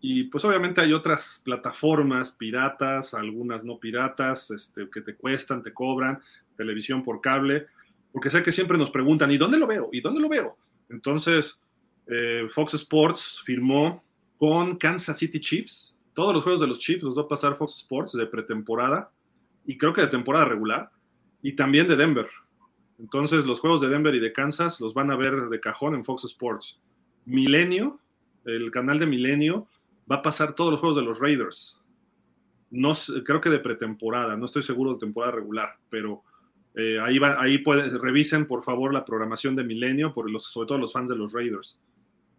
[0.00, 5.72] Y pues obviamente hay otras plataformas piratas, algunas no piratas, este, que te cuestan, te
[5.72, 6.20] cobran,
[6.56, 7.66] televisión por cable,
[8.12, 9.88] porque sé que siempre nos preguntan, ¿y dónde lo veo?
[9.92, 10.58] ¿Y dónde lo veo?
[10.90, 11.58] Entonces,
[12.06, 14.04] eh, Fox Sports firmó
[14.38, 15.96] con Kansas City Chiefs.
[16.14, 19.10] Todos los juegos de los Chiefs los va a pasar Fox Sports de pretemporada
[19.66, 20.90] y creo que de temporada regular
[21.42, 22.28] y también de Denver.
[22.98, 26.04] Entonces los juegos de Denver y de Kansas los van a ver de cajón en
[26.04, 26.80] Fox Sports.
[27.24, 28.00] Milenio,
[28.44, 29.66] el canal de Milenio,
[30.10, 31.80] va a pasar todos los juegos de los Raiders.
[32.70, 32.92] No
[33.24, 36.22] creo que de pretemporada, no estoy seguro de temporada regular, pero
[36.74, 37.62] eh, ahí va, ahí
[38.00, 41.32] revisen por favor la programación de Milenio, por los, sobre todo los fans de los
[41.32, 41.80] Raiders.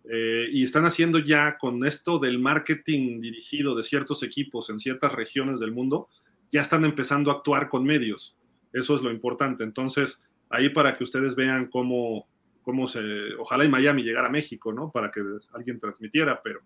[0.09, 5.11] Eh, y están haciendo ya con esto del marketing dirigido de ciertos equipos en ciertas
[5.11, 6.09] regiones del mundo,
[6.51, 8.37] ya están empezando a actuar con medios.
[8.71, 9.63] Eso es lo importante.
[9.63, 12.27] Entonces, ahí para que ustedes vean cómo,
[12.61, 13.01] cómo se,
[13.39, 14.91] ojalá y Miami llegara a México, ¿no?
[14.91, 15.21] Para que
[15.53, 16.61] alguien transmitiera, pero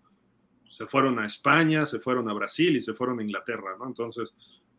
[0.69, 3.87] se fueron a España, se fueron a Brasil y se fueron a Inglaterra, ¿no?
[3.87, 4.33] Entonces,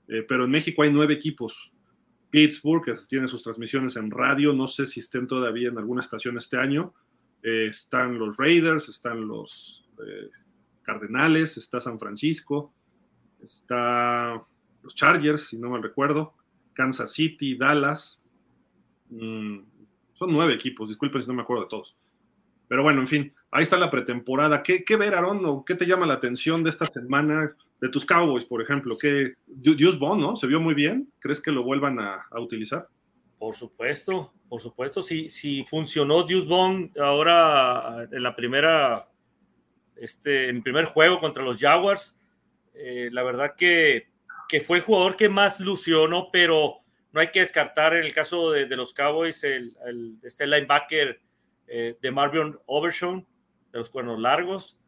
[0.08, 1.72] eh, pero en México hay nueve equipos.
[2.30, 6.36] Pittsburgh, que tiene sus transmisiones en radio, no sé si estén todavía en alguna estación
[6.38, 6.94] este año,
[7.42, 10.30] eh, están los Raiders, están los eh,
[10.82, 12.72] Cardenales, está San Francisco,
[13.42, 14.44] está
[14.82, 16.34] los Chargers, si no mal recuerdo,
[16.74, 18.20] Kansas City, Dallas.
[19.10, 19.58] Mm,
[20.14, 21.96] son nueve equipos, disculpen si no me acuerdo de todos.
[22.68, 24.62] Pero bueno, en fin, ahí está la pretemporada.
[24.62, 25.44] ¿Qué, qué ver, Aaron?
[25.44, 27.56] ¿O qué te llama la atención de esta semana?
[27.80, 28.96] De tus Cowboys, por ejemplo.
[29.00, 30.36] ¿Qué, Dios Bond, ¿no?
[30.36, 31.10] ¿Se vio muy bien?
[31.18, 32.86] ¿Crees que lo vuelvan a, a utilizar?
[33.38, 39.08] Por supuesto, por supuesto, si, si funcionó Deuce Bond ahora en la primera,
[39.94, 42.20] este, en el primer juego contra los Jaguars,
[42.74, 44.08] eh, la verdad que,
[44.48, 46.80] que, fue el jugador que más lució, Pero
[47.12, 49.72] no hay que descartar en el caso de, los Cowboys el,
[50.24, 51.20] este linebacker
[51.68, 53.24] eh, de Marvion Overshawn,
[53.70, 54.80] de los cuernos largos,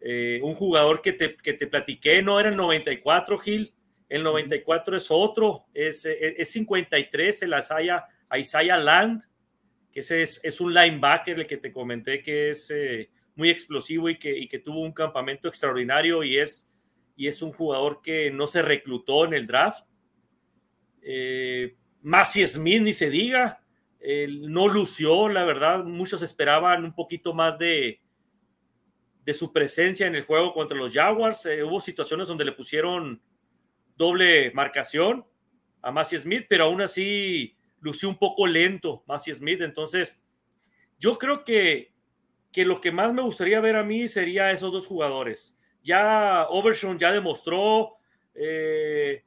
[0.00, 3.74] eh, un jugador que te, que te platiqué, no era el 94, Gil,
[4.08, 7.52] el 94 es otro, es, es 53 el
[8.36, 9.22] Isaiah, Land,
[9.92, 14.18] que ese es, un linebacker, el que te comenté que es eh, muy explosivo y
[14.18, 16.72] que, y que, tuvo un campamento extraordinario y es,
[17.16, 19.86] y es un jugador que no se reclutó en el draft.
[21.02, 21.76] Eh,
[22.46, 23.60] Smith, ni se diga,
[24.28, 28.00] no lució, la verdad, muchos esperaban un poquito más de,
[29.24, 31.46] de su presencia en el juego contra los Jaguars.
[31.46, 33.22] Eh, hubo situaciones donde le pusieron
[33.96, 35.24] doble marcación
[35.82, 39.60] a Massey Smith, pero aún así lució un poco lento Massey Smith.
[39.60, 40.22] Entonces,
[40.98, 41.92] yo creo que,
[42.52, 45.58] que lo que más me gustaría ver a mí sería esos dos jugadores.
[45.82, 47.96] Ya Overshawn ya demostró,
[48.34, 49.24] eh,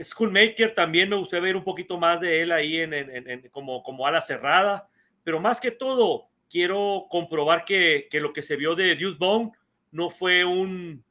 [0.00, 4.20] Schoolmaker también me gustaría ver un poquito más de él ahí en, como, como ala
[4.20, 4.88] cerrada,
[5.24, 9.52] pero más que todo, quiero comprobar que, que lo que se vio de Deuce Bone
[9.90, 11.04] no fue un,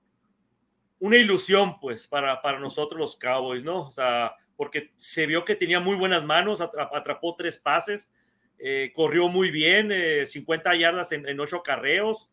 [0.99, 3.88] una ilusión, pues, para, para nosotros los Cowboys, ¿no?
[3.88, 8.12] O sea, porque se vio que tenía muy buenas manos, atrapó tres pases,
[8.60, 9.92] eh, corrió muy bien,
[10.24, 12.30] 50 eh, yardas en, ocho carreos.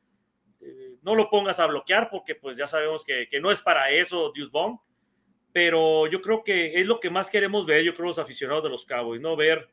[0.61, 4.31] Eh, no lo pongas a bloquear porque pues ya sabemos que, no es para eso
[4.35, 4.53] Deuce
[5.55, 8.69] pero yo creo que es lo que más queremos ver, yo creo los aficionados de
[8.69, 9.35] los Cowboys, ¿no?
[9.35, 9.71] Ver,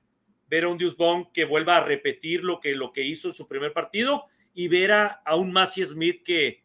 [0.48, 0.96] ver a un Deuce
[1.34, 4.94] que vuelva a repetir lo que, lo que hizo en su primer partido y ver
[4.94, 6.64] a, a un Massey Smith que,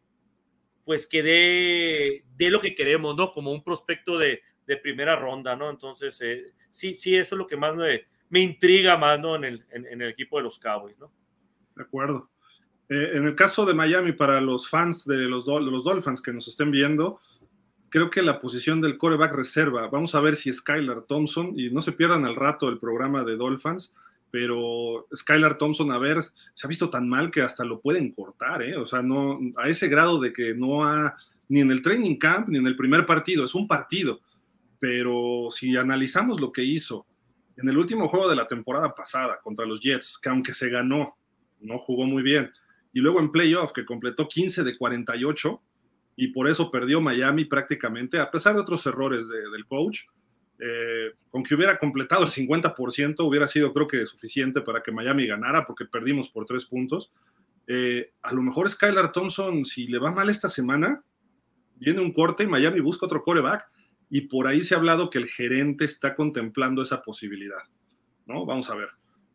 [0.84, 3.32] pues que dé, lo que queremos, ¿no?
[3.32, 4.42] Como un prospecto de,
[4.76, 5.70] primera ronda, ¿no?
[5.70, 9.36] Entonces, eh, sí, sí, eso es lo que más me, me intriga más, ¿no?
[9.36, 11.12] En el, en, el, equipo de los Cowboys, ¿no?
[11.76, 12.30] De acuerdo.
[12.88, 16.32] Eh, en el caso de Miami, para los fans de los, de los Dolphins que
[16.32, 17.20] nos estén viendo,
[17.88, 21.82] creo que la posición del coreback reserva, vamos a ver si Skylar Thompson, y no
[21.82, 23.92] se pierdan al rato el programa de Dolphins,
[24.30, 28.62] pero Skylar Thompson, a ver, se ha visto tan mal que hasta lo pueden cortar,
[28.62, 28.76] ¿eh?
[28.76, 31.16] O sea, no, a ese grado de que no ha,
[31.48, 34.20] ni en el training camp, ni en el primer partido, es un partido.
[34.80, 37.06] Pero si analizamos lo que hizo
[37.56, 41.16] en el último juego de la temporada pasada contra los Jets, que aunque se ganó,
[41.60, 42.50] no jugó muy bien,
[42.92, 45.62] y luego en playoff, que completó 15 de 48,
[46.16, 50.00] y por eso perdió Miami prácticamente, a pesar de otros errores del coach,
[50.58, 55.26] eh, con que hubiera completado el 50% hubiera sido creo que suficiente para que Miami
[55.26, 57.10] ganara porque perdimos por tres puntos.
[57.66, 61.02] Eh, a lo mejor Skylar Thompson, si le va mal esta semana,
[61.76, 63.64] viene un corte y Miami busca otro coreback
[64.10, 67.62] y por ahí se ha hablado que el gerente está contemplando esa posibilidad.
[68.26, 68.44] ¿no?
[68.44, 68.88] Vamos a ver.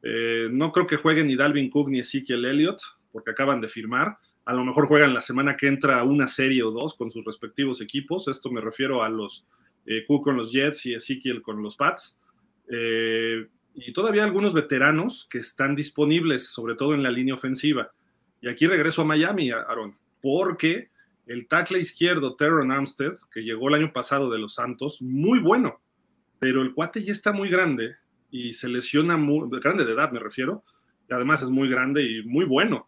[0.03, 2.81] Eh, no creo que jueguen ni Dalvin Cook ni Ezekiel Elliott
[3.11, 4.18] porque acaban de firmar.
[4.43, 7.81] A lo mejor juegan la semana que entra una serie o dos con sus respectivos
[7.81, 8.27] equipos.
[8.27, 9.47] Esto me refiero a los
[9.85, 12.19] eh, Cook con los Jets y Ezekiel con los Pats.
[12.69, 17.91] Eh, y todavía algunos veteranos que están disponibles, sobre todo en la línea ofensiva.
[18.41, 20.89] Y aquí regreso a Miami, Aaron, porque
[21.27, 25.81] el tackle izquierdo, Teron Armstead, que llegó el año pasado de los Santos, muy bueno,
[26.39, 27.95] pero el cuate ya está muy grande
[28.30, 30.64] y se lesiona, muy, grande de edad me refiero,
[31.10, 32.88] y además es muy grande y muy bueno,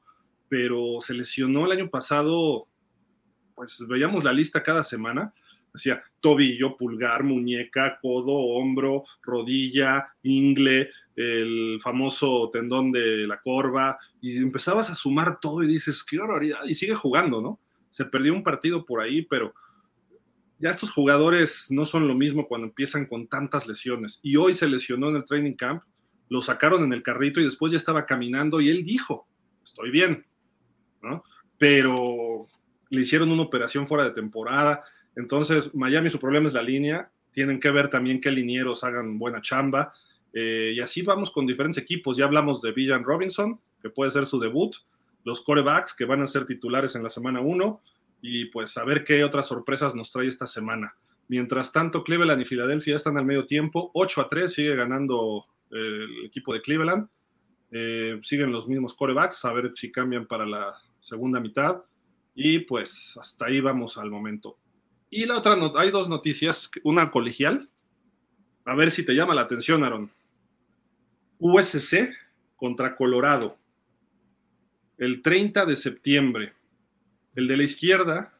[0.49, 2.67] pero se lesionó el año pasado,
[3.55, 5.33] pues veíamos la lista cada semana,
[5.73, 14.37] decía tobillo, pulgar, muñeca, codo, hombro, rodilla, ingle, el famoso tendón de la corva, y
[14.37, 17.59] empezabas a sumar todo y dices, qué barbaridad, y sigue jugando, ¿no?
[17.97, 19.55] Se perdió un partido por ahí, pero
[20.59, 24.19] ya estos jugadores no son lo mismo cuando empiezan con tantas lesiones.
[24.21, 25.81] Y hoy se lesionó en el training camp,
[26.29, 29.27] lo sacaron en el carrito y después ya estaba caminando y él dijo,
[29.63, 30.27] estoy bien,
[31.01, 31.23] ¿no?
[31.57, 32.45] Pero
[32.91, 34.83] le hicieron una operación fuera de temporada,
[35.15, 39.41] entonces, Miami su problema es la línea, tienen que ver también qué linieros hagan buena
[39.41, 39.91] chamba,
[40.31, 42.15] eh, y así vamos con diferentes equipos.
[42.15, 44.75] Ya hablamos de Villan Robinson, que puede ser su debut,
[45.27, 47.81] los corebacks que van a ser titulares en la semana 1,
[48.21, 50.95] y pues a ver qué otras sorpresas nos trae esta semana.
[51.27, 56.05] Mientras tanto, Cleveland y Filadelfia están al medio tiempo, 8 a 3, sigue ganando eh,
[56.21, 57.09] el equipo de Cleveland.
[57.71, 61.83] Eh, siguen los mismos corebacks, a ver si cambian para la segunda mitad.
[62.33, 64.57] Y pues hasta ahí vamos al momento.
[65.09, 67.69] Y la otra, hay dos noticias, una colegial,
[68.63, 70.09] a ver si te llama la atención, Aaron.
[71.39, 72.13] USC
[72.55, 73.57] contra Colorado,
[74.97, 76.53] el 30 de septiembre.
[77.35, 78.33] El de la izquierda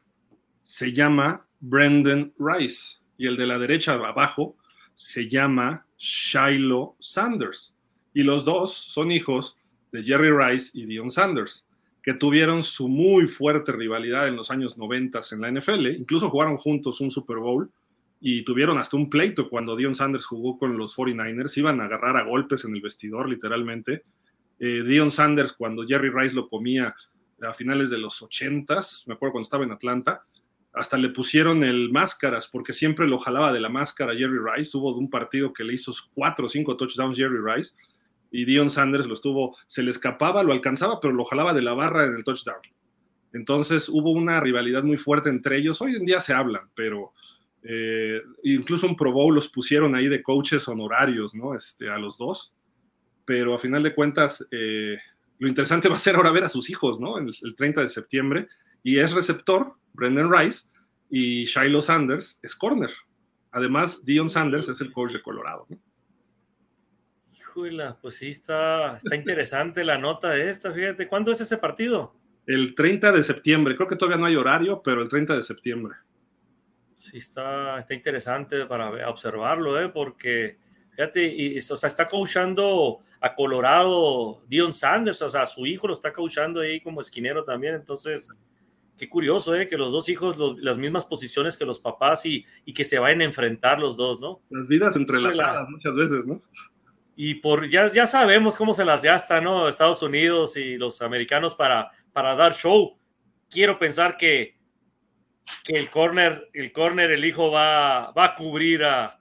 [0.64, 4.56] se llama Brendan Rice y el de la derecha abajo
[4.94, 7.74] se llama Shiloh Sanders.
[8.12, 9.56] Y los dos son hijos
[9.92, 11.68] de Jerry Rice y Dion Sanders
[12.08, 16.56] que tuvieron su muy fuerte rivalidad en los años 90 en la NFL, incluso jugaron
[16.56, 17.70] juntos un Super Bowl
[18.18, 22.16] y tuvieron hasta un pleito cuando Dion Sanders jugó con los 49ers, iban a agarrar
[22.16, 24.04] a golpes en el vestidor literalmente.
[24.58, 26.94] Eh, Dion Sanders cuando Jerry Rice lo comía
[27.42, 30.24] a finales de los 80s, me acuerdo cuando estaba en Atlanta,
[30.72, 34.96] hasta le pusieron el máscaras porque siempre lo jalaba de la máscara Jerry Rice, hubo
[34.96, 37.74] un partido que le hizo cuatro o cinco touchdowns Jerry Rice
[38.30, 41.74] y Dion Sanders lo estuvo, se le escapaba, lo alcanzaba, pero lo jalaba de la
[41.74, 42.60] barra en el touchdown.
[43.32, 45.80] Entonces hubo una rivalidad muy fuerte entre ellos.
[45.80, 47.12] Hoy en día se hablan, pero
[47.62, 51.54] eh, incluso un Pro Bowl los pusieron ahí de coaches honorarios, ¿no?
[51.54, 52.54] Este, a los dos.
[53.28, 54.96] Pero a final de cuentas, eh,
[55.38, 57.18] lo interesante va a ser ahora ver a sus hijos, ¿no?
[57.18, 58.48] El, el 30 de septiembre.
[58.82, 60.66] Y es receptor, Brendan Rice,
[61.10, 62.90] y Shiloh Sanders es corner.
[63.50, 65.78] Además, Dion Sanders es el coach de Colorado, ¿no?
[68.00, 71.08] pues sí, está, está interesante la nota de esta, fíjate.
[71.08, 72.14] ¿Cuándo es ese partido?
[72.46, 75.96] El 30 de septiembre, creo que todavía no hay horario, pero el 30 de septiembre.
[76.94, 79.88] Sí, está, está interesante para observarlo, ¿eh?
[79.88, 80.58] porque
[80.98, 85.94] fíjate, y, o sea, está coachando a Colorado Dion Sanders, o sea, su hijo lo
[85.94, 88.28] está coachando ahí como esquinero también, entonces,
[88.96, 89.68] qué curioso, ¿eh?
[89.68, 93.20] que los dos hijos, las mismas posiciones que los papás y, y, que se vayan
[93.20, 94.40] a enfrentar los dos, ¿no?
[94.50, 96.42] Las vidas entrelazadas muchas veces, ¿no?
[97.20, 99.68] y por ya, ya sabemos cómo se las gasta, ¿no?
[99.68, 102.96] Estados Unidos y los americanos para, para dar show.
[103.50, 104.56] Quiero pensar que,
[105.64, 109.17] que el corner, el corner, el hijo va, va a cubrir a,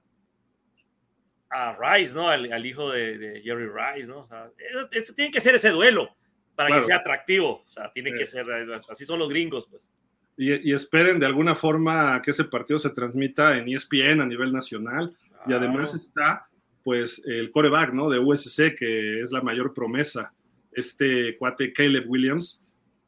[1.49, 2.29] a Rice, ¿no?
[2.29, 4.19] Al, hijo de, Jerry Rice, ¿no?
[4.19, 4.49] O sea,
[4.91, 6.09] eso, tiene que ser ese duelo
[6.55, 7.63] para que sea atractivo.
[7.65, 8.45] O sea, tiene que ser,
[8.89, 9.91] así son los gringos, pues.
[10.37, 14.51] Y, y, esperen de alguna forma que ese partido se transmita en ESPN a nivel
[14.51, 15.15] nacional.
[15.47, 16.47] Y además está
[16.83, 18.09] pues el coreback, ¿no?
[18.09, 20.31] De USC, que es la mayor promesa.
[20.71, 22.61] Este cuate Caleb Williams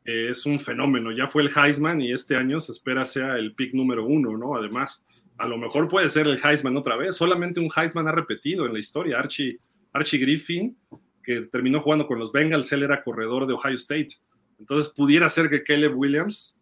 [0.10, 1.12] es un fenómeno.
[1.12, 4.56] Ya fue el Heisman y este año se espera sea el pick número uno, ¿no?
[4.56, 5.04] Además,
[5.38, 7.16] a lo mejor puede ser el Heisman otra vez.
[7.16, 9.20] Solamente un Heisman ha repetido en la historia.
[9.20, 9.58] Archie,
[9.94, 10.78] Archie Griffin,
[11.24, 14.16] que terminó jugando con los Bengals, él era corredor de Ohio State.
[14.60, 16.56] Entonces, pudiera ser que Caleb Williams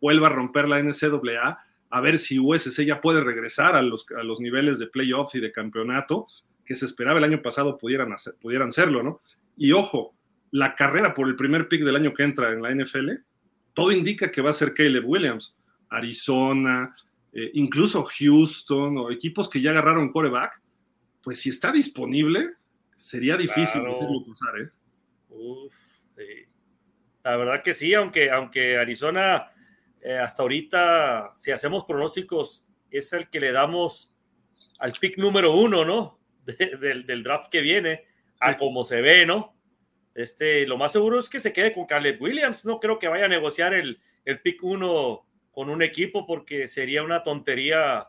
[0.00, 1.58] vuelva a romper la NCAA
[1.90, 5.40] a ver si USC ya puede regresar a los, a los niveles de playoffs y
[5.40, 6.26] de campeonato
[6.64, 9.20] que se esperaba el año pasado pudieran, hacer, pudieran ¿no?
[9.56, 10.15] Y ojo,
[10.50, 13.12] la carrera por el primer pick del año que entra en la NFL,
[13.74, 15.56] todo indica que va a ser Caleb Williams,
[15.88, 16.94] Arizona,
[17.32, 20.60] eh, incluso Houston o equipos que ya agarraron coreback,
[21.22, 22.52] pues si está disponible,
[22.94, 24.24] sería difícil claro.
[24.26, 24.70] pasar, ¿eh?
[25.28, 25.74] Uf,
[26.16, 26.46] sí.
[27.24, 29.50] La verdad que sí, aunque, aunque Arizona
[30.00, 34.14] eh, hasta ahorita, si hacemos pronósticos, es el que le damos
[34.78, 36.20] al pick número uno, ¿no?
[36.46, 38.04] del, draft que viene,
[38.38, 39.55] a como se ve, ¿no?
[40.16, 42.64] Este, lo más seguro es que se quede con Caleb Williams.
[42.64, 47.02] No creo que vaya a negociar el, el pick uno con un equipo porque sería
[47.02, 48.08] una tontería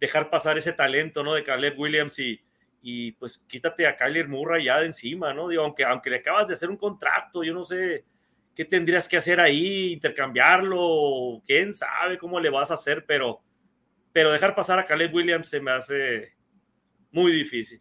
[0.00, 1.34] dejar pasar ese talento, ¿no?
[1.34, 2.40] De Caleb Williams y,
[2.82, 5.48] y pues quítate a Kyler Murray ya de encima, ¿no?
[5.48, 8.04] Digo, aunque, aunque le acabas de hacer un contrato, yo no sé
[8.54, 13.40] qué tendrías que hacer ahí, intercambiarlo, quién sabe cómo le vas a hacer, pero,
[14.12, 16.32] pero dejar pasar a Caleb Williams se me hace
[17.12, 17.80] muy difícil.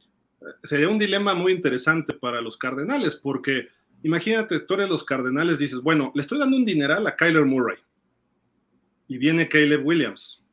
[0.64, 3.70] Sería un dilema muy interesante para los Cardenales, porque
[4.04, 7.78] imagínate, tú eres los Cardenales, dices, bueno, le estoy dando un dineral a Kyler Murray
[9.08, 10.44] y viene Caleb Williams.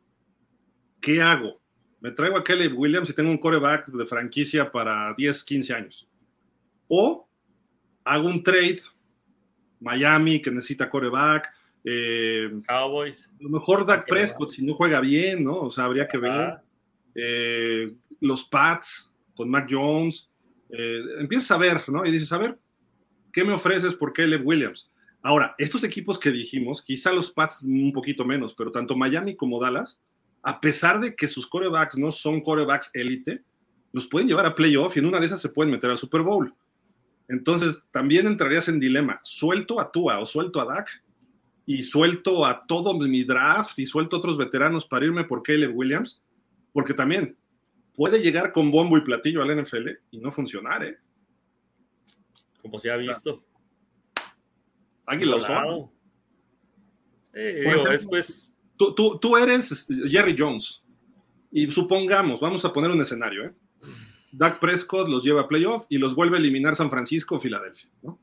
[1.00, 1.60] ¿Qué hago?
[2.00, 6.08] Me traigo a Caleb Williams y tengo un coreback de franquicia para 10, 15 años.
[6.88, 7.28] O
[8.04, 8.80] hago un trade,
[9.80, 11.52] Miami que necesita coreback,
[11.84, 13.30] eh, Cowboys.
[13.38, 15.56] A lo mejor Dak Prescott, si no juega bien, ¿no?
[15.60, 16.58] O sea, habría que ver.
[17.14, 20.30] Eh, los Pats con Mac Jones,
[20.70, 22.04] eh, empiezas a ver, ¿no?
[22.04, 22.58] Y dices, a ver,
[23.32, 24.90] ¿qué me ofreces por Caleb Williams?
[25.22, 29.60] Ahora, estos equipos que dijimos, quizá los Pats un poquito menos, pero tanto Miami como
[29.60, 30.00] Dallas,
[30.42, 33.44] a pesar de que sus corebacks no son corebacks élite,
[33.92, 36.22] los pueden llevar a playoff y en una de esas se pueden meter al Super
[36.22, 36.52] Bowl.
[37.28, 40.88] Entonces, también entrarías en dilema, suelto a Tua o suelto a Dak
[41.66, 46.20] y suelto a todo mi draft y suelto otros veteranos para irme por Caleb Williams,
[46.72, 47.36] porque también
[47.94, 50.98] puede llegar con bombo y platillo al NFL y no funcionar, ¿eh?
[52.60, 53.42] Como se ha visto.
[55.06, 55.90] Águila son.
[57.32, 58.58] Sí, digo, después.
[58.76, 60.82] Tú, tú, tú, eres Jerry Jones.
[61.50, 63.54] Y supongamos, vamos a poner un escenario, ¿eh?
[64.32, 67.90] Dak Prescott los lleva a playoff y los vuelve a eliminar San Francisco o Filadelfia,
[68.02, 68.18] ¿no?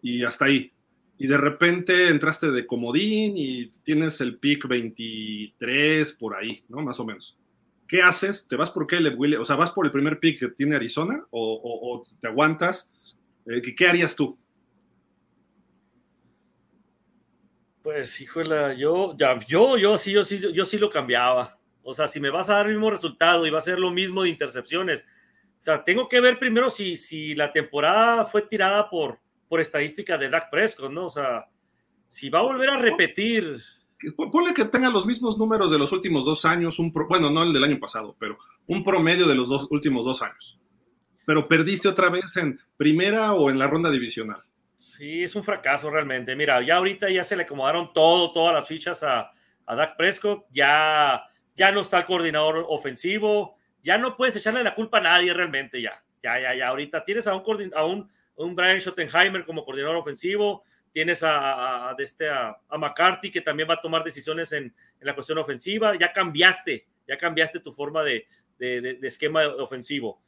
[0.00, 0.70] Y hasta ahí.
[1.18, 6.82] Y de repente entraste de comodín y tienes el pick 23 por ahí, ¿no?
[6.82, 7.36] Más o menos.
[7.94, 8.48] ¿Qué haces?
[8.48, 9.42] ¿Te vas por Caleb Williams?
[9.42, 12.90] O sea, ¿vas por el primer pick que tiene Arizona o, te aguantas?
[13.46, 14.36] Eh, ¿Qué harías tú?
[17.82, 21.56] Pues, híjole, yo, ya, yo, yo sí, yo sí, yo sí lo cambiaba.
[21.84, 23.92] O sea, si me vas a dar el mismo resultado y va a ser lo
[23.92, 25.06] mismo de intercepciones,
[25.56, 30.18] o sea, tengo que ver primero si, si la temporada fue tirada por, por estadística
[30.18, 31.04] de Dak Prescott, ¿no?
[31.04, 31.46] O sea,
[32.08, 33.62] si va a volver a repetir
[34.12, 37.52] ponle que tenga los mismos números de los últimos dos años, un bueno, no el
[37.52, 38.36] del año pasado, pero
[38.66, 40.58] un promedio de los dos, últimos dos años.
[41.26, 44.42] Pero perdiste otra vez en primera o en la ronda divisional.
[44.76, 46.36] Sí, es un fracaso realmente.
[46.36, 49.30] Mira, ya ahorita ya se le acomodaron todo, todas las fichas a,
[49.66, 51.24] a Dak Prescott, ya,
[51.54, 55.80] ya no está el coordinador ofensivo, ya no puedes echarle la culpa a nadie realmente,
[55.80, 56.68] ya, ya, ya, ya.
[56.68, 60.64] Ahorita tienes a un, a un, un Brian Schottenheimer como coordinador ofensivo,
[60.94, 65.98] tienes a, este, a, McCarthy que también va a tomar decisiones en, la cuestión ofensiva,
[65.98, 68.26] ya cambiaste, ya cambiaste tu forma de,
[69.02, 70.22] esquema ofensivo.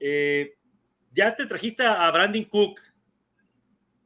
[0.00, 0.56] Eh,
[1.12, 2.80] ya te trajiste a Brandon Cook,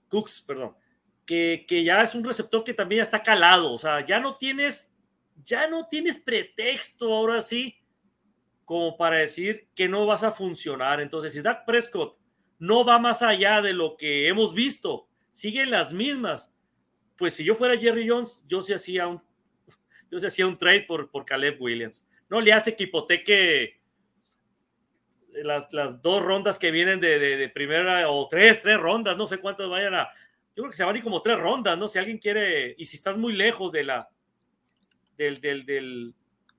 [0.09, 0.77] Cooks, perdón,
[1.25, 4.93] que, que, ya es un receptor que también está calado, o sea, ya no tienes,
[5.43, 7.75] ya no tienes pretexto ahora sí
[8.67, 11.01] como para decir que no vas a funcionar.
[11.01, 12.19] Entonces, si Dak Prescott
[12.59, 16.55] no va más allá de lo que hemos visto, siguen las mismas.
[17.17, 19.21] Pues si yo fuera Jerry Jones, yo sí hacía un,
[20.11, 22.07] yo sí hacía un trade por, por Caleb Williams.
[22.29, 23.81] No le hace que hipoteque
[25.33, 29.39] las, las dos rondas que vienen de, de, primera o tres, tres rondas, no sé
[29.39, 30.11] cuántas vayan a.
[30.55, 31.89] Yo creo que se van a ir como tres rondas, ¿no?
[31.89, 34.11] Si alguien quiere, y si estás muy lejos de la
[35.17, 36.15] del, del, del,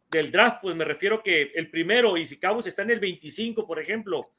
[0.10, 3.68] del draft, pues me refiero que el primero, y si Cabos está en el 25,
[3.68, 4.32] por ejemplo,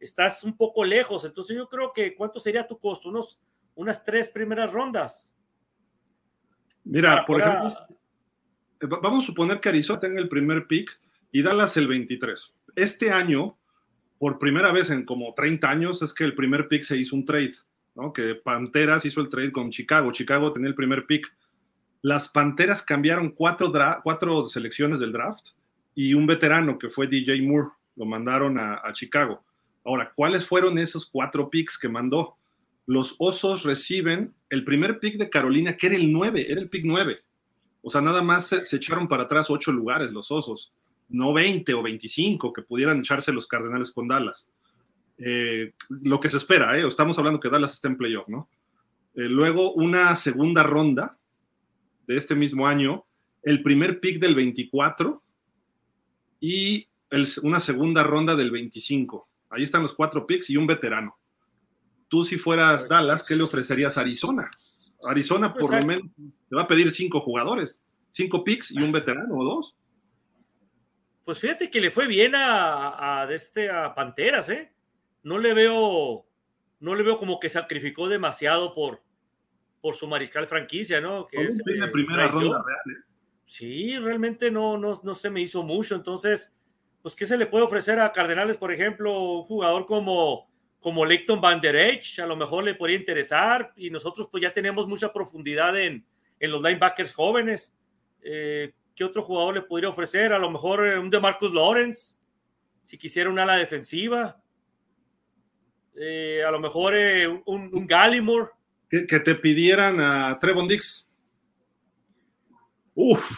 [0.00, 1.24] estás un poco lejos.
[1.24, 3.08] Entonces yo creo que ¿cuánto sería tu costo?
[3.08, 3.40] Unos
[3.78, 5.36] unas tres primeras rondas.
[6.82, 7.72] Mira, por ejemplo,
[8.80, 10.90] eh, vamos a suponer que Arizona tenga el primer pick
[11.30, 12.54] y Dallas el 23.
[12.74, 13.56] Este año,
[14.18, 17.24] por primera vez en como 30 años, es que el primer pick se hizo un
[17.24, 17.54] trade,
[17.94, 18.12] ¿no?
[18.12, 20.10] Que Panteras hizo el trade con Chicago.
[20.10, 21.32] Chicago tenía el primer pick.
[22.02, 23.72] Las Panteras cambiaron cuatro,
[24.02, 25.50] cuatro selecciones del draft
[25.94, 29.38] y un veterano que fue DJ Moore, lo mandaron a, a Chicago.
[29.84, 32.37] Ahora, ¿cuáles fueron esos cuatro picks que mandó?
[32.88, 36.84] Los Osos reciben el primer pick de Carolina, que era el 9, era el pick
[36.86, 37.18] 9.
[37.82, 40.72] O sea, nada más se, echaron para atrás ocho lugares los osos,
[41.10, 44.50] no 20 o 25 que pudieran echarse los Cardenales con Dallas.
[45.18, 46.88] Eh, lo que se espera, ¿eh?
[46.88, 48.48] Estamos hablando que Dallas está en playoff, ¿no?
[49.14, 51.18] Eh, luego una segunda ronda
[52.06, 53.02] de este mismo año,
[53.42, 55.22] el primer pick del 24
[56.40, 56.88] y
[57.42, 59.28] una segunda ronda del 25.
[59.50, 61.17] Ahí están los cuatro picks y un veterano.
[62.08, 64.50] Tú si fueras pues, Dallas, ¿qué le ofrecerías a Arizona?
[65.04, 66.10] Arizona por lo menos
[66.48, 69.76] te va a pedir cinco jugadores, cinco picks y un veterano o dos.
[71.24, 74.72] Pues fíjate que le fue bien a, este, a Panteras, ¿eh?
[75.22, 76.26] No le veo,
[76.80, 79.02] no le veo como que sacrificó demasiado por,
[79.82, 81.26] por su mariscal franquicia, ¿no?
[81.26, 83.04] Que es, eh, primera ronda real, ¿eh?
[83.44, 85.94] Sí, realmente no, no, no se me hizo mucho.
[85.94, 86.58] Entonces,
[87.02, 89.38] pues, ¿qué se le puede ofrecer a Cardenales, por ejemplo?
[89.40, 93.72] Un jugador como, como Leighton Van Der a lo mejor le podría interesar.
[93.76, 96.04] Y nosotros, pues, ya tenemos mucha profundidad en,
[96.38, 97.76] en los linebackers jóvenes.
[98.22, 100.32] Eh, ¿Qué otro jugador le podría ofrecer?
[100.32, 102.16] A lo mejor eh, un de Marcus Lawrence,
[102.82, 104.40] si quisiera un ala defensiva.
[105.96, 106.94] Eh, a lo mejor
[107.46, 108.50] un, un Gallimore.
[108.88, 111.06] Que, que, te pidieran a Trevon Dix.
[112.94, 113.30] Uf,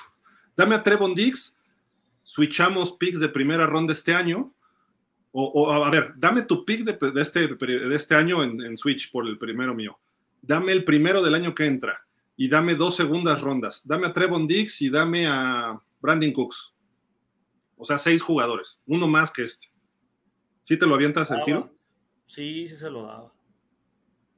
[0.57, 1.57] dame a Trevon Dix
[2.31, 4.55] switchamos picks de primera ronda este año.
[5.33, 9.39] O, a ver, dame tu pick de, este, de este año en, Switch por el
[9.39, 9.99] primero mío.
[10.43, 12.01] Dame el primero del año que entra
[12.37, 13.87] y dame dos segundas rondas.
[13.87, 16.75] Dame a Trevon Dix y dame a Brandon Cooks.
[17.77, 19.69] O sea, seis jugadores, uno más que este.
[20.65, 21.73] ¿Sí te lo avientas el tiro?
[22.25, 23.33] Sí, sí se lo daba.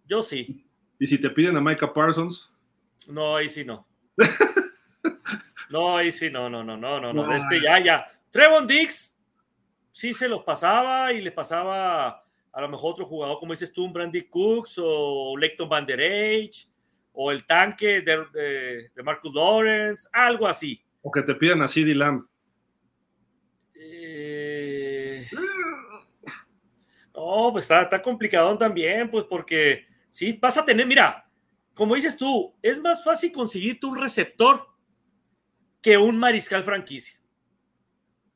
[0.07, 0.67] Yo sí.
[0.99, 2.51] ¿Y si te piden a Micah Parsons?
[3.09, 3.87] No, ahí sí no.
[5.73, 7.33] No, ahí sí, no, no, no, no, no, no.
[7.35, 8.07] Este ya, ya.
[8.31, 9.17] Trevon Dix
[9.93, 13.85] sí se los pasaba y le pasaba a lo mejor otro jugador, como dices tú,
[13.85, 16.69] un Brandy Cooks o Leighton Van Der Eich
[17.13, 20.83] o el tanque de, de, Marcus Lawrence, algo así.
[21.03, 22.27] O que te pidan a CD Lamb.
[23.75, 25.27] Eh...
[27.15, 31.29] No, pues está, está complicado también, pues porque sí, vas a tener, mira,
[31.75, 34.67] como dices tú, es más fácil conseguirte un receptor
[35.83, 37.22] que un mariscal franquicia.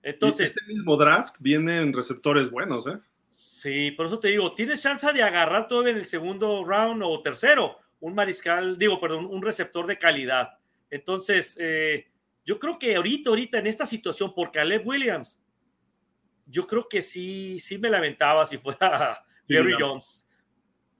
[0.06, 0.56] Entonces.
[0.56, 2.96] ese mismo draft viene en receptores buenos, ¿eh?
[3.26, 7.20] Sí, por eso te digo, tienes chance de agarrar todo en el segundo round o
[7.20, 10.60] tercero, un mariscal, digo, perdón, un receptor de calidad.
[10.90, 12.06] Entonces, eh,
[12.44, 15.44] yo creo que ahorita, ahorita en esta situación, por Caleb Williams,
[16.46, 20.24] yo creo que sí, sí me lamentaba si fuera Jerry Jones.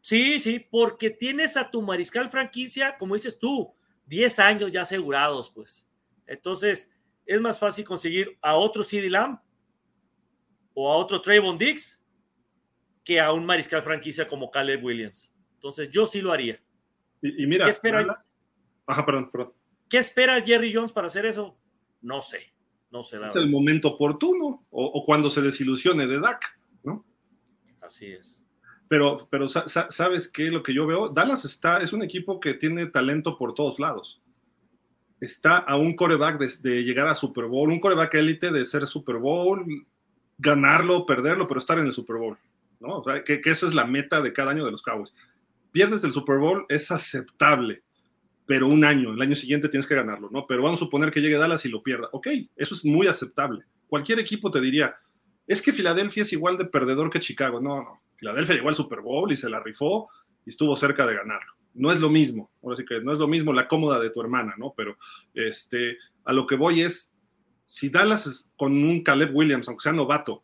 [0.01, 3.73] Sí, sí, porque tienes a tu mariscal franquicia, como dices tú,
[4.07, 5.89] 10 años ya asegurados, pues.
[6.27, 6.91] Entonces,
[7.27, 9.39] es más fácil conseguir a otro CD Lamb
[10.75, 12.03] o a otro Trayvon Dix
[13.05, 15.35] que a un mariscal franquicia como Caleb Williams.
[15.55, 16.61] Entonces, yo sí lo haría.
[17.23, 18.19] Y, mira, ¿qué espera?
[18.87, 19.53] Ajá, perdón, perdón.
[19.89, 21.59] ¿Qué espera Jerry Jones para hacer eso?
[22.03, 22.53] No sé,
[22.91, 23.19] no sé.
[23.25, 27.05] Es el momento oportuno o, cuando se desilusione de Dak, ¿no?
[27.81, 28.45] Así es.
[28.89, 30.45] Pero, pero ¿sabes qué?
[30.45, 34.23] Lo que yo veo, Dallas está, es un equipo que tiene talento por todos lados
[35.21, 39.17] está a un coreback de, llegar a Super Bowl, un coreback élite de ser Super
[39.17, 39.65] Bowl,
[40.39, 42.37] ganarlo, perderlo, pero estar en el Super Bowl,
[42.81, 42.99] ¿no?
[42.99, 45.15] O sea, que, esa es la meta de cada año de los Cowboys.
[45.73, 47.83] Pierdes el Super Bowl, es aceptable,
[48.47, 50.47] pero un año, el año siguiente tienes que ganarlo, ¿no?
[50.47, 52.09] Pero vamos a suponer que llegue Dallas y lo pierda.
[52.13, 53.65] Ok, eso es muy aceptable.
[53.89, 54.97] Cualquier equipo te diría,
[55.47, 57.61] es que Filadelfia es igual de perdedor que Chicago.
[57.61, 57.99] No, no.
[58.17, 60.09] Filadelfia llegó al Super Bowl y se la rifó
[60.45, 63.29] y estuvo cerca de ganarlo no es lo mismo, ahora sí que no es lo
[63.29, 64.73] mismo la cómoda de tu hermana, ¿no?
[64.77, 64.97] Pero
[65.35, 67.13] este, a lo que voy es,
[67.67, 70.43] si Dallas con un Caleb Williams, aunque sea novato,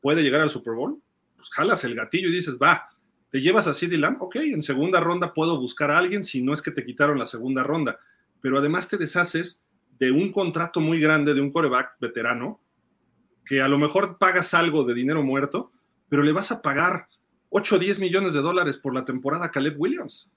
[0.00, 1.00] puede llegar al Super Bowl,
[1.36, 2.88] pues jalas el gatillo y dices, va,
[3.30, 6.52] te llevas a CD Lamb, ok, en segunda ronda puedo buscar a alguien si no
[6.52, 7.98] es que te quitaron la segunda ronda,
[8.40, 9.62] pero además te deshaces
[9.98, 12.60] de un contrato muy grande de un coreback veterano,
[13.44, 15.72] que a lo mejor pagas algo de dinero muerto,
[16.08, 17.08] pero le vas a pagar
[17.50, 20.28] 8 o 10 millones de dólares por la temporada a Caleb Williams.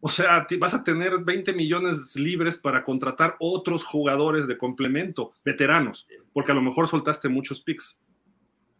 [0.00, 6.06] O sea, vas a tener 20 millones libres para contratar otros jugadores de complemento, veteranos,
[6.32, 8.00] porque a lo mejor soltaste muchos picks.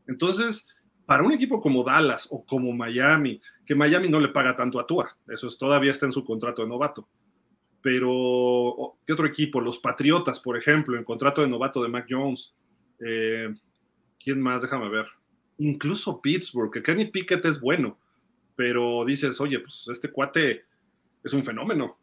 [0.06, 0.66] Entonces,
[1.04, 4.86] para un equipo como Dallas o como Miami, que Miami no le paga tanto a
[4.86, 7.06] Tua, eso es, todavía está en su contrato de novato.
[7.82, 9.60] Pero, ¿qué otro equipo?
[9.60, 12.54] Los Patriotas, por ejemplo, en contrato de novato de Mac Jones.
[13.04, 13.54] Eh,
[14.22, 14.62] ¿Quién más?
[14.62, 15.06] Déjame ver.
[15.58, 17.98] Incluso Pittsburgh, que Kenny Pickett es bueno,
[18.56, 20.64] pero dices, oye, pues este cuate
[21.22, 21.98] es un fenómeno.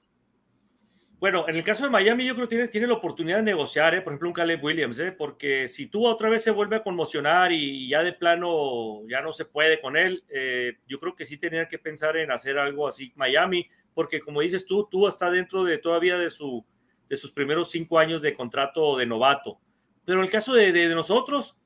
[1.20, 3.96] Bueno, en el caso de Miami, yo creo que tiene, tiene la oportunidad de negociar,
[3.96, 4.02] ¿eh?
[4.02, 5.12] por ejemplo, un Caleb Williams, ¿eh?
[5.12, 9.34] porque si tú otra vez se vuelve a conmocionar y ya de plano ya no
[9.34, 12.88] se puede con él, eh, yo creo que sí tenía que pensar en hacer algo
[12.88, 16.64] así Miami, porque como dices tú, tú está dentro de todavía de su,
[17.10, 19.60] de sus primeros cinco años de contrato de novato.
[20.06, 21.58] Pero en el caso de, de, nosotros,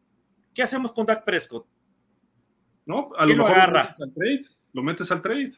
[0.53, 1.67] ¿qué hacemos con Dak Prescott?
[2.85, 5.53] No, a lo mejor lo metes, al trade, lo metes al trade.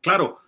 [0.00, 0.38] Claro,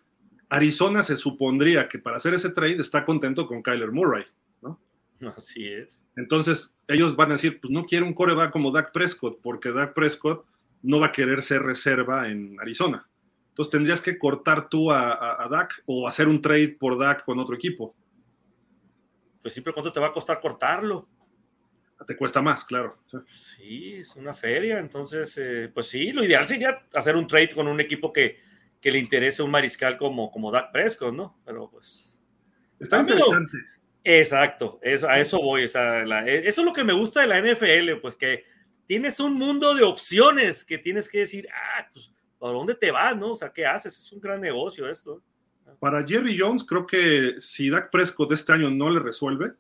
[0.48, 4.24] Arizona se supondría que para hacer ese trade está contento con Kyler Murray,
[4.62, 4.80] ¿no?
[5.36, 6.02] Así es.
[6.16, 9.94] Entonces, ellos van a decir, pues no quiero un coreback como Dak Prescott, porque Dak
[9.94, 10.46] Prescott
[10.82, 13.08] no va a querer ser reserva en Arizona.
[13.48, 17.24] Entonces tendrías que cortar tú a, a, a Dak o hacer un trade por Dak
[17.24, 17.94] con otro equipo.
[19.40, 21.08] Pues siempre cuánto te va a costar cortarlo.
[22.04, 22.98] Te cuesta más, claro.
[23.26, 24.78] Sí, es una feria.
[24.78, 28.38] Entonces, eh, pues sí, lo ideal sería hacer un trade con un equipo que,
[28.86, 31.40] que le interese un mariscal como, como Dak Prescott, ¿no?
[31.44, 32.22] Pero pues.
[32.78, 33.56] Está interesante.
[34.04, 35.64] Exacto, eso, a eso voy.
[35.64, 38.44] O sea, la, e, eso es lo que me gusta de la NFL, pues que
[38.86, 43.16] tienes un mundo de opciones que tienes que decir, ah, pues, ¿a dónde te vas,
[43.16, 43.32] no?
[43.32, 43.98] O sea, ¿qué haces?
[43.98, 45.20] Es un gran negocio esto.
[45.80, 49.50] Para Jerry Jones, creo que si Dak Prescott este año no le resuelve,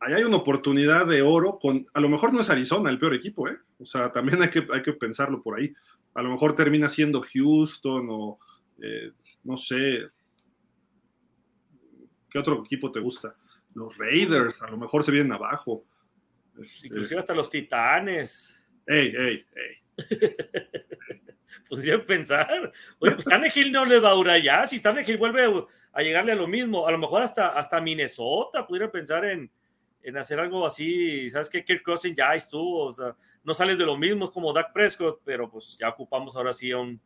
[0.00, 3.14] ahí hay una oportunidad de oro con, a lo mejor no es Arizona el peor
[3.14, 3.56] equipo, ¿eh?
[3.78, 5.72] O sea, también hay que, hay que pensarlo por ahí.
[6.14, 8.38] A lo mejor termina siendo Houston o,
[8.82, 9.12] eh,
[9.44, 10.08] no sé,
[12.30, 13.36] ¿qué otro equipo te gusta?
[13.74, 15.84] Los Raiders, a lo mejor se vienen abajo.
[16.60, 16.88] Este...
[16.88, 18.66] Inclusive hasta los Titanes.
[18.86, 19.80] Ey, ey, ey.
[21.68, 22.72] Podrían pensar.
[22.98, 24.66] Oye, pues Tannehill no le va a durar ya.
[24.66, 28.90] Si Tannehill vuelve a llegarle a lo mismo, a lo mejor hasta, hasta Minnesota pudieran
[28.90, 29.50] pensar en,
[30.02, 31.28] en hacer algo así.
[31.28, 31.64] ¿Sabes qué?
[31.64, 32.86] Kirk Cousins ya estuvo.
[32.86, 33.14] O sea,
[33.44, 36.78] no sales de lo mismo, como Dak Prescott, pero pues ya ocupamos ahora sí a
[36.78, 37.00] un.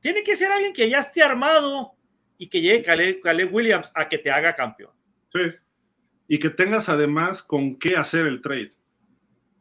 [0.00, 1.92] Tiene que ser alguien que ya esté armado
[2.38, 4.90] y que llegue Caleb, Caleb Williams a que te haga campeón.
[5.32, 5.40] Sí.
[6.28, 8.72] Y que tengas además con qué hacer el trade.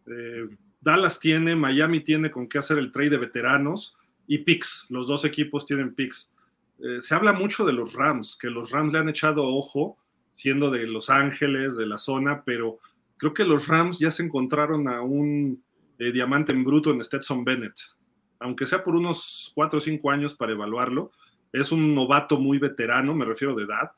[0.07, 0.47] Eh,
[0.79, 3.95] Dallas tiene, Miami tiene con qué hacer el trade de veteranos
[4.25, 4.87] y picks.
[4.89, 6.31] Los dos equipos tienen picks.
[6.79, 9.97] Eh, se habla mucho de los Rams, que los Rams le han echado ojo,
[10.31, 12.79] siendo de Los Ángeles, de la zona, pero
[13.17, 15.61] creo que los Rams ya se encontraron a un
[15.99, 17.75] eh, diamante en bruto en Stetson Bennett.
[18.39, 21.11] Aunque sea por unos cuatro o cinco años para evaluarlo,
[21.53, 23.91] es un novato muy veterano, me refiero de edad,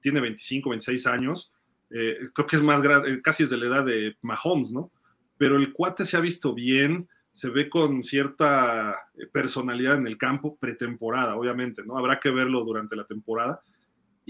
[0.00, 1.50] tiene 25, 26 años,
[1.90, 4.90] eh, creo que es más grande, casi es de la edad de Mahomes, ¿no?
[5.36, 8.96] Pero el cuate se ha visto bien, se ve con cierta
[9.32, 11.96] personalidad en el campo, pretemporada, obviamente, ¿no?
[11.96, 13.60] Habrá que verlo durante la temporada.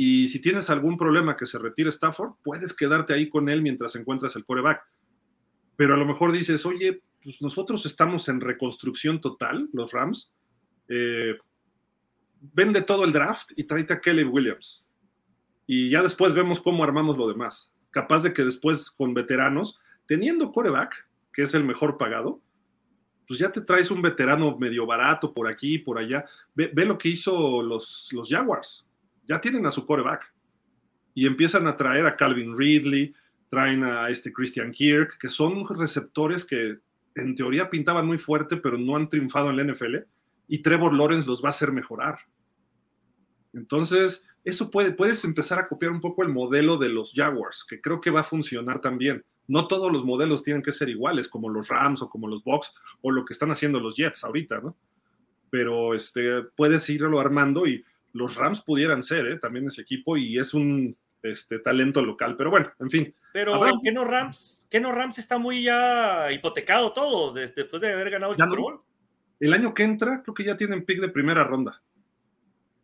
[0.01, 3.97] Y si tienes algún problema que se retire Stafford, puedes quedarte ahí con él mientras
[3.97, 4.87] encuentras el coreback.
[5.75, 10.33] Pero a lo mejor dices, oye, pues nosotros estamos en reconstrucción total, los Rams.
[10.89, 11.37] Eh,
[12.55, 14.85] vende todo el draft y tráete a Kelly Williams.
[15.66, 17.73] Y ya después vemos cómo armamos lo demás.
[17.91, 22.41] Capaz de que después con veteranos, teniendo coreback, que es el mejor pagado,
[23.27, 26.25] pues ya te traes un veterano medio barato por aquí y por allá.
[26.55, 28.85] Ve, ve, lo que hizo los, los Jaguars.
[29.29, 30.27] Ya tienen a su coreback.
[31.15, 33.15] Y empiezan a traer a Calvin Ridley,
[33.51, 36.79] traen a este Christian Kirk, que son receptores que
[37.15, 39.97] en teoría pintaban muy fuerte, pero no han triunfado en la NFL.
[40.47, 42.19] Y Trevor Lawrence los va a hacer mejorar.
[43.53, 47.81] Entonces, eso puede, puedes empezar a copiar un poco el modelo de los Jaguars, que
[47.81, 49.25] creo que va a funcionar también.
[49.47, 52.73] No todos los modelos tienen que ser iguales, como los Rams o como los Bucks
[53.01, 54.77] o lo que están haciendo los Jets ahorita, ¿no?
[55.51, 57.83] Pero este, puedes irlo armando y
[58.13, 59.39] los Rams pudieran ser ¿eh?
[59.39, 62.37] también ese equipo y es un este, talento local.
[62.37, 63.15] Pero bueno, en fin.
[63.33, 63.73] Pero ¿Habrá...
[63.83, 64.67] ¿qué no Rams?
[64.71, 68.75] ¿Qué no Rams está muy ya hipotecado todo después de haber ganado el Super Bowl?
[68.75, 68.85] No.
[69.41, 71.81] El año que entra, creo que ya tienen pick de primera ronda.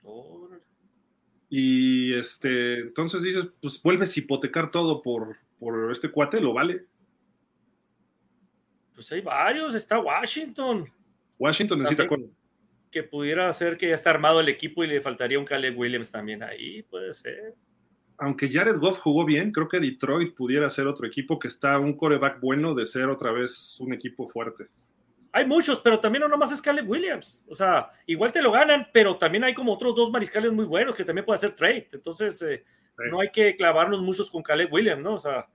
[0.04, 0.34] Oh.
[1.56, 6.86] Y este, entonces dices, pues vuelves a hipotecar todo por, por este cuate, lo vale.
[8.94, 10.90] Pues hay varios, está Washington.
[11.38, 12.08] Washington necesita
[12.94, 16.12] que pudiera ser que ya está armado el equipo y le faltaría un Caleb Williams
[16.12, 17.56] también ahí, puede ser.
[18.18, 21.96] Aunque Jared Goff jugó bien, creo que Detroit pudiera ser otro equipo que está un
[21.96, 24.68] coreback bueno de ser otra vez un equipo fuerte.
[25.32, 27.44] Hay muchos, pero también no nomás es Caleb Williams.
[27.50, 30.94] O sea, igual te lo ganan, pero también hay como otros dos mariscales muy buenos
[30.94, 31.88] que también puede hacer trade.
[31.92, 33.02] Entonces, eh, sí.
[33.10, 35.14] no hay que clavarnos muchos con Caleb Williams, ¿no?
[35.14, 35.48] O sea,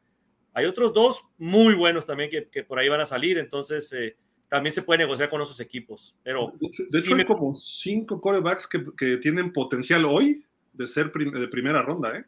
[0.53, 3.38] hay otros dos muy buenos también que, que por ahí van a salir.
[3.38, 4.18] Entonces, eh,
[4.49, 6.15] también se puede negociar con esos equipos.
[6.23, 7.26] Pero de hecho, de sí hay me...
[7.26, 10.43] como cinco corebacks que, que, tienen potencial hoy
[10.73, 12.23] de ser prim de primera ronda, ¿eh?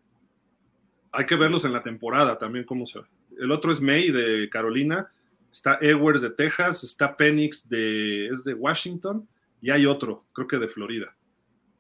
[1.14, 3.06] Hay que sí, verlos en la temporada también, cómo se ve.
[3.38, 5.12] El otro es May de Carolina,
[5.52, 9.28] está Edwards de Texas, está Penix de, es de Washington,
[9.62, 11.16] y hay otro, creo que de Florida.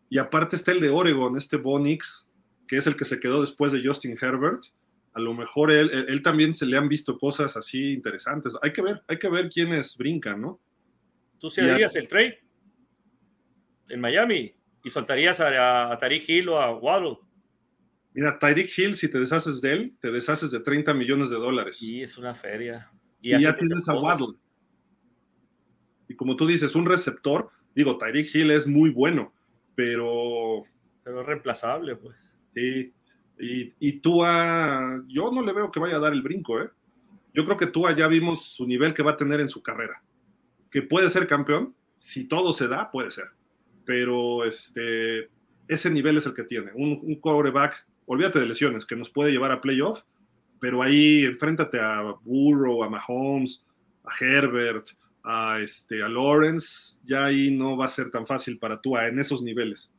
[0.09, 2.27] Y aparte está el de Oregon, este Bonix,
[2.68, 4.63] que es el que se quedó después de Justin Herbert,
[5.14, 8.54] a lo mejor él, él, él, también se le han visto cosas así interesantes.
[8.62, 10.60] Hay que ver, hay que ver quiénes brincan, ¿no?
[11.38, 12.40] ¿Tú se harías el trade
[13.90, 17.18] en Miami y soltarías a, a, Tariq Hill o a Waddle?
[18.14, 21.82] Mira, Tyreek Hill, si te deshaces de él, te deshaces de 30 millones de dólares.
[21.82, 22.92] Y es una feria.
[23.22, 24.38] Y, ya tienes a Waddle.
[26.10, 29.34] Y como tú dices, un receptor, digo, Tyreek Hill es muy bueno,
[29.76, 30.64] pero...
[31.04, 32.38] Pero es reemplazable, pues.
[32.54, 32.94] Sí.
[33.41, 36.69] Y, y Tua, yo no le veo que vaya a dar el brinco, ¿eh?
[37.34, 40.01] Yo creo que Tua ya vimos su nivel que va a tener en su carrera.
[40.69, 43.26] Que puede ser campeón, si todo se da, puede ser.
[43.85, 45.30] Pero este,
[45.68, 46.72] ese nivel es el que tiene.
[46.76, 50.03] Un, un quarterback, olvídate de lesiones, que nos puede llevar a playoff,
[50.59, 53.65] pero ahí enfréntate a Burrow, a Mahomes,
[54.03, 54.88] a Herbert,
[55.23, 59.19] a, este, a Lawrence, ya ahí no va a ser tan fácil para Tua en
[59.19, 59.93] esos niveles.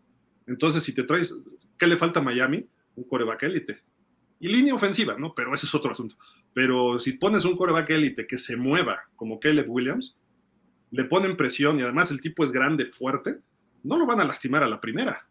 [0.46, 1.34] Entonces, si te traes,
[1.78, 2.66] ¿qué le falta a Miami?
[2.96, 3.82] Un coreback élite.
[4.40, 5.34] Y línea ofensiva, ¿no?
[5.34, 6.16] Pero ese es otro asunto.
[6.52, 10.14] Pero si pones un coreback élite que se mueva como Caleb Williams,
[10.90, 13.38] le ponen presión y además el tipo es grande, fuerte,
[13.82, 15.26] no lo van a lastimar a la primera.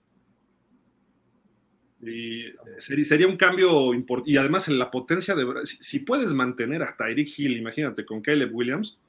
[2.02, 2.46] Y
[2.80, 4.32] sería un cambio importante.
[4.32, 5.46] Y además en la potencia de...
[5.66, 9.00] Si, puedes mantener a Tyreek Hill, imagínate, con Caleb Williams,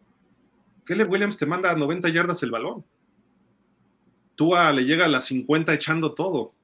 [0.84, 2.84] Caleb Williams te manda a 90 yardas el balón.
[4.34, 6.54] Tú le llega a las 50 echando todo.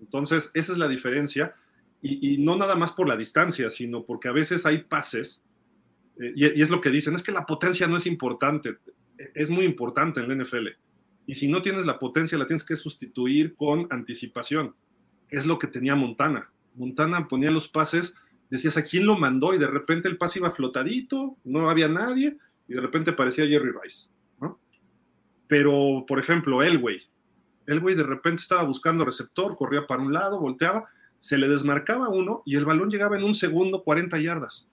[0.00, 1.54] Entonces, esa es la diferencia.
[2.00, 5.42] Y, no nada más por la distancia, sino porque a veces hay pases,
[6.20, 8.74] eh, y, es lo que dicen, es que la potencia no es importante,
[9.34, 10.68] es muy importante en la NFL.
[11.26, 14.74] Y si no tienes la potencia, la tienes que sustituir con anticipación,
[15.28, 16.50] es lo que tenía Montana.
[16.74, 18.14] Montana ponía los pases,
[18.48, 22.38] decías a quién lo mandó, y de repente el pase iba flotadito, no había nadie,
[22.68, 24.08] y de repente aparecía Jerry Rice.
[24.40, 24.60] ¿no?
[25.48, 27.02] Pero, por ejemplo, Elway.
[27.68, 30.88] Elway de repente estaba buscando receptor, corría para un lado, volteaba,
[31.18, 34.68] se le desmarcaba uno y el balón llegaba en un segundo 40 yardas.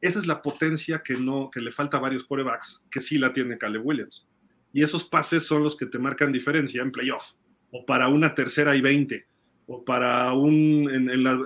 [0.00, 3.32] Esa es la potencia que no que le falta a varios quarterbacks, que sí la
[3.32, 4.26] tiene Caleb Williams.
[4.72, 7.32] Y esos pases son los que te marcan diferencia en playoff,
[7.70, 9.26] o para una tercera y 20,
[9.66, 11.40] o para un en, la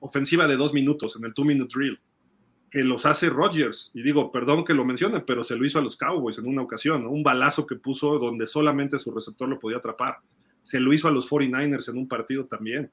[0.00, 2.00] ofensiva de dos minutos, en el two-minute drill,
[2.70, 3.90] que los hace Rodgers.
[3.94, 6.62] Y digo, perdón que lo mencione, pero se lo hizo a los Cowboys en una
[6.62, 10.18] ocasión, un balazo que puso donde solamente su receptor lo podía atrapar.
[10.62, 12.90] Se lo hizo a los 49ers en un partido también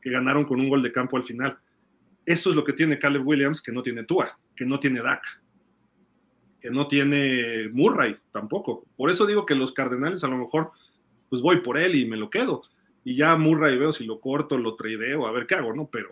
[0.00, 1.58] que ganaron con un gol de campo al final.
[2.26, 5.22] Eso es lo que tiene Caleb Williams, que no tiene Tua, que no tiene Dak,
[6.60, 8.84] que no tiene Murray tampoco.
[8.96, 10.70] Por eso digo que los Cardenales a lo mejor,
[11.28, 12.62] pues voy por él y me lo quedo.
[13.04, 15.88] Y ya Murray veo si lo corto, lo tradeo, a ver qué hago, ¿no?
[15.90, 16.08] Pero,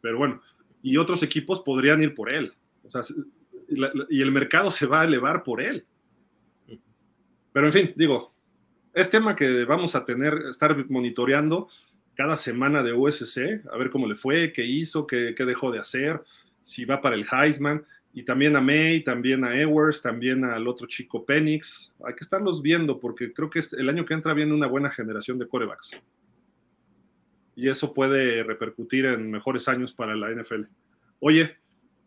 [0.00, 0.40] pero bueno,
[0.82, 2.52] y otros equipos podrían ir por él.
[2.84, 3.02] O sea,
[4.08, 5.84] y el mercado se va a elevar por él.
[7.52, 8.28] Pero en fin, digo,
[8.94, 11.68] es tema que vamos a tener, estar monitoreando
[12.14, 16.20] cada semana de USC, a ver cómo le fue, qué hizo, qué, dejó de hacer,
[16.62, 20.88] si va para el Heisman, y también a May, también a Ewers, también al otro
[20.88, 21.94] chico Penix.
[22.04, 25.38] Hay que estarlos viendo porque creo que el año que entra viene una buena generación
[25.38, 25.96] de corebacks.
[27.58, 30.62] Y eso puede repercutir en mejores años para la NFL.
[31.18, 31.56] Oye,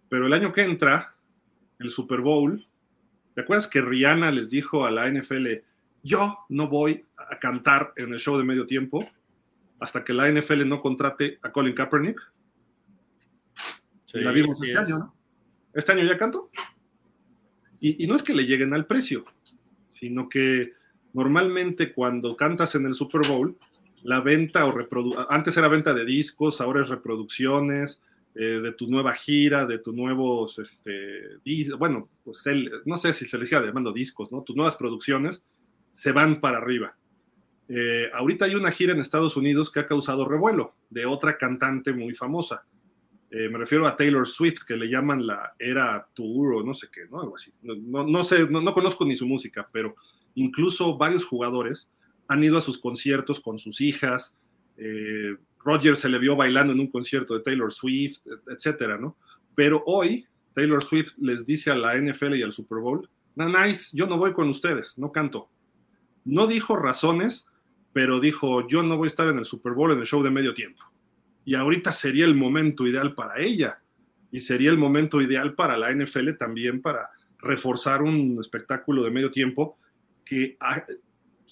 [0.07, 1.11] pero el año que entra,
[1.79, 2.65] el Super Bowl,
[3.35, 5.47] ¿te acuerdas que Rihanna les dijo a la NFL,
[6.03, 9.07] yo no voy a cantar en el show de medio tiempo?
[9.81, 12.21] hasta que la NFL no contrate a Colin Kaepernick.
[14.13, 15.15] la vimos este año, ¿no?
[15.73, 16.51] Este año ya canto.
[17.79, 19.25] Y, no es que le lleguen al precio,
[19.99, 20.73] sino que
[21.13, 23.57] normalmente cuando cantas en el Super Bowl,
[24.03, 28.01] la venta o reproducción, antes era venta de discos, ahora es reproducciones
[28.35, 31.37] eh, de tu nueva gira, de tus nuevos, este,
[31.77, 32.43] bueno, pues
[32.85, 34.41] no sé si se les siga llamando discos, ¿no?
[34.41, 35.43] Tus nuevas producciones
[35.93, 36.95] se van para arriba.
[37.67, 41.93] Eh, ahorita hay una gira en Estados Unidos que ha causado revuelo de otra cantante
[41.93, 42.65] muy famosa.
[43.29, 46.87] Eh, me refiero a Taylor Swift, que le llaman la era tour o no sé
[46.91, 47.21] qué, ¿no?
[47.21, 47.53] Algo así.
[47.61, 49.95] No, sé, no, conozco ni su música, pero
[50.35, 51.89] incluso varios jugadores
[52.31, 54.37] han ido a sus conciertos con sus hijas.
[54.77, 59.17] Eh, Roger se le vio bailando en un concierto de Taylor Swift, etcétera, ¿no?
[59.53, 60.25] Pero hoy
[60.55, 64.17] Taylor Swift les dice a la NFL y al Super Bowl, no, nice, yo no
[64.17, 65.49] voy con ustedes, no canto.
[66.23, 67.45] No dijo razones,
[67.91, 70.31] pero dijo, yo no voy a estar en el Super Bowl en el show de
[70.31, 70.81] medio tiempo.
[71.43, 73.81] Y ahorita sería el momento ideal para ella.
[74.31, 77.09] Y sería el momento ideal para la NFL también para
[77.39, 79.77] reforzar un espectáculo de medio tiempo
[80.23, 80.55] que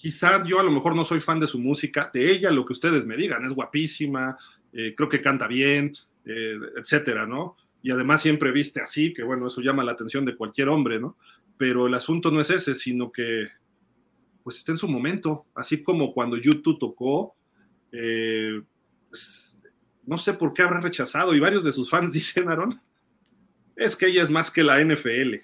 [0.00, 2.72] quizá yo a lo mejor no soy fan de su música, de ella lo que
[2.72, 4.38] ustedes me digan, es guapísima,
[4.72, 5.94] eh, creo que canta bien,
[6.24, 7.54] eh, etcétera, ¿no?
[7.82, 11.18] Y además siempre viste así, que bueno, eso llama la atención de cualquier hombre, ¿no?
[11.58, 13.48] Pero el asunto no es ese, sino que
[14.42, 17.36] pues está en su momento, así como cuando YouTube tocó,
[17.92, 18.62] eh,
[19.10, 19.60] pues,
[20.06, 22.80] no sé por qué habrá rechazado, y varios de sus fans dicen, Aaron,
[23.76, 25.34] es que ella es más que la NFL.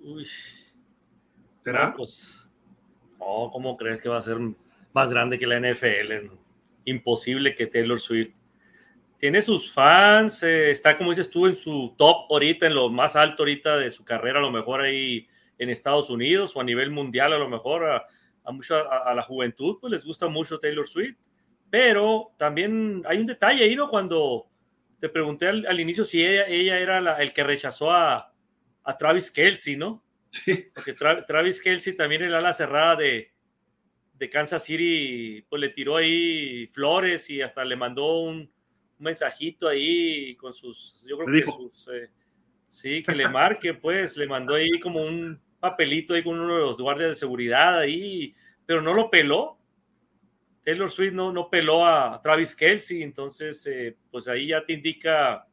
[0.00, 0.26] Uy.
[1.62, 1.94] ¿Será?
[1.94, 2.41] Pues,
[3.52, 4.38] ¿cómo crees que va a ser
[4.92, 6.30] más grande que la NFL?
[6.84, 8.34] imposible que Taylor Swift.
[9.18, 13.14] Tiene sus fans, eh, está como dices tú en su top ahorita, en lo más
[13.14, 15.28] alto ahorita de su carrera, a lo mejor ahí
[15.58, 18.04] en Estados Unidos o a nivel mundial, a lo mejor a,
[18.44, 21.18] a, la juventud, pues les gusta mucho Taylor Swift.
[21.70, 23.88] Pero también hay un detalle ahí, ¿no?
[23.88, 24.48] Cuando
[24.98, 28.34] te pregunté al, inicio si ella, ella era el que rechazó a,
[28.82, 30.02] a Travis Kelsey, ¿no?
[30.32, 30.70] Sí.
[30.74, 33.32] Porque Travis Kelsey también el ala cerrada de,
[34.14, 38.50] de Kansas City, pues le tiró ahí flores y hasta le mandó un,
[39.02, 42.10] mensajito ahí con sus, yo creo que sus, eh,
[42.68, 46.60] sí, que le marque, pues, le mandó ahí como un papelito ahí con uno de
[46.60, 48.32] los guardias de seguridad ahí,
[48.64, 49.58] pero no lo peló.
[50.64, 55.48] Taylor Swift no, no peló a Travis Kelsey, entonces, eh, pues ahí ya te indica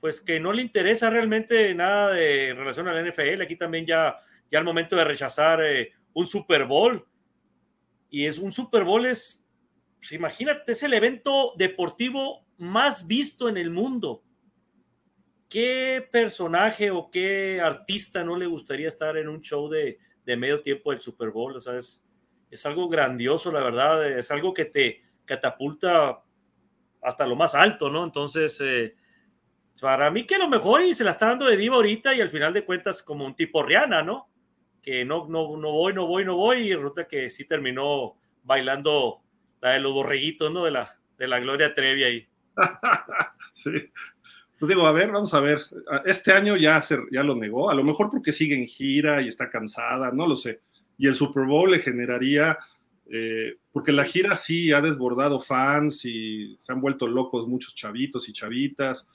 [0.00, 3.42] pues que no le interesa realmente nada de relación a la NFL.
[3.42, 4.18] Aquí también ya,
[4.50, 7.06] ya al momento de rechazar eh, un Super Bowl.
[8.08, 9.46] Y es un Super Bowl es,
[9.98, 14.22] pues imagínate, es el evento deportivo más visto en el mundo.
[15.48, 20.92] ¿Qué personaje o qué artista no le gustaría estar en un show de, medio tiempo
[20.92, 21.56] del Super Bowl?
[21.56, 22.04] O sea, es,
[22.50, 24.08] es algo grandioso, la verdad.
[24.08, 26.22] Es algo que te catapulta
[27.02, 28.04] hasta lo más alto, ¿no?
[28.04, 28.94] Entonces, eh,
[29.80, 32.28] para mí que lo mejor y se la está dando de diva ahorita y al
[32.28, 34.28] final de cuentas como un tipo Rihanna, ¿no?
[34.82, 39.20] Que no, no, no voy, no voy, no voy y resulta que sí terminó bailando
[39.60, 40.64] la de los borreguitos, ¿no?
[40.64, 42.28] De la, de la Gloria Trevi ahí.
[43.52, 43.70] sí.
[44.58, 45.60] Pues digo, a ver, vamos a ver.
[46.04, 49.28] Este año ya, se, ya lo negó, a lo mejor porque sigue en gira y
[49.28, 50.60] está cansada, no lo sé.
[50.98, 52.58] Y el Super Bowl le generaría,
[53.10, 58.28] eh, porque la gira sí ha desbordado fans y se han vuelto locos muchos chavitos
[58.28, 59.08] y chavitas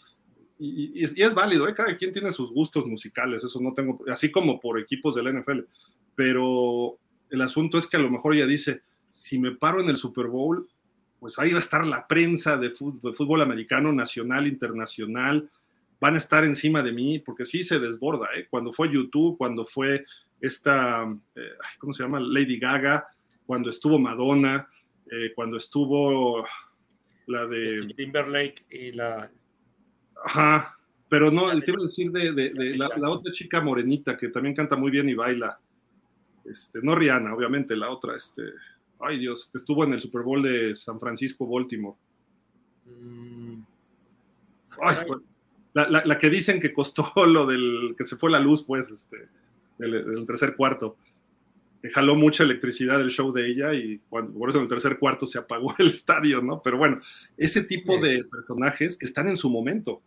[0.58, 1.74] y, es válido, ¿eh?
[1.74, 5.32] cada quien tiene sus gustos musicales, eso no tengo, así como por equipos de la
[5.32, 5.60] NFL,
[6.16, 6.98] pero
[7.30, 10.28] el asunto es que a lo mejor ella dice, si me paro en el Super
[10.28, 10.68] Bowl,
[11.20, 15.50] pues ahí va a estar la prensa de fútbol, americano, nacional, internacional,
[16.00, 18.48] van a estar encima de mí, porque sí se desborda, ¿eh?
[18.50, 20.06] cuando fue YouTube, cuando fue
[20.40, 21.04] esta,
[21.36, 21.50] eh,
[21.80, 22.20] ¿cómo se llama?
[22.20, 23.08] Lady Gaga,
[23.46, 24.68] cuando estuvo Madonna,
[25.12, 26.46] eh, cuando estuvo
[27.28, 27.94] la de...
[27.96, 29.32] Timberlake y la
[30.26, 30.76] Ajá,
[31.08, 35.08] pero no, el tema decir de, la, otra chica morenita que también canta muy bien
[35.08, 35.60] y baila.
[36.44, 38.42] Este, no Rihanna, obviamente, la otra, este,
[39.00, 41.96] ay Dios, que estuvo en el Super Bowl de San Francisco, Baltimore.
[42.86, 43.62] Mm.
[44.82, 45.20] Ay, pues,
[45.74, 49.30] la, que dicen que costó lo del que se fue la luz, pues, este,
[49.78, 50.98] del, tercer cuarto.
[51.94, 55.28] Jaló mucha electricidad el show de ella y cuando, por eso en el tercer cuarto
[55.28, 56.62] se apagó el estadio, ¿no?
[56.62, 57.02] Pero bueno,
[57.38, 60.02] ese tipo de personajes que están en su momento.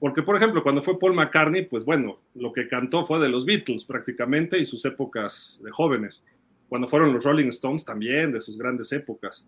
[0.00, 3.44] Porque, por ejemplo, cuando fue Paul McCartney, pues bueno, lo que cantó fue de los
[3.44, 6.24] Beatles prácticamente y sus épocas de jóvenes.
[6.68, 9.44] Cuando fueron los Rolling Stones también, de sus grandes épocas.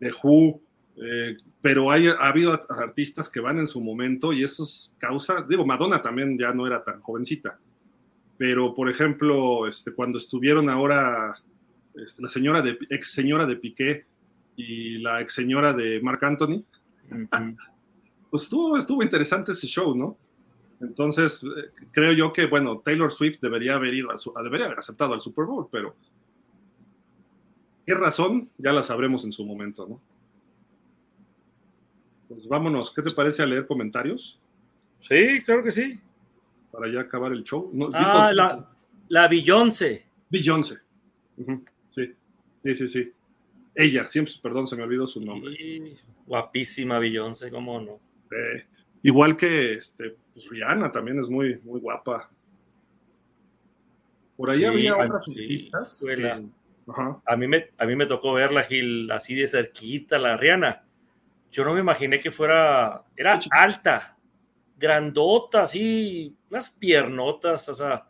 [0.00, 0.60] De Who,
[0.96, 5.44] eh, pero hay, ha habido artistas que van en su momento y eso es causa,
[5.48, 7.58] digo, Madonna también ya no era tan jovencita,
[8.42, 11.32] pero por ejemplo, este, cuando estuvieron ahora
[11.94, 14.04] este, la señora de, ex señora de Piqué
[14.56, 16.64] y la ex señora de Marc Anthony,
[18.30, 20.18] pues estuvo, estuvo interesante ese show, ¿no?
[20.80, 25.14] Entonces, eh, creo yo que, bueno, Taylor Swift debería haber ido, a debería haber aceptado
[25.14, 25.94] al Super Bowl, pero
[27.86, 28.50] ¿qué razón?
[28.58, 30.00] Ya la sabremos en su momento, ¿no?
[32.26, 34.36] Pues vámonos, ¿qué te parece a leer comentarios?
[34.98, 36.00] Sí, claro que sí.
[36.72, 37.70] Para ya acabar el show.
[37.94, 38.68] ah, la,
[39.08, 40.06] la Beyoncé.
[40.30, 40.78] Beyoncé.
[41.90, 42.14] Sí,
[42.64, 43.12] sí, sí, sí.
[43.74, 45.54] Ella, siempre, perdón, se me olvidó su nombre.
[46.26, 48.00] guapísima Beyoncé, ¿cómo no?
[49.02, 52.30] igual que este, pues Rihanna también es muy, muy guapa.
[54.36, 56.02] Por ahí había otras artistas.
[57.26, 60.84] a, mí me, a mí me tocó verla, Gil, así de cerquita, la Rihanna.
[61.50, 63.04] Yo no me imaginé que fuera.
[63.14, 64.16] Era alta,
[64.82, 68.06] grandota, así, las piernotas, o sea.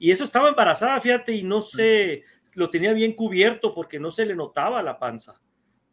[0.00, 2.24] Y eso estaba embarazada, fíjate, y no sé,
[2.56, 5.40] lo tenía bien cubierto porque no se le notaba la panza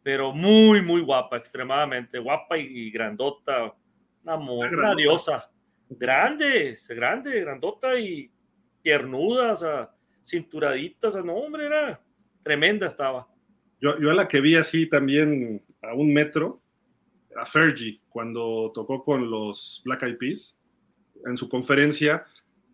[0.06, 3.74] pero muy, muy guapa, extremadamente guapa y, grandota,
[4.22, 5.50] una, una diosa,
[5.88, 8.30] grande, grande, grandota y
[8.80, 9.90] piernuda, o sea,
[10.24, 12.00] cinturadita, o sea, no, hombre, era
[12.40, 13.26] tremenda estaba.
[13.80, 16.62] Yo, yo a la que vi así también a un metro,
[17.38, 20.58] a Fergie, cuando tocó con los Black Eyed Peas,
[21.26, 22.24] en su conferencia,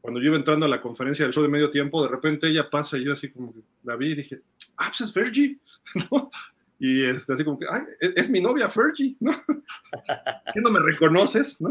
[0.00, 2.68] cuando yo iba entrando a la conferencia del show de medio tiempo, de repente ella
[2.68, 4.42] pasa y yo así como la vi y dije,
[4.76, 5.58] ah, pues es Fergie,
[6.10, 6.30] ¿no?
[6.78, 9.30] y este, así como que, ay, e-, es, mi novia Fergie, ¿no?
[10.54, 11.70] ¿Qué no me reconoces, no?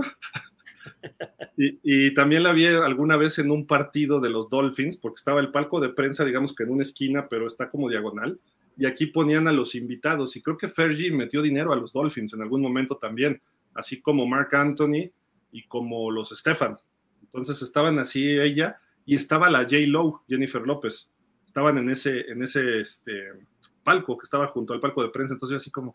[1.58, 5.42] Y, y, también la vi alguna vez en un partido de los Dolphins, porque estaba
[5.42, 8.40] el palco de prensa, digamos que en una esquina, pero está como diagonal,
[8.78, 10.36] y aquí ponían a los invitados.
[10.36, 13.42] Y creo que Fergie metió dinero a los Dolphins en algún momento también,
[13.74, 15.12] así como Mark Anthony
[15.52, 16.78] y como los Stefan.
[17.22, 19.78] Entonces estaban así ella y estaba la J.
[19.88, 21.12] Lowe, Jennifer López.
[21.46, 23.30] Estaban en ese, en ese este,
[23.84, 25.34] palco que estaba junto al palco de prensa.
[25.34, 25.94] Entonces así como,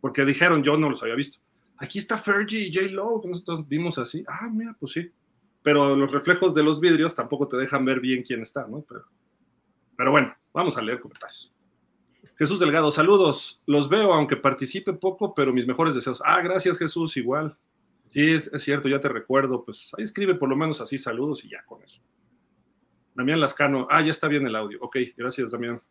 [0.00, 1.40] porque dijeron, yo no los había visto.
[1.78, 2.88] Aquí está Fergie y J.
[2.88, 4.24] Lowe, nosotros vimos así.
[4.26, 5.10] Ah, mira, pues sí.
[5.62, 8.84] Pero los reflejos de los vidrios tampoco te dejan ver bien quién está, ¿no?
[8.88, 9.04] Pero,
[9.96, 11.52] pero bueno, vamos a leer comentarios.
[12.36, 13.60] Jesús Delgado, saludos.
[13.66, 16.22] Los veo, aunque participe poco, pero mis mejores deseos.
[16.24, 17.56] Ah, gracias Jesús, igual.
[18.08, 19.64] Sí, es, cierto, ya te recuerdo.
[19.64, 22.00] Pues ahí escribe por lo menos así saludos y ya con eso.
[23.14, 24.78] Damián Lascano, ah, ya está bien el audio.
[24.80, 25.82] Ok, gracias Damián.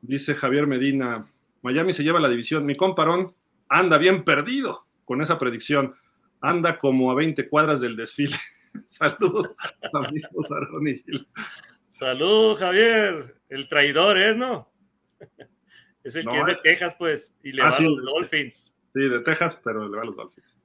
[0.00, 1.26] Dice Javier Medina,
[1.62, 2.64] Miami se lleva la división.
[2.64, 3.34] Mi comparón
[3.68, 5.94] anda bien perdido con esa predicción.
[6.40, 8.36] Anda como a 20 cuadras del desfile.
[8.86, 9.54] Saludos,
[9.92, 10.48] amigos
[11.04, 11.28] Gil.
[11.90, 13.40] Saludos, Javier.
[13.48, 14.70] El traidor es, ¿no?
[16.04, 16.58] Es el que es de eh.
[16.62, 18.76] Texas, pues, y le ah, va a los Dolphins.
[18.94, 20.56] Sí, de Texas, pero le va a los Dolphins.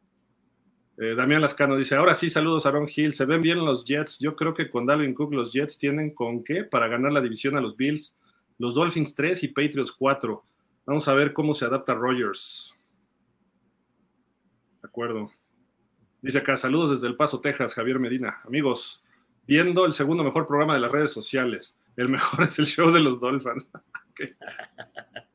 [1.00, 4.20] Eh, Damián Lascano dice, ahora sí, saludos a Aaron Hill, se ven bien los Jets,
[4.20, 7.58] yo creo que con Dalvin Cook los Jets tienen con qué para ganar la división
[7.58, 8.16] a los Bills,
[8.60, 10.46] los Dolphins 3 y Patriots 4.
[10.86, 12.76] Vamos a ver cómo se adapta Rogers.
[14.82, 15.32] De acuerdo.
[16.22, 18.42] Dice acá, saludos desde El Paso, Texas, Javier Medina.
[18.46, 19.04] Amigos,
[19.48, 21.80] viendo el segundo mejor programa de las redes sociales.
[21.96, 23.68] El mejor es el show de los Dolphins.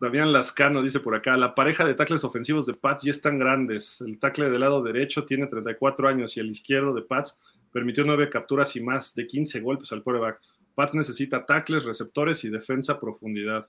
[0.00, 4.02] Damián Lascano dice por acá, la pareja de tackles ofensivos de Pats ya están grandes.
[4.02, 7.38] El tackle del lado derecho tiene 34 años y el izquierdo de Pats
[7.72, 10.40] permitió nueve capturas y más de 15 golpes al quarterback.
[10.74, 13.66] Pats necesita tackles, receptores y defensa profundidad.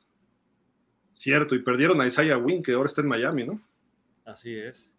[1.14, 3.62] Cierto, y perdieron a Isaiah Wynn, que ahora está en Miami, ¿no?
[4.26, 4.96] Así es.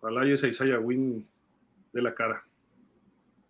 [0.00, 1.26] Ojalá y ese Isaiah Wynn
[1.92, 2.44] de la cara.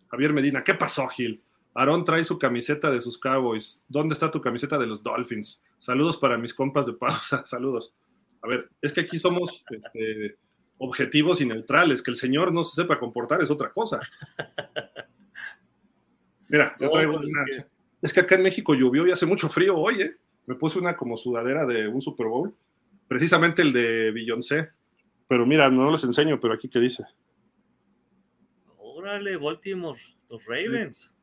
[0.09, 1.41] Javier Medina, ¿qué pasó, Gil?
[1.73, 3.83] Aarón trae su camiseta de sus Cowboys.
[3.87, 5.61] ¿Dónde está tu camiseta de los Dolphins?
[5.79, 7.43] Saludos para mis compas de pausa.
[7.45, 7.93] Saludos.
[8.41, 10.37] A ver, es que aquí somos este,
[10.77, 12.03] objetivos y neutrales.
[12.03, 13.99] Que el señor no se sepa comportar es otra cosa.
[16.47, 17.45] Mira, yo traigo pues, una.
[18.01, 20.17] Es que acá en México llovió y hace mucho frío hoy, ¿eh?
[20.45, 22.53] Me puse una como sudadera de un Super Bowl.
[23.07, 24.69] Precisamente el de Beyoncé.
[25.27, 27.05] Pero mira, no les enseño, pero aquí qué dice.
[28.77, 31.13] Órale, Baltimore, los Ravens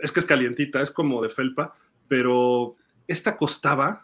[0.00, 1.74] es que es calientita, es como de felpa,
[2.08, 2.76] pero
[3.06, 4.02] esta costaba,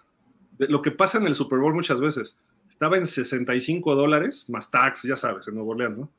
[0.58, 2.36] lo que pasa en el Super Bowl muchas veces,
[2.68, 6.10] estaba en 65 dólares, más tax, ya sabes, en Nuevo Orleans, ¿no?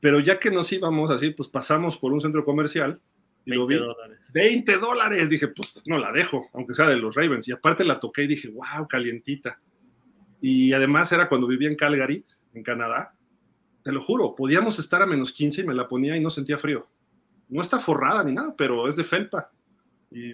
[0.00, 3.00] Pero ya que nos íbamos así, pues pasamos por un centro comercial
[3.44, 4.26] y 20 lo vi, dólares.
[4.32, 7.46] 20 dólares, dije, pues no la dejo, aunque sea de los Ravens.
[7.46, 9.60] Y aparte la toqué y dije, wow, calientita.
[10.40, 13.14] Y además era cuando vivía en Calgary, en Canadá.
[13.84, 16.58] Te lo juro, podíamos estar a menos 15 y me la ponía y no sentía
[16.58, 16.88] frío
[17.52, 19.50] no está forrada ni nada, pero es de felpa.
[20.10, 20.32] Y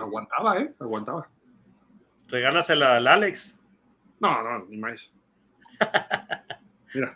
[0.00, 0.74] aguantaba, ¿eh?
[0.80, 1.30] Aguantaba.
[2.26, 3.60] Regálasela al Alex.
[4.18, 5.10] No, no, ni más.
[6.94, 7.14] Mira.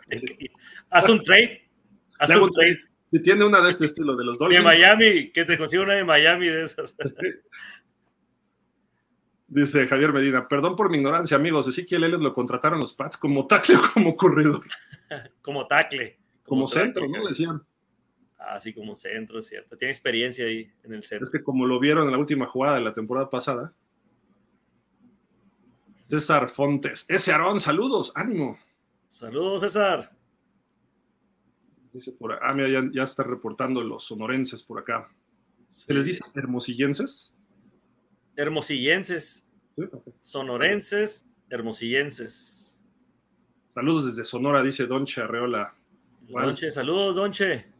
[0.89, 1.69] Haz un trade.
[2.19, 2.79] Haz un trade.
[3.11, 4.59] Si tiene una de este estilo, de los Dolphins.
[4.59, 6.95] De Miami, que te consiga una de Miami de esas.
[9.47, 11.67] Dice Javier Medina, perdón por mi ignorancia, amigos.
[11.67, 14.63] Ezequiel Elliott lo contrataron los Pats como tackle o como corredor.
[15.41, 16.17] como tackle.
[16.43, 17.27] Como, centro, ¿no?
[17.27, 17.61] Decían
[18.49, 19.77] así como centro, es cierto.
[19.77, 21.25] Tiene experiencia ahí en el centro.
[21.25, 23.73] Es que como lo vieron en la última jugada de la temporada pasada.
[26.09, 27.05] César Fontes.
[27.07, 28.59] Ese Aarón, saludos, ánimo.
[29.07, 30.11] Saludos, César.
[31.91, 35.09] Dice por ah, mira, ya, está reportando los sonorenses por acá.
[35.69, 37.33] ¿Se les dice hermosillenses?
[38.35, 39.49] Hermosillenses.
[40.19, 42.83] Sonorenses, hermosillenses.
[43.73, 45.75] Saludos desde Sonora, dice Donche Arreola.
[46.29, 47.72] Donche, saludos, Donche.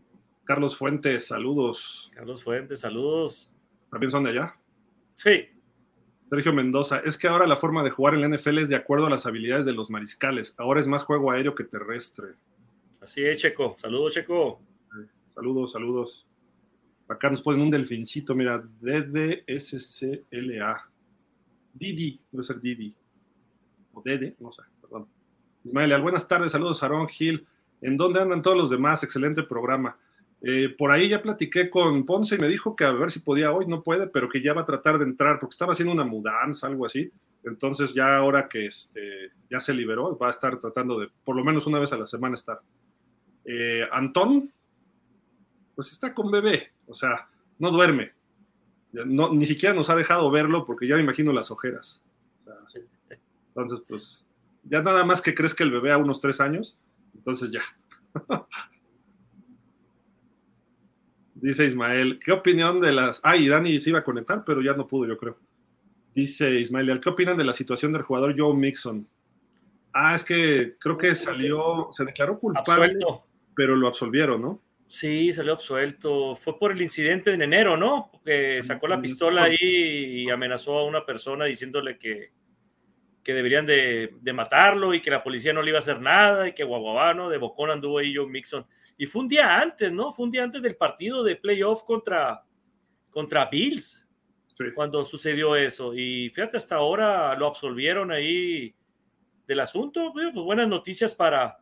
[0.46, 2.12] Carlos Fuentes, saludos.
[2.14, 3.54] Carlos Fuentes, saludos.
[3.90, 4.56] ¿También son de allá?
[5.16, 5.48] Sí.
[6.30, 9.06] Sergio Mendoza, es que ahora la forma de jugar en la NFL es de acuerdo
[9.06, 10.56] a las habilidades de los mariscales.
[10.58, 12.34] Ahora es más juego aéreo que terrestre.
[13.00, 13.76] Así es, Checo.
[13.78, 14.60] Saludos, Checo.
[15.36, 16.28] Saludos, saludos.
[17.08, 20.24] Acá nos ponen un delfincito, mira, DDSCLA.
[21.74, 22.96] Didi, debe ser Didi.
[23.94, 25.08] O Dede, no sé, perdón.
[25.64, 27.46] Ismael, buenas tardes, saludos, Aaron Gil.
[27.82, 29.04] ¿En dónde andan todos los demás?
[29.04, 29.98] Excelente programa.
[30.46, 33.54] Eh, por ahí ya platiqué con Ponce y me dijo que a ver si podía
[33.54, 36.04] hoy, no puede, pero que ya va a tratar de entrar porque estaba haciendo una
[36.04, 37.10] mudanza, algo así.
[37.46, 41.46] Entonces ya ahora que este, ya se liberó, va a estar tratando de por lo
[41.46, 42.60] menos una vez a la semana estar.
[43.46, 44.52] Eh, Antón,
[45.76, 48.12] pues está con bebé, o sea, no duerme.
[48.92, 52.02] No, ni siquiera nos ha dejado verlo porque ya me imagino las ojeras.
[53.48, 54.30] Entonces, pues,
[54.64, 56.78] ya nada más que crees que el bebé a unos tres años,
[57.16, 57.62] entonces ya.
[61.44, 63.20] Dice Ismael, ¿qué opinión de las...
[63.22, 65.38] Ah, y Dani se iba a conectar, pero ya no pudo, yo creo.
[66.16, 69.06] Dice Ismael, ¿qué opinan de la situación del jugador Joe Mixon?
[69.92, 73.28] Ah, es que creo que salió, se declaró culpable, absuelto.
[73.54, 74.62] pero lo absolvieron, ¿no?
[74.88, 76.34] Sí, salió absuelto.
[76.34, 78.10] Fue por el incidente en enero, ¿no?
[78.24, 82.32] Que sacó la pistola ahí y amenazó a una persona diciéndole que,
[83.22, 86.48] que deberían de, de, matarlo y que la policía no le iba a hacer nada
[86.48, 87.28] y que guaguabá, ¿no?
[87.30, 88.66] De bocón anduvo ahí Joe Mixon.
[88.98, 90.12] Y fue un día antes, ¿no?
[90.12, 92.44] Fue un día antes del partido de playoff contra,
[93.10, 94.08] contra Bills,
[94.76, 95.94] cuando sucedió eso.
[95.94, 98.74] Y fíjate, hasta ahora lo absolvieron ahí
[99.48, 100.12] del asunto.
[100.14, 101.60] Pues buenas noticias para,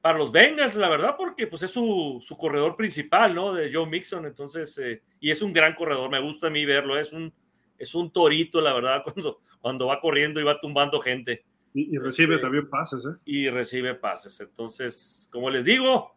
[0.00, 3.52] para los Bengals, la verdad, porque pues es su, su corredor principal, ¿no?
[3.52, 4.26] De Joe Mixon.
[4.26, 6.98] Entonces, eh, y es un gran corredor, me gusta a mí verlo.
[6.98, 7.32] Es un,
[7.76, 11.44] es un torito, la verdad, cuando, cuando va corriendo y va tumbando gente.
[11.74, 13.16] Y, recibe este, también pases, ¿eh?
[13.24, 14.40] Y recibe pases.
[14.40, 16.16] Entonces, como les digo,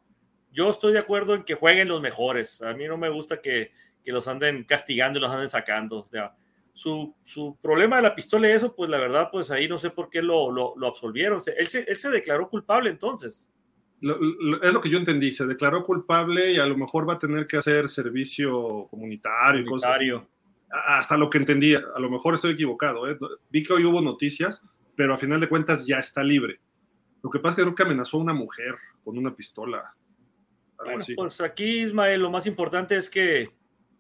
[0.52, 2.62] yo estoy de acuerdo en que jueguen los mejores.
[2.62, 3.72] A mí no me gusta que,
[4.04, 6.00] que los anden castigando y los anden sacando.
[6.00, 6.36] O sea,
[6.74, 9.90] su, su, problema de la pistola y eso, pues la verdad, pues ahí no sé
[9.90, 11.40] por qué lo, lo, lo absolvieron.
[11.58, 13.50] Él se, él se, declaró culpable entonces.
[14.02, 17.48] es lo que yo entendí, se declaró culpable y a lo mejor va a tener
[17.48, 20.12] que hacer servicio comunitario, y cosas así.
[20.70, 23.10] Hasta lo que entendí, a lo mejor estoy equivocado.
[23.10, 23.18] ¿eh?
[23.50, 24.64] Vi que hoy hubo noticias
[24.96, 26.60] pero a final de cuentas ya está libre.
[27.24, 29.96] Lo que pasa es que creo que amenazó a una mujer con una pistola.
[30.78, 33.50] Bueno, pues aquí, Ismael, lo más importante es que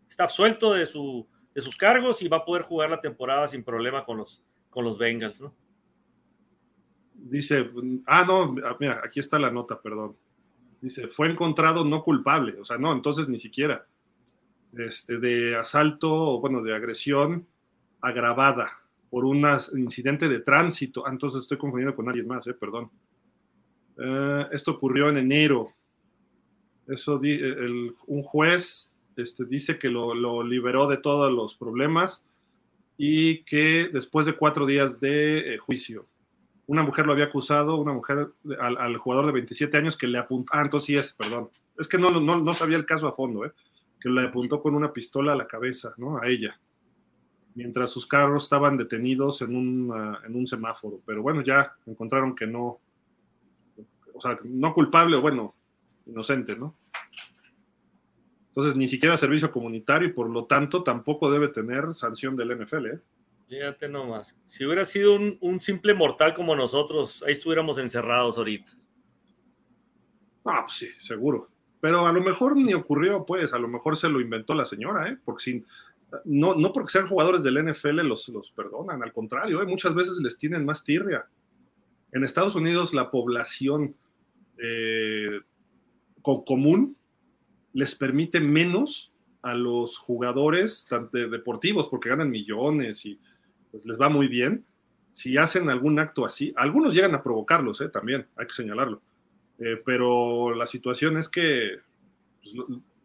[0.10, 3.64] está absuelto de, su, de sus cargos y va a poder jugar la temporada sin
[3.64, 5.54] problema con los, con los Bengals, ¿no?
[7.14, 7.70] Dice,
[8.08, 10.18] ah, no, mira, aquí está la nota, perdón.
[10.82, 13.86] Dice, fue encontrado no culpable, o sea, no, entonces ni siquiera.
[14.76, 17.48] Este, de asalto, bueno, de agresión
[18.02, 18.81] agravada
[19.12, 21.06] por un incidente de tránsito.
[21.06, 22.90] Ah, entonces estoy confundiendo con alguien más, eh, perdón.
[23.98, 25.74] Eh, esto ocurrió en enero.
[26.88, 27.22] Eso
[28.08, 32.26] un juez este, dice que lo, liberó de todos los problemas
[32.98, 36.08] y que después de cuatro días de eh, juicio,
[36.66, 38.30] una mujer lo había acusado, una mujer
[38.60, 41.98] al, jugador de 27 años que le apuntó, ah, entonces sí es, perdón, es que
[41.98, 43.52] no, no, no sabía el caso a fondo, eh,
[44.00, 46.18] que le apuntó con una pistola a la cabeza, ¿no?
[46.18, 46.58] A ella
[47.56, 51.02] mientras sus carros estaban detenidos en un, ah, en un semáforo.
[51.06, 52.80] Pero bueno, ya encontraron que no,
[54.14, 55.56] o sea, no culpable, bueno,
[56.06, 56.74] inocente, ¿no?
[58.48, 62.86] Entonces, ni siquiera servicio comunitario y por lo tanto tampoco debe tener sanción del NFL,
[62.88, 63.00] ¿eh?
[63.48, 64.40] Fíjate nomás.
[64.46, 68.74] Si hubiera sido un, un, simple mortal como nosotros, ahí estuviéramos encerrados ahorita.
[70.46, 71.50] Ah, pues sí, seguro.
[71.82, 75.10] Pero a lo mejor ni ocurrió, pues, a lo mejor se lo inventó la señora,
[75.10, 75.18] ¿eh?
[75.26, 75.66] Porque sin,
[76.26, 79.66] no, no porque sean jugadores del NFL los, los perdonan, al contrario, ¿eh?
[79.66, 81.26] muchas veces les tienen más tirria.
[82.12, 83.96] En Estados Unidos la población
[84.58, 85.40] eh,
[86.22, 86.98] común
[87.74, 93.20] les permite menos a los jugadores deportivos porque ganan millones y
[93.72, 94.66] pues, les va muy bien.
[95.12, 97.90] Si hacen algún acto así, algunos llegan a provocarlos, ¿eh?
[97.90, 99.02] también, hay que señalarlo.
[99.86, 101.80] pero la situación es que
[102.44, 102.56] pues,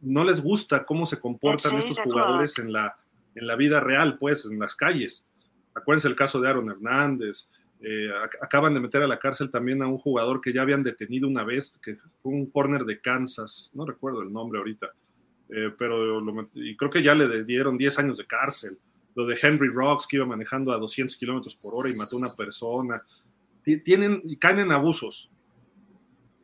[0.00, 2.96] no les gusta cómo se comportan estos jugadores en la,
[3.34, 5.26] en la vida real, pues, en las calles.
[5.74, 7.48] Acuérdense el caso de Aaron Hernández.
[7.80, 8.08] Eh,
[8.40, 11.44] acaban de meter a la cárcel también a un jugador que ya habían detenido una
[11.44, 14.88] vez, que fue un corner de Kansas, no recuerdo el nombre ahorita,
[15.50, 16.18] eh, pero
[16.54, 18.78] y creo que ya le dieron 10 años de cárcel.
[19.14, 22.20] Lo de Henry Rocks, que iba manejando a 200 kilómetros por hora y mató a
[22.20, 22.96] una persona.
[23.84, 25.30] Tienen caen en abusos.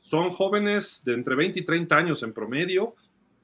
[0.01, 2.95] Son jóvenes de entre 20 y 30 años en promedio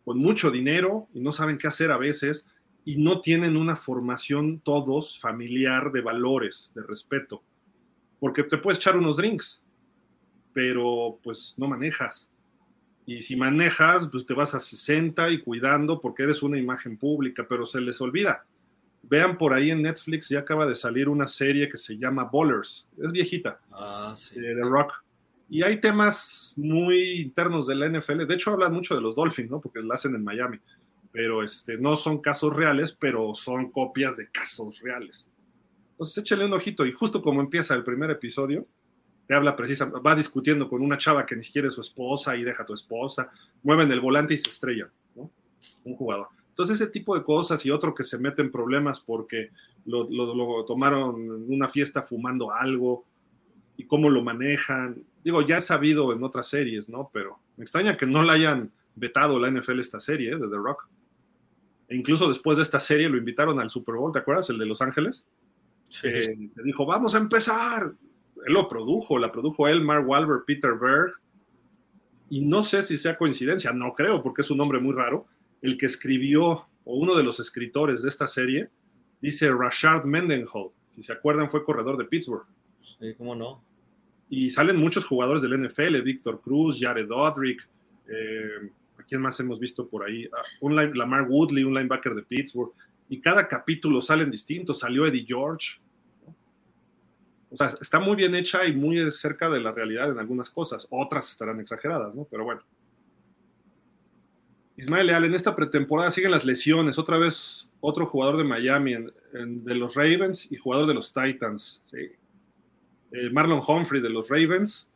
[0.08, 2.46] con mucho dinero y no saben qué hacer a veces
[2.82, 7.42] y no tienen una formación todos familiar de valores, de respeto.
[8.18, 9.60] Porque te puedes echar unos drinks,
[10.54, 12.30] pero pues no manejas.
[13.04, 17.44] Y si manejas, pues te vas a 60 y cuidando porque eres una imagen pública,
[17.46, 18.46] pero se les olvida.
[19.02, 22.88] Vean por ahí en Netflix, ya acaba de salir una serie que se llama Ballers.
[22.96, 23.60] Es viejita.
[23.70, 24.40] Ah, sí.
[24.40, 25.04] De Rock.
[25.48, 28.26] Y hay temas muy internos de la NFL.
[28.26, 29.60] De hecho, hablan mucho de los Dolphins, ¿no?
[29.60, 30.58] Porque la hacen en Miami.
[31.10, 35.30] Pero este, no son casos reales, pero son copias de casos reales.
[35.92, 36.84] Entonces, échale un ojito.
[36.84, 38.66] Y justo como empieza el primer episodio,
[39.26, 42.44] te habla precisamente, va discutiendo con una chava que ni siquiera es su esposa y
[42.44, 43.30] deja a tu esposa,
[43.62, 45.30] mueven el volante y se estrella, ¿no?
[45.84, 46.28] Un jugador.
[46.48, 49.50] Entonces, ese tipo de cosas y otro que se mete en problemas porque
[49.86, 53.04] lo, lo, lo tomaron en una fiesta fumando algo
[53.76, 57.10] y cómo lo manejan digo, ya he sabido en otras series, ¿no?
[57.12, 60.38] Pero me extraña que no la hayan vetado la NFL esta serie ¿eh?
[60.38, 60.88] de The Rock.
[61.86, 64.48] E incluso después de esta serie lo invitaron al Super Bowl, ¿te acuerdas?
[64.48, 65.26] El de Los Ángeles.
[65.90, 66.08] Sí.
[66.08, 67.92] Eh, dijo, vamos a empezar.
[68.46, 71.12] Él lo produjo, la produjo él, Mark Wahlberg, Peter Berg.
[72.30, 75.26] Y no sé si sea coincidencia, no creo, porque es un nombre muy raro,
[75.60, 78.70] el que escribió, o uno de los escritores de esta serie,
[79.20, 80.70] dice Rashard Mendenhall.
[80.94, 82.46] Si se acuerdan, fue corredor de Pittsburgh.
[82.80, 83.67] Sí, cómo no.
[84.30, 87.66] Y salen muchos jugadores del NFL, Víctor Cruz, Jared Odrick,
[88.08, 90.28] eh, ¿a quién más hemos visto por ahí?
[90.32, 92.72] Ah, Lamar Woodley, un linebacker de Pittsburgh.
[93.08, 94.80] Y cada capítulo salen distintos.
[94.80, 95.80] Salió Eddie George.
[97.50, 100.86] O sea, está muy bien hecha y muy cerca de la realidad en algunas cosas.
[100.90, 102.24] Otras estarán exageradas, ¿no?
[102.30, 102.62] Pero bueno.
[104.76, 106.98] Ismael Leal, en esta pretemporada siguen las lesiones.
[106.98, 108.94] Otra vez otro jugador de Miami,
[109.32, 111.82] de los Ravens y jugador de los Titans.
[113.12, 114.90] Eh, Marlon Humphrey de los Ravens.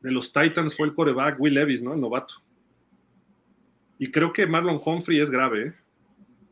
[0.00, 1.94] De los Titans fue el coreback Will Levis, ¿no?
[1.94, 2.34] El novato.
[3.98, 5.74] Y creo que Marlon Humphrey es grave, ¿eh?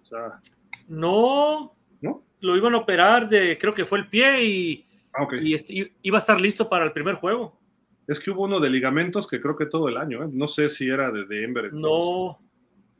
[0.03, 0.41] O sea,
[0.87, 2.24] no, ¿no?
[2.41, 5.41] Lo iban a operar de, creo que fue el pie y Ah, okay.
[5.47, 7.59] y este, iba a estar listo para el primer juego.
[8.07, 10.28] Es que hubo uno de ligamentos que creo que todo el año, ¿eh?
[10.32, 11.73] no sé si era de Denver.
[11.73, 12.41] No,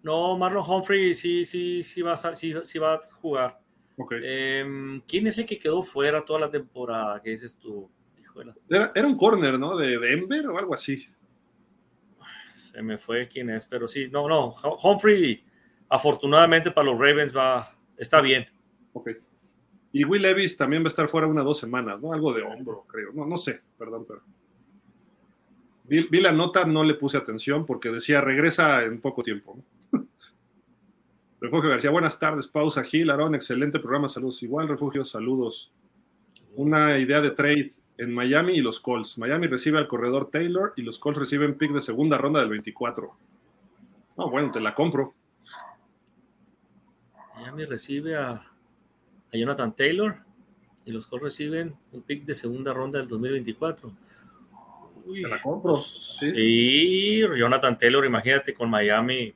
[0.03, 3.61] no, Marlon Humphrey sí, sí, sí va a, sí, sí va a jugar.
[3.97, 4.21] Okay.
[4.23, 7.21] Eh, ¿Quién es el que quedó fuera toda la temporada?
[7.23, 7.91] ¿Qué dices tú?
[8.69, 9.77] Era, era, un corner, ¿no?
[9.77, 11.07] De Denver o algo así.
[12.53, 14.55] Se me fue quién es, pero sí, no, no.
[14.83, 15.45] Humphrey,
[15.89, 18.47] afortunadamente para los Ravens va, está bien.
[18.93, 19.11] Ok.
[19.93, 22.13] Y Will Levis también va a estar fuera unas dos semanas, ¿no?
[22.13, 23.13] Algo de hombro, creo.
[23.13, 24.23] No, no sé, perdón, pero.
[25.85, 29.59] Vi, vi, la nota, no le puse atención porque decía regresa en poco tiempo.
[29.91, 30.07] ¿no?
[31.41, 34.41] Refugio García, buenas tardes, pausa Gil, Aarón, excelente programa, saludos.
[34.45, 35.73] Igual, Refugio, saludos.
[36.55, 39.19] Una idea de trade en Miami y los Colts.
[39.19, 43.15] Miami recibe al corredor Taylor y los Colts reciben pick de segunda ronda del 24.
[44.17, 45.15] No, bueno, te la compro.
[47.37, 48.41] Miami recibe a, a
[49.33, 50.17] Jonathan Taylor
[50.87, 53.93] y los Colts reciben un pick de segunda ronda del 2024.
[55.05, 55.77] Uy, te la compro.
[55.77, 56.31] ¿sí?
[56.31, 59.35] sí, Jonathan Taylor, imagínate con Miami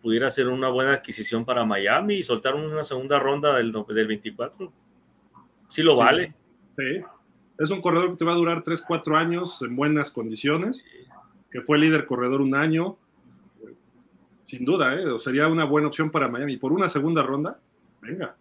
[0.00, 4.72] pudiera ser una buena adquisición para Miami y soltar una segunda ronda del, del 24.
[5.68, 6.00] Sí lo Sí.
[6.00, 6.34] vale.
[6.76, 7.02] Sí.
[7.58, 10.84] Es un corredor que te va a durar 3, 4 años en buenas condiciones,
[11.50, 12.96] que fue líder corredor un año.
[14.46, 15.04] Sin duda, ¿eh?
[15.18, 16.56] Sería una buena opción para Miami.
[16.56, 17.58] Por una segunda ronda,
[18.00, 18.36] venga.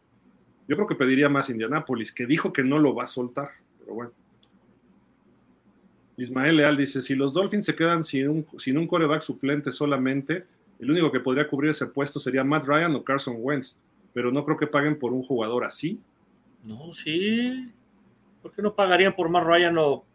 [0.68, 3.94] Yo creo que pediría más Indianápolis, que dijo que no lo va a soltar, pero
[3.94, 4.12] bueno.
[6.18, 10.46] Ismael Leal dice, si los Dolphins se quedan sin un, sin un coreback suplente solamente,
[10.80, 13.76] el único que podría cubrir ese puesto sería Matt Ryan o Carson Wentz,
[14.14, 16.00] pero no creo que paguen por un jugador así.
[16.64, 17.72] No, sí.
[18.42, 20.06] ¿Por qué no pagarían por más Ryan o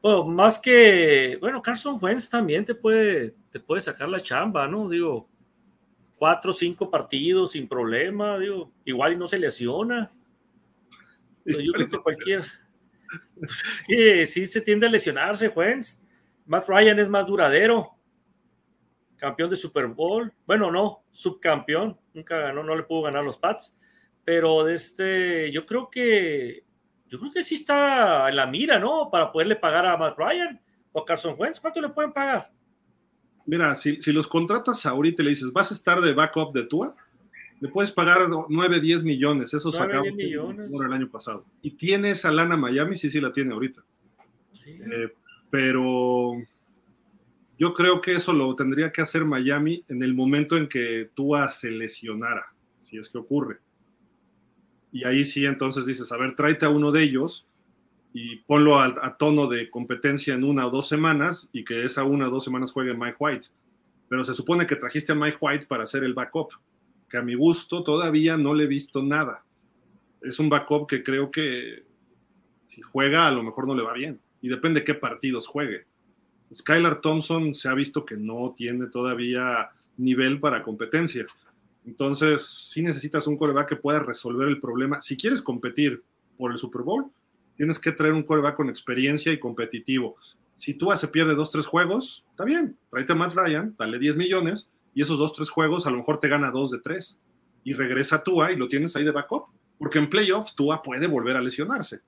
[0.00, 4.88] bueno, más que bueno, Carson Wentz también te puede te puede sacar la chamba, ¿no?
[4.88, 5.28] Digo,
[6.16, 10.10] cuatro o cinco partidos sin problema, digo, igual y no se lesiona.
[11.44, 12.44] Pero yo creo que cualquier
[13.38, 16.02] pues es que sí se tiende a lesionarse, Wentz.
[16.46, 17.96] Matt Ryan es más duradero.
[19.16, 20.32] Campeón de Super Bowl.
[20.46, 21.98] Bueno, no, subcampeón.
[22.14, 23.78] Nunca ganó, no le pudo ganar los Pats.
[24.24, 26.64] Pero de este, yo creo que
[27.12, 29.10] yo creo que sí está en la mira, ¿no?
[29.12, 30.58] Para poderle pagar a Matt Ryan
[30.92, 31.60] o a Carson Wentz.
[31.60, 32.50] ¿Cuánto le pueden pagar?
[33.44, 36.64] Mira, si, si, los contratas ahorita y le dices, vas a estar de backup de
[36.64, 36.96] Tua,
[37.60, 39.52] le puedes pagar 9, 10 millones.
[39.52, 40.70] Eso 9, sacamos 10 millones.
[40.72, 41.44] el año pasado.
[41.60, 43.84] Y tiene esa lana Miami, sí, sí la tiene ahorita.
[44.52, 44.70] Sí.
[44.70, 45.12] Eh,
[45.50, 46.32] pero
[47.58, 51.50] yo creo que eso lo tendría que hacer Miami en el momento en que Tua
[51.50, 53.58] se lesionara, si es que ocurre.
[54.92, 57.46] Y ahí sí, entonces dices, a ver, tráete a uno de ellos
[58.12, 62.28] y ponlo a, tono de competencia en una o dos semanas y que esa una
[62.28, 63.48] o dos semanas juegue Mike White.
[64.08, 66.50] Pero se supone que trajiste a Mike White para hacer el backup,
[67.08, 69.42] que a mi gusto todavía no le he visto nada.
[70.20, 71.84] Es un backup que creo que
[72.68, 74.20] si juega a lo mejor no le va bien.
[74.42, 75.86] Y depende qué partidos juegue.
[76.52, 81.24] Skylar Thompson se ha visto que no tiene todavía nivel para competencia.
[81.84, 85.00] Entonces, sí necesitas un coreback que pueda resolver el problema.
[85.00, 86.02] Si quieres competir
[86.36, 87.10] por el Super Bowl,
[87.56, 90.16] tienes que traer un coreback con experiencia y competitivo.
[90.56, 94.16] Si tú se pierde dos, tres juegos, está bien, tráete a Matt Ryan, dale 10
[94.16, 97.18] millones y esos dos, tres juegos a lo mejor te gana dos de tres
[97.64, 99.46] y regresa a Tua y lo tienes ahí de backup.
[99.78, 102.00] Porque en playoffs Tua puede volver a lesionarse.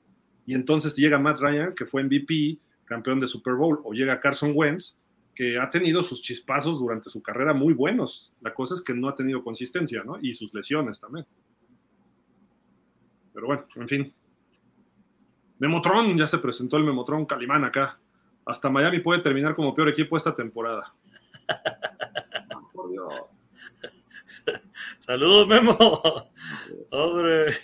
[0.46, 4.52] Y entonces llega Matt Ryan, que fue MVP, campeón de Super Bowl, o llega Carson
[4.54, 4.96] Wentz,
[5.34, 8.32] que ha tenido sus chispazos durante su carrera muy buenos.
[8.40, 10.18] La cosa es que no ha tenido consistencia, ¿no?
[10.20, 11.26] Y sus lesiones también.
[13.32, 14.14] Pero bueno, en fin.
[15.58, 17.98] Memotron, ya se presentó el Memotron Calimán acá.
[18.46, 20.94] Hasta Miami puede terminar como peor equipo esta temporada.
[22.72, 23.14] Por Dios.
[24.98, 25.76] Saludos, Memo.
[26.90, 27.54] Hombre.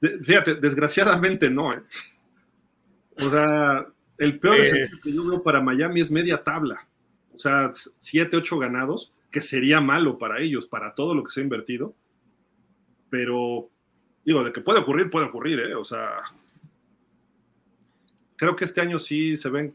[0.00, 1.82] De, fíjate, desgraciadamente no, ¿eh?
[3.18, 3.86] O sea,
[4.18, 6.86] el peor Es- que yo veo para Miami es media tabla.
[7.34, 11.40] O sea, 7, 8 ganados, que sería malo para ellos, para todo lo que se
[11.40, 11.94] ha invertido.
[13.10, 13.68] Pero,
[14.24, 15.74] digo, de que puede ocurrir, puede ocurrir, ¿eh?
[15.74, 16.16] O sea,
[18.36, 19.74] creo que este año sí se ven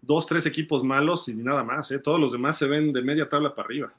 [0.00, 1.98] dos, tres equipos malos y nada más, ¿eh?
[1.98, 3.94] Todos los demás se ven de media tabla para arriba.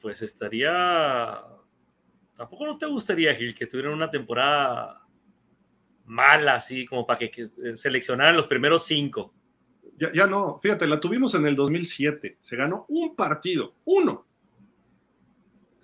[0.00, 1.42] Pues estaría.
[2.34, 5.01] Tampoco no te gustaría, Gil, que tuvieran una temporada
[6.12, 9.32] mala, así como para que, que seleccionaran los primeros cinco.
[9.98, 12.38] Ya, ya, no, fíjate, la tuvimos en el 2007.
[12.40, 14.26] Se ganó un partido, uno.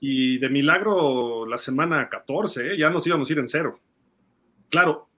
[0.00, 2.78] Y de milagro la semana 14, ¿eh?
[2.78, 3.80] ya nos íbamos a ir en cero.
[4.70, 5.08] Claro,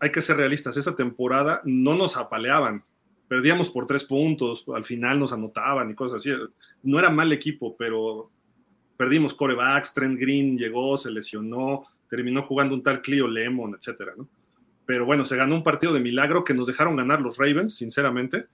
[0.00, 0.76] hay que ser realistas.
[0.76, 2.84] Esa temporada no nos apaleaban
[3.28, 6.30] perdíamos por tres puntos, al final nos anotaban y cosas así.
[6.82, 8.30] No era mal equipo, pero
[8.96, 14.28] perdimos corebacks, Trent Green llegó, se lesionó, terminó jugando un tal Clio Lemon, etcétera, ¿no?
[14.86, 18.46] Pero bueno, se ganó un partido de milagro que nos dejaron ganar los Ravens, sinceramente,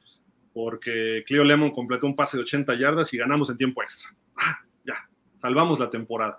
[0.53, 4.11] porque Clio Lemon completó un pase de 80 yardas y ganamos en tiempo extra.
[4.37, 6.39] Ah, ya, salvamos la temporada.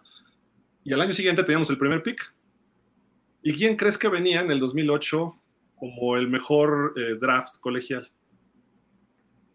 [0.83, 2.33] Y al año siguiente teníamos el primer pick.
[3.43, 5.35] ¿Y quién crees que venía en el 2008
[5.75, 8.11] como el mejor eh, draft colegial?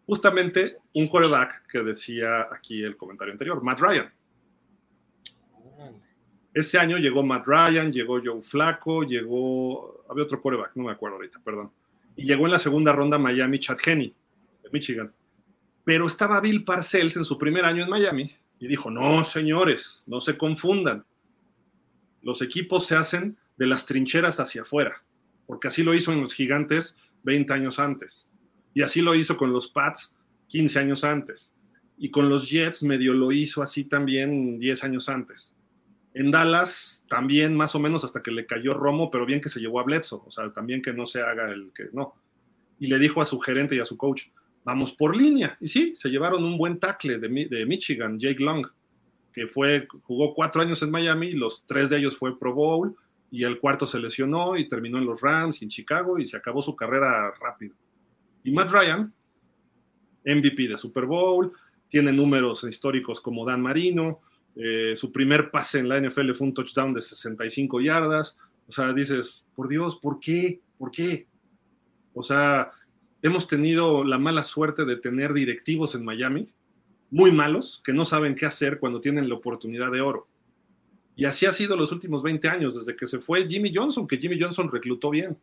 [0.07, 4.11] justamente un quarterback que decía aquí el comentario anterior, Matt Ryan.
[6.57, 11.17] Ese año llegó Matt Ryan, llegó Joe Flaco, llegó, había otro quarterback, no me acuerdo
[11.17, 11.69] ahorita, perdón.
[12.15, 14.11] Y llegó en la segunda ronda Miami Chad Henney,
[14.63, 15.13] de Michigan.
[15.83, 20.19] Pero estaba Bill Parcells en su primer año en Miami y dijo, no, señores, no
[20.19, 21.05] se confundan.
[22.23, 25.03] Los equipos se hacen de las trincheras hacia afuera,
[25.45, 28.31] porque así lo hizo en los gigantes 20 años antes.
[28.73, 30.17] Y así lo hizo con los Pats
[30.47, 31.55] 15 años antes.
[31.99, 35.53] Y con los Jets medio lo hizo así también 10 años antes.
[36.17, 39.59] En Dallas también más o menos hasta que le cayó Romo, pero bien que se
[39.59, 42.15] llevó a Bledsoe, o sea, también que no se haga el que no.
[42.79, 44.23] Y le dijo a su gerente y a su coach,
[44.63, 45.55] vamos por línea.
[45.61, 48.65] Y sí, se llevaron un buen tackle de, de Michigan, Jake Long,
[49.31, 52.95] que fue, jugó cuatro años en Miami, los tres de ellos fue Pro Bowl,
[53.29, 56.37] y el cuarto se lesionó y terminó en los Rams y en Chicago y se
[56.37, 57.75] acabó su carrera rápido.
[58.43, 59.13] Y Matt Ryan,
[60.25, 61.53] MVP de Super Bowl,
[61.89, 64.21] tiene números históricos como Dan Marino,
[64.57, 68.37] eh, su primer pase en la NFL fue un touchdown de 65 yardas.
[68.67, 70.61] O sea, dices, por Dios, ¿por qué?
[70.77, 71.27] ¿Por qué?
[72.13, 72.71] O sea,
[73.21, 76.49] hemos tenido la mala suerte de tener directivos en Miami,
[77.11, 80.27] muy malos, que no saben qué hacer cuando tienen la oportunidad de oro.
[81.15, 84.17] Y así ha sido los últimos 20 años, desde que se fue Jimmy Johnson, que
[84.17, 85.37] Jimmy Johnson reclutó bien.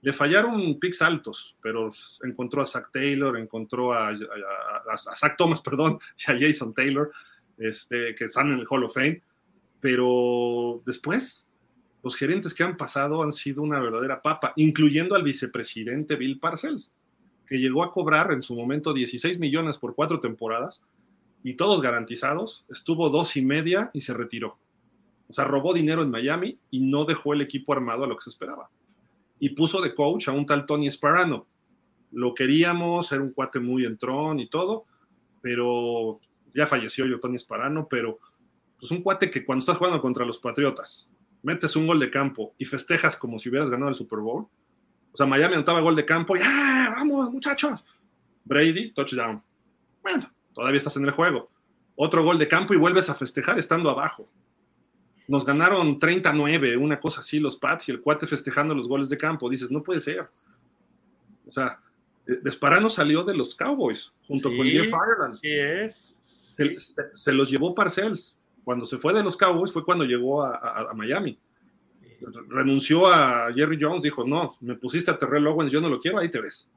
[0.00, 1.90] Le fallaron picks altos, pero
[2.22, 7.10] encontró a Zach Taylor, encontró a, a, Zach Thomas, perdón, y a Jason Taylor,
[7.58, 9.22] este, que están en el Hall of Fame.
[9.80, 11.46] Pero después,
[12.02, 16.92] los gerentes que han pasado han sido una verdadera papa, incluyendo al vicepresidente Bill Parcells,
[17.46, 20.82] que llegó a cobrar en su momento 16 millones por cuatro temporadas
[21.42, 24.58] y todos garantizados, estuvo dos y media y se retiró.
[25.28, 28.24] O sea, robó dinero en Miami y no dejó el equipo armado a lo que
[28.24, 28.68] se esperaba
[29.40, 31.46] y puso de coach a un tal Tony Sparano.
[32.12, 34.84] Lo queríamos, era un cuate muy entrón y todo,
[35.40, 36.20] pero
[36.54, 38.18] ya falleció yo Tony Sparano, pero
[38.78, 41.08] pues un cuate que cuando estás jugando contra los Patriotas,
[41.42, 44.46] metes un gol de campo y festejas como si hubieras ganado el Super Bowl.
[45.12, 47.84] O sea, Miami anotaba gol de campo y ¡ah, vamos, muchachos!
[48.44, 49.42] Brady, touchdown.
[50.02, 51.50] Bueno, todavía estás en el juego.
[51.96, 54.28] Otro gol de campo y vuelves a festejar estando abajo
[55.28, 59.18] nos ganaron 39, una cosa así, los Pats y el cuate festejando los goles de
[59.18, 59.48] campo.
[59.48, 60.26] Dices, no puede ser.
[61.46, 61.78] O sea,
[62.42, 65.32] Desparano salió de los Cowboys junto con Jeff Ireland.
[65.40, 66.20] Sí es.
[67.14, 68.36] Se, los llevó Parcells.
[68.64, 71.38] Cuando se fue de los Cowboys fue cuando llegó a, Miami.
[72.48, 76.18] Renunció a Jerry Jones, dijo, no, me pusiste a Terrell Owens, yo no lo quiero,
[76.18, 76.68] ahí te ves.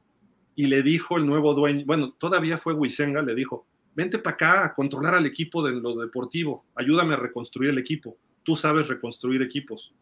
[0.55, 3.65] Y le dijo el nuevo dueño, bueno, todavía fue Wisenga, le dijo,
[3.95, 8.17] vente para acá a controlar al equipo de lo deportivo, ayúdame a reconstruir el equipo
[8.43, 9.93] tú sabes reconstruir equipos.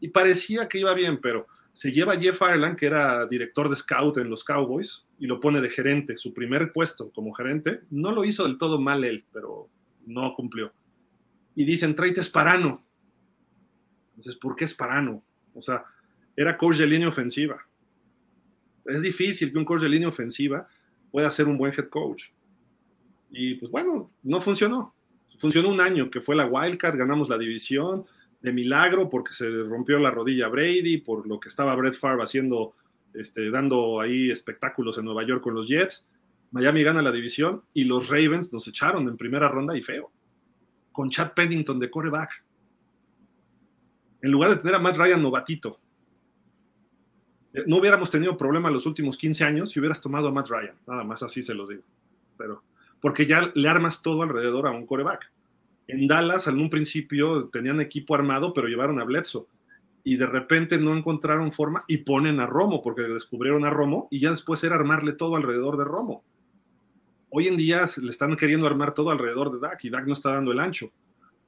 [0.00, 1.46] Y parecía que iba bien, pero
[1.78, 5.38] se lleva a Jeff Ireland, que era director de scout en los Cowboys, y lo
[5.38, 6.16] pone de gerente.
[6.16, 9.70] Su primer puesto como gerente, no lo hizo del todo mal él, pero
[10.04, 10.72] no cumplió.
[11.54, 12.84] Y dicen, tráete Esparano.
[14.16, 15.22] Entonces, ¿por qué Esparano?
[15.54, 15.84] O sea,
[16.34, 17.64] era coach de línea ofensiva.
[18.84, 20.66] Es difícil que un coach de línea ofensiva
[21.12, 22.30] pueda ser un buen head coach.
[23.30, 24.96] Y pues bueno, no funcionó
[25.38, 28.04] funcionó un año, que fue la wildcard, ganamos la división
[28.40, 32.74] de milagro porque se rompió la rodilla Brady, por lo que estaba Brett Favre haciendo,
[33.14, 36.06] este, dando ahí espectáculos en Nueva York con los Jets.
[36.50, 40.10] Miami gana la división y los Ravens nos echaron en primera ronda y feo,
[40.92, 42.44] con Chad Pennington de coreback.
[44.22, 45.78] En lugar de tener a Matt Ryan novatito.
[47.52, 50.76] Eh, no hubiéramos tenido problema los últimos 15 años si hubieras tomado a Matt Ryan,
[50.86, 51.82] nada más así se los digo.
[52.36, 52.62] Pero,
[53.00, 55.30] porque ya le armas todo alrededor a un coreback.
[55.88, 59.46] En Dallas, en un principio, tenían equipo armado, pero llevaron a Bledsoe.
[60.04, 64.20] Y de repente no encontraron forma y ponen a Romo, porque descubrieron a Romo, y
[64.20, 66.22] ya después era armarle todo alrededor de Romo.
[67.30, 70.32] Hoy en día le están queriendo armar todo alrededor de Dak y Dak no está
[70.32, 70.90] dando el ancho.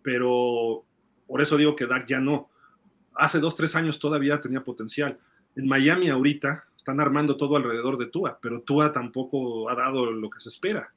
[0.03, 0.85] Pero
[1.27, 2.51] por eso digo que Dak ya no.
[3.15, 5.19] Hace dos, tres años todavía tenía potencial.
[5.57, 10.29] En Miami ahorita están armando todo alrededor de Tua, pero Tua tampoco ha dado lo
[10.29, 10.93] que se espera.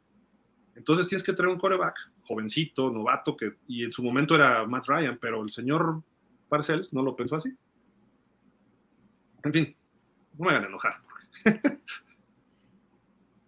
[0.76, 4.88] Entonces tienes que traer un coreback jovencito, novato, que, y en su momento era Matt
[4.88, 6.02] Ryan, pero el señor
[6.50, 7.56] Parcells no lo pensó así.
[9.44, 9.76] En fin,
[10.38, 11.02] no me hagan enojar.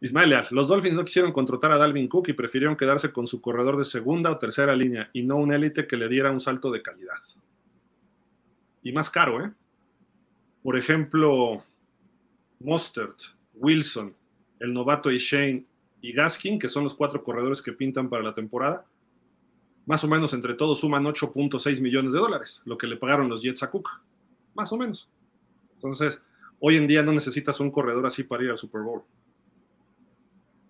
[0.01, 3.77] Ismael los Dolphins no quisieron contratar a Dalvin Cook y prefirieron quedarse con su corredor
[3.77, 6.83] de segunda o tercera línea y no un élite que le diera un salto de
[6.83, 7.17] calidad.
[8.83, 9.51] Y más caro, ¿eh?
[10.61, 11.63] Por ejemplo,
[12.59, 13.19] Mostert,
[13.55, 14.15] Wilson,
[14.59, 15.65] el novato Shane
[16.05, 18.85] y Gaskin, que son los cuatro corredores que pintan para la temporada,
[19.87, 23.41] más o menos entre todos suman 8.6 millones de dólares, lo que le pagaron los
[23.41, 23.89] Jets a Cook,
[24.53, 25.09] más o menos.
[25.73, 26.21] Entonces,
[26.59, 29.01] hoy en día no necesitas un corredor así para ir al Super Bowl.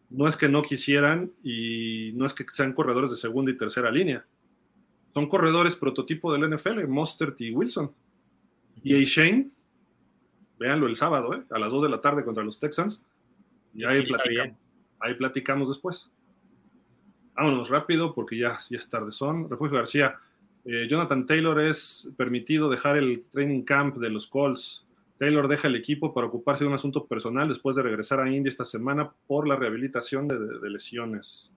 [0.10, 3.91] No es que no quisieran y no es que sean corredores de segunda y tercera
[3.91, 4.26] línea.
[5.14, 7.91] Son corredores prototipo del NFL, Mostert y Wilson.
[8.84, 9.49] Y a Shane,
[10.57, 11.44] véanlo el sábado, ¿eh?
[11.49, 13.06] a las 2 de la tarde contra los Texans.
[13.74, 14.65] Y ahí platicamos
[15.00, 16.10] ahí platicamos después.
[17.36, 19.12] Vámonos rápido porque ya, ya es tarde.
[19.12, 20.20] Son Refugio García.
[20.64, 24.88] Eh, Jonathan Taylor es permitido dejar el training camp de los Colts.
[25.18, 28.50] Taylor deja el equipo para ocuparse de un asunto personal después de regresar a India
[28.50, 31.52] esta semana por la rehabilitación de, lesiones.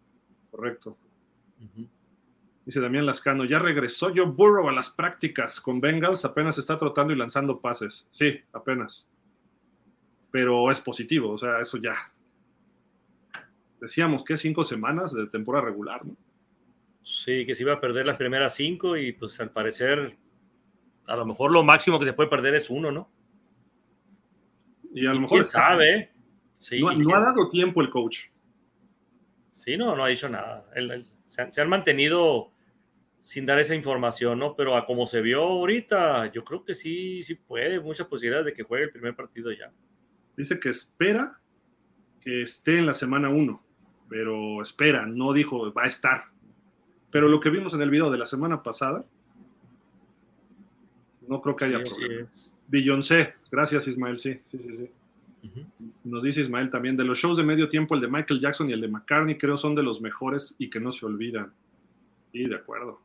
[0.51, 0.97] Correcto.
[2.65, 7.13] Dice Damián Lascano, ya regresó Joe Burrow a las prácticas con Bengals, apenas está trotando
[7.13, 8.07] y lanzando pases.
[8.11, 9.09] Sí, apenas.
[10.31, 11.97] Pero es positivo, o sea, eso ya,
[13.81, 16.17] decíamos que cinco semanas de temporada regular, ¿no?
[17.03, 20.19] Sí, que se iba a perder las primeras cinco y pues al parecer
[21.07, 23.11] a lo mejor lo máximo que se puede perder es uno, ¿no?
[24.93, 25.39] Y a lo mejor...
[25.39, 26.13] ¿Quién sabe?
[26.59, 28.27] Sí, no, ha dado tiempo el coach.
[29.53, 30.67] Sí, no, no ha dicho nada.
[31.25, 32.53] se, han mantenido
[33.19, 34.55] sin dar esa información, ¿no?
[34.55, 38.53] Pero a como se vio ahorita, yo creo que sí, sí puede, muchas posibilidades de
[38.53, 39.73] que juegue el primer partido ya.
[40.37, 41.41] Dice que espera
[42.21, 43.68] que esté en la semana 1
[44.09, 46.25] pero espera, no dijo va a estar.
[47.11, 49.05] Pero lo que vimos en el video de la semana pasada,
[51.27, 52.29] no creo que haya problema.
[52.67, 54.91] Beyoncé, gracias Ismael, sí, sí, sí, sí.
[56.05, 58.73] Nos dice Ismael también, de los shows de medio tiempo, el de Michael Jackson y
[58.73, 61.53] el de McCartney creo son de los mejores y que no se olvidan.
[62.33, 63.01] Sí, de acuerdo.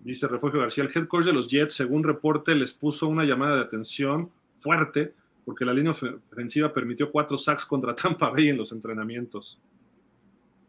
[0.00, 3.56] Dice Refugio García, el head coach de los Jets, según reporte, les puso una llamada
[3.56, 4.30] de atención
[4.60, 5.14] fuerte
[5.46, 9.58] porque la línea ofensiva permitió cuatro sacks contra Tampa Bay en los entrenamientos.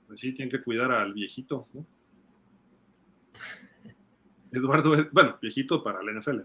[0.05, 1.85] Pues sí, tienen que cuidar al viejito, ¿no?
[4.51, 6.41] Eduardo, bueno, viejito para la NFL.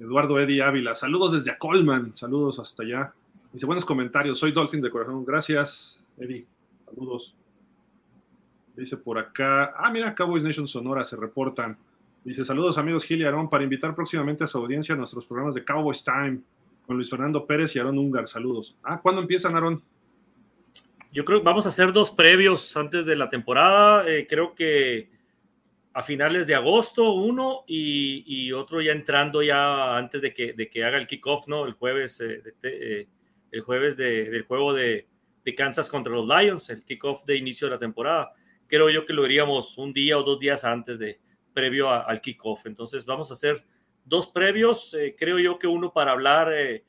[0.00, 3.14] Eduardo Eddie Ávila, saludos desde Colman, saludos hasta allá.
[3.52, 5.24] Dice, buenos comentarios, soy Dolphin de corazón.
[5.24, 6.46] Gracias, Eddie,
[6.84, 7.36] saludos.
[8.76, 11.78] Dice por acá, ah, mira, Cowboys Nation Sonora se reportan.
[12.24, 15.54] Dice, saludos amigos Gil y Aaron para invitar próximamente a su audiencia a nuestros programas
[15.54, 16.40] de Cowboys Time
[16.86, 18.28] con Luis Fernando Pérez y Aaron Ungar.
[18.28, 18.76] Saludos.
[18.82, 19.82] Ah, ¿cuándo empiezan, Aaron?
[21.12, 24.08] Yo creo que vamos a hacer dos previos antes de la temporada.
[24.08, 25.10] Eh, creo que
[25.92, 30.84] a finales de agosto uno y, otro ya entrando ya antes de que, de que
[30.84, 31.66] haga el kickoff, ¿no?
[31.66, 33.06] El jueves, eh, eh,
[33.52, 35.06] el jueves del juego de,
[35.56, 38.32] Kansas contra los Lions, el kickoff de inicio de la temporada.
[38.66, 41.20] Creo yo que lo haríamos un día o dos días antes de
[41.52, 42.66] previo al kickoff.
[42.66, 43.64] Entonces vamos a hacer
[44.04, 46.84] dos previos, eh, creo yo que uno para hablar eh,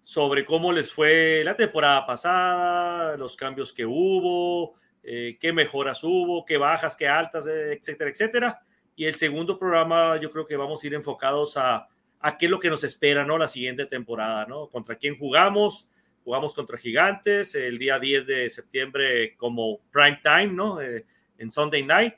[0.00, 6.44] sobre cómo les fue la temporada pasada, los cambios que hubo, eh, qué mejoras hubo,
[6.44, 8.60] qué bajas, qué altas, etcétera, etcétera.
[8.96, 11.88] Y el segundo programa yo creo que vamos a ir enfocados a,
[12.18, 13.38] a qué es lo que nos espera, ¿no?
[13.38, 14.68] La siguiente temporada, ¿no?
[14.68, 15.88] Contra quién jugamos.
[16.22, 20.78] Jugamos contra Gigantes el día 10 de septiembre como prime time, ¿no?
[20.80, 22.14] en Sunday night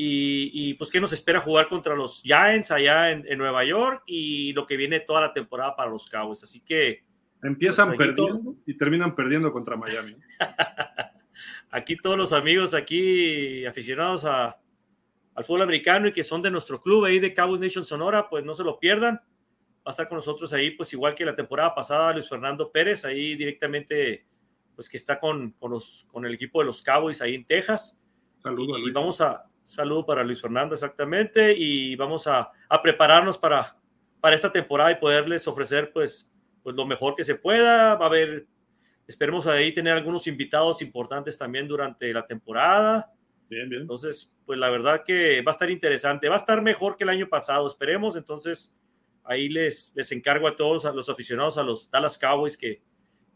[0.00, 4.64] y, pues qué nos espera jugar contra los Giants allá en, Nueva York y lo
[4.64, 6.40] que viene toda la temporada para los Cowboys.
[6.44, 7.02] Así que...
[7.42, 10.14] Empiezan pues, perdiendo y terminan perdiendo contra Miami.
[11.70, 14.56] aquí todos los amigos aquí aficionados a,
[15.34, 18.44] al fútbol americano y que son de nuestro club ahí de Cowboys Nation Sonora, pues
[18.44, 19.16] no se lo pierdan.
[19.16, 23.04] Va a estar con nosotros ahí, pues igual que la temporada pasada, Luis Fernando Pérez,
[23.04, 24.24] ahí directamente,
[24.76, 28.00] pues que está con, con, los, con el equipo de los Cowboys ahí en Texas.
[28.40, 28.78] Saludos.
[28.78, 31.54] y vamos a, Saludo para Luis Fernando, exactamente.
[31.54, 32.50] Y vamos a,
[32.82, 33.76] prepararnos para,
[34.18, 36.32] para esta temporada y poderles ofrecer pues,
[36.62, 37.94] pues lo mejor que se pueda.
[37.96, 38.46] Va a haber,
[39.06, 43.12] esperemos ahí tener algunos invitados importantes también durante la temporada.
[43.50, 43.82] Bien, bien.
[43.82, 47.10] Entonces, pues la verdad que va a estar interesante, va a estar mejor que el
[47.10, 48.16] año pasado, esperemos.
[48.16, 48.74] Entonces,
[49.22, 52.80] ahí les, les encargo a todos a los aficionados a los Dallas Cowboys que,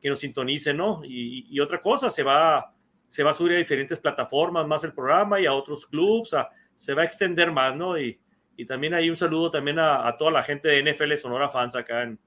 [0.01, 1.03] que nos sintonicen, ¿no?
[1.05, 2.75] Y, y, otra cosa, se va,
[3.13, 6.35] se va a subir a diferentes plataformas más el programa y a otros clubs,
[6.75, 7.99] se va a extender más, ¿no?
[7.99, 8.19] Y,
[8.57, 11.77] y también hay un saludo también a, a, toda la gente de NFL Sonora Fans
[11.77, 12.19] acá, en,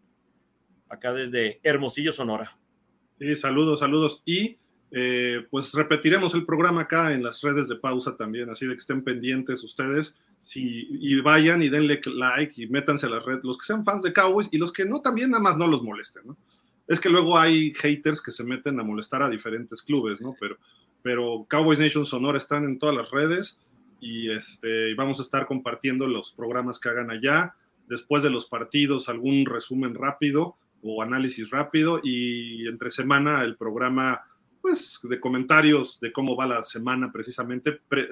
[0.88, 2.56] acá desde Hermosillo, Sonora.
[3.18, 4.22] Sí, saludos, saludos.
[4.26, 4.60] Y
[4.92, 8.80] eh, pues repetiremos el programa acá en las redes de pausa también, así de que
[8.80, 13.58] estén pendientes ustedes si, y vayan y denle like y métanse a la red, los
[13.58, 16.28] que sean fans de Cowboys y los que no también nada más no los molesten,
[16.28, 16.38] ¿no?
[16.88, 20.36] Es que luego hay haters que se meten a molestar a diferentes clubes, ¿no?
[20.40, 20.58] Pero,
[21.02, 23.60] pero Cowboys Nation Sonora están en todas las redes
[24.00, 27.56] y este, vamos a estar compartiendo los programas que hagan allá.
[27.88, 34.24] Después de los partidos, algún resumen rápido o análisis rápido y entre semana el programa
[34.62, 38.08] pues de comentarios de cómo va la semana precisamente, pre, eh,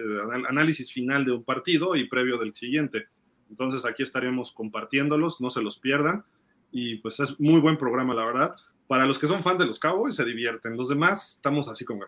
[0.47, 3.07] análisis final de un partido y previo del siguiente.
[3.49, 6.25] Entonces aquí estaremos compartiéndolos, no se los pierdan
[6.73, 8.55] y pues es muy buen programa la verdad.
[8.87, 12.05] Para los que son fans de los Cowboys se divierten, los demás estamos así como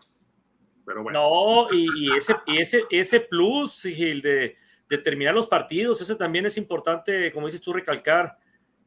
[0.85, 1.19] pero bueno.
[1.19, 4.55] No, y, y ese, ese, ese plus, Gil, de,
[4.87, 8.37] de, terminar los partidos, ese también es importante, como dices tú, recalcar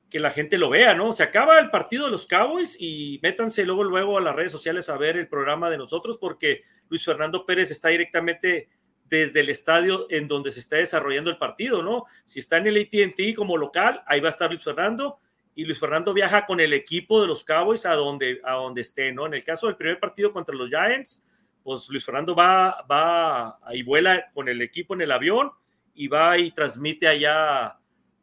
[0.09, 1.13] que la gente lo vea, ¿no?
[1.13, 4.89] Se acaba el partido de los Cowboys y métanse luego, luego a las redes sociales
[4.89, 8.71] a ver el programa de nosotros porque Luis Fernando Pérez está directamente
[9.05, 12.05] desde el estadio en donde se está desarrollando el partido, ¿no?
[12.25, 15.19] Si está en el ATT como local, ahí va a estar Luis Fernando
[15.59, 19.11] y Luis Fernando viaja con el equipo de los Cowboys a donde, a donde esté,
[19.11, 19.27] ¿no?
[19.27, 21.27] En el caso del primer partido contra los Giants,
[21.65, 25.51] pues Luis Fernando va, va y vuela con el equipo en el avión
[25.97, 27.77] y va y transmite allá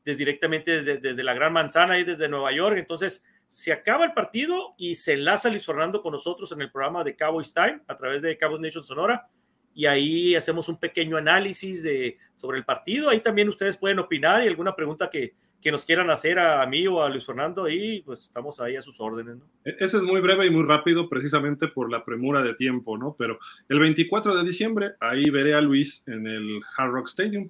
[0.05, 2.77] directamente desde, desde, la Gran Manzana y desde Nueva York.
[2.77, 7.03] Entonces, se acaba el partido y se enlaza Luis Fernando con nosotros en el programa
[7.03, 9.27] de Cowboys Time a través de Cowboys Nation Sonora
[9.75, 13.09] y ahí hacemos un pequeño análisis de, sobre el partido.
[13.09, 16.87] Ahí también ustedes pueden opinar y alguna pregunta que, que nos quieran hacer a, mí
[16.87, 19.35] o a Luis Fernando y pues estamos ahí a sus órdenes.
[19.35, 19.45] ¿no?
[19.65, 23.17] Ese es muy breve y muy rápido precisamente por la premura de tiempo, ¿no?
[23.19, 23.37] Pero
[23.67, 27.49] el 24 de diciembre ahí veré a Luis en el Hard Rock Stadium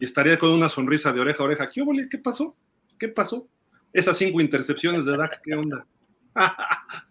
[0.00, 1.68] y estaría con una sonrisa de oreja a oreja.
[1.68, 1.84] ¿Qué?
[2.10, 2.56] ¿Qué pasó?
[2.98, 3.46] ¿Qué pasó?
[3.92, 5.86] Esas cinco intercepciones de Dak, ¿qué onda?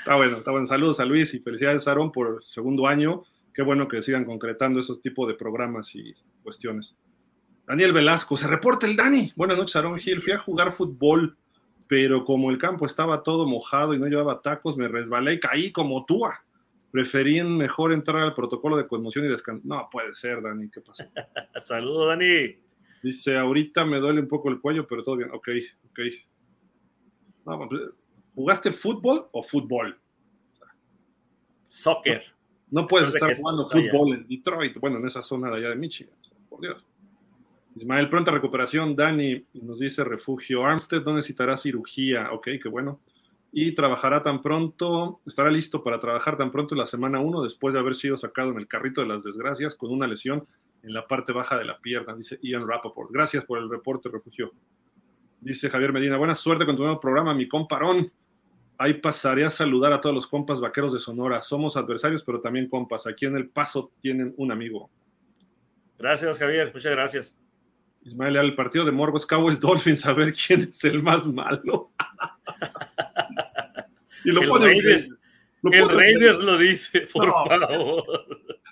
[0.00, 0.66] está bueno, está bueno.
[0.66, 3.22] Saludos a Luis y felicidades, Aaron, por el segundo año.
[3.54, 6.96] Qué bueno que sigan concretando esos tipos de programas y cuestiones.
[7.66, 9.32] Daniel Velasco, se reporta el Dani.
[9.36, 10.20] Buenas noches, Aaron Gil.
[10.20, 11.36] Fui a jugar fútbol,
[11.86, 15.72] pero como el campo estaba todo mojado y no llevaba tacos, me resbalé y caí
[15.72, 16.44] como túa.
[16.90, 19.62] Preferían mejor entrar al protocolo de conmoción y descanso.
[19.64, 21.04] No puede ser, Dani, ¿qué pasó?
[21.56, 22.56] Saludos, Dani.
[23.02, 25.30] Dice, ahorita me duele un poco el cuello, pero todo bien.
[25.32, 25.48] Ok,
[25.90, 26.00] ok.
[27.46, 27.68] No,
[28.34, 29.98] ¿Jugaste fútbol o fútbol?
[31.66, 32.24] Soccer.
[32.70, 34.22] No, no puedes estar jugando fútbol allá.
[34.22, 36.14] en Detroit, bueno, en esa zona de allá de Michigan.
[36.48, 36.84] Por Dios.
[37.76, 38.96] Ismael, pronta recuperación.
[38.96, 40.64] Dani nos dice refugio.
[40.64, 42.32] Armstead no necesitará cirugía.
[42.32, 43.00] Ok, qué bueno.
[43.52, 47.74] Y trabajará tan pronto, estará listo para trabajar tan pronto en la semana 1 después
[47.74, 50.46] de haber sido sacado en el carrito de las desgracias con una lesión
[50.82, 53.10] en la parte baja de la pierna, dice Ian Rappaport.
[53.10, 54.52] Gracias por el reporte, refugio.
[55.40, 58.12] Dice Javier Medina, buena suerte con tu nuevo programa, mi comparón.
[58.76, 61.42] Ahí pasaré a saludar a todos los compas vaqueros de Sonora.
[61.42, 63.06] Somos adversarios, pero también compas.
[63.06, 64.90] Aquí en El Paso tienen un amigo.
[65.98, 66.70] Gracias, Javier.
[66.72, 67.38] Muchas gracias.
[68.02, 71.90] Ismael, el partido de Morbos Cowboys Dolphins, a ver quién es el más malo.
[74.24, 75.10] y lo el pone Raiders,
[75.62, 78.04] lo, el Raiders lo dice, por no, favor.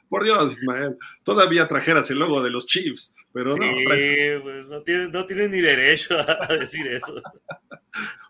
[0.09, 0.97] Por Dios, Ismael.
[1.23, 3.67] Todavía trajeras el logo de los Chiefs, pero sí, no.
[3.85, 7.23] Pues no tienen no tiene ni derecho a decir eso.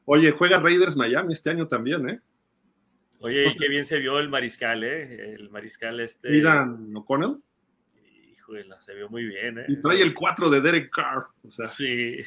[0.05, 2.21] Oye, juega Raiders Miami este año también, ¿eh?
[3.21, 5.35] Oye, Entonces, qué bien se vio el mariscal, ¿eh?
[5.35, 6.37] El mariscal este.
[6.37, 7.37] Iran O'Connell.
[8.33, 9.65] Híjole, se vio muy bien, ¿eh?
[9.69, 11.27] Y trae el 4 de Derek Carr.
[11.43, 11.67] O sea.
[11.67, 12.23] Sí.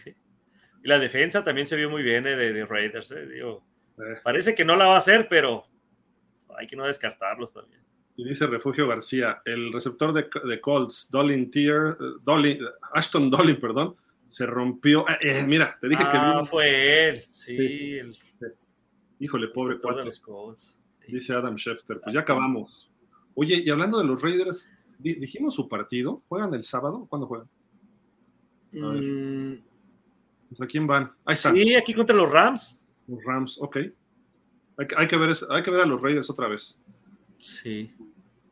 [0.83, 2.35] Y la defensa también se vio muy bien ¿eh?
[2.35, 3.25] de, de, Raiders, ¿eh?
[3.25, 3.63] Digo,
[3.97, 4.19] eh.
[4.23, 5.65] parece que no la va a hacer, pero
[6.57, 7.81] hay que no descartarlos también.
[8.17, 12.59] Y dice Refugio García, el receptor de, de Colts, Dolin Tier, Dolin,
[12.93, 13.95] Ashton Dolin, perdón,
[14.29, 15.05] se rompió.
[15.21, 16.17] Eh, mira, te dije ah, que.
[16.17, 17.57] Ah, fue él, sí.
[17.57, 17.97] sí.
[17.97, 18.15] El,
[19.21, 19.99] Híjole, pobre cuate.
[19.99, 20.81] De los Colts.
[21.05, 21.11] Sí.
[21.13, 22.01] Dice Adam Schefter.
[22.01, 22.89] Pues ya acabamos.
[23.35, 26.23] Oye, y hablando de los Raiders, dijimos su partido.
[26.27, 27.05] ¿Juegan el sábado?
[27.07, 27.47] ¿Cuándo juegan?
[28.71, 29.61] Mm.
[30.49, 31.11] ¿Contra quién van?
[31.23, 31.55] Ahí están.
[31.55, 32.83] Sí, aquí contra los Rams.
[33.07, 33.77] Los Rams, ok.
[34.77, 36.79] Hay, hay, que ver, hay que ver a los Raiders otra vez.
[37.41, 37.91] Sí.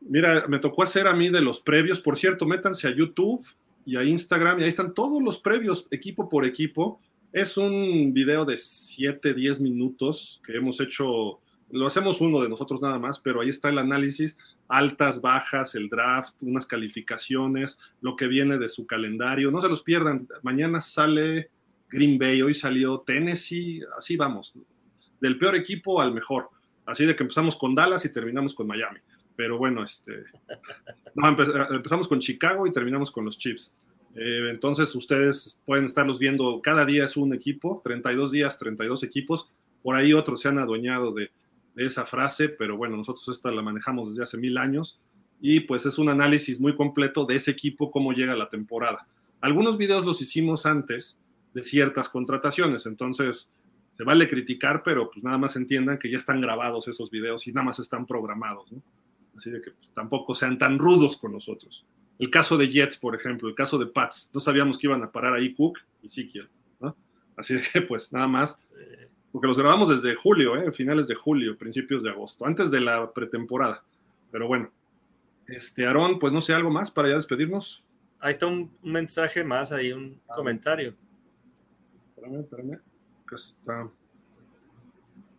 [0.00, 2.00] Mira, me tocó hacer a mí de los previos.
[2.00, 3.44] Por cierto, métanse a YouTube
[3.86, 7.00] y a Instagram y ahí están todos los previos, equipo por equipo.
[7.32, 12.82] Es un video de 7, 10 minutos que hemos hecho, lo hacemos uno de nosotros
[12.82, 14.36] nada más, pero ahí está el análisis,
[14.66, 19.52] altas, bajas, el draft, unas calificaciones, lo que viene de su calendario.
[19.52, 21.50] No se los pierdan, mañana sale
[21.88, 24.54] Green Bay, hoy salió Tennessee, así vamos,
[25.20, 26.50] del peor equipo al mejor.
[26.90, 28.98] Así de que empezamos con Dallas y terminamos con Miami.
[29.36, 30.24] Pero bueno, este,
[31.70, 33.74] empezamos con Chicago y terminamos con los Chiefs.
[34.14, 39.50] Eh, entonces ustedes pueden estarlos viendo, cada día es un equipo, 32 días, 32 equipos.
[39.82, 41.30] Por ahí otros se han adueñado de,
[41.74, 45.00] de esa frase, pero bueno, nosotros esta la manejamos desde hace mil años
[45.40, 49.06] y pues es un análisis muy completo de ese equipo, cómo llega la temporada.
[49.40, 51.18] Algunos videos los hicimos antes
[51.54, 53.50] de ciertas contrataciones, entonces
[54.00, 57.52] se vale criticar, pero pues nada más entiendan que ya están grabados esos videos y
[57.52, 58.82] nada más están programados, ¿no?
[59.36, 61.84] Así de que pues, tampoco sean tan rudos con nosotros.
[62.18, 65.12] El caso de Jets, por ejemplo, el caso de Pats, no sabíamos que iban a
[65.12, 66.48] parar ahí Cook y Siquiel,
[66.80, 66.96] ¿no?
[67.36, 68.66] Así de que pues nada más,
[69.32, 70.72] porque los grabamos desde julio, ¿eh?
[70.72, 73.84] finales de julio, principios de agosto, antes de la pretemporada.
[74.30, 74.70] Pero bueno,
[75.46, 77.84] este Aarón, pues no sé, algo más para ya despedirnos.
[78.18, 80.94] Ahí está un, mensaje más, ahí un comentario.
[82.16, 82.89] Espérame, espérame.
[83.30, 83.88] Acá está.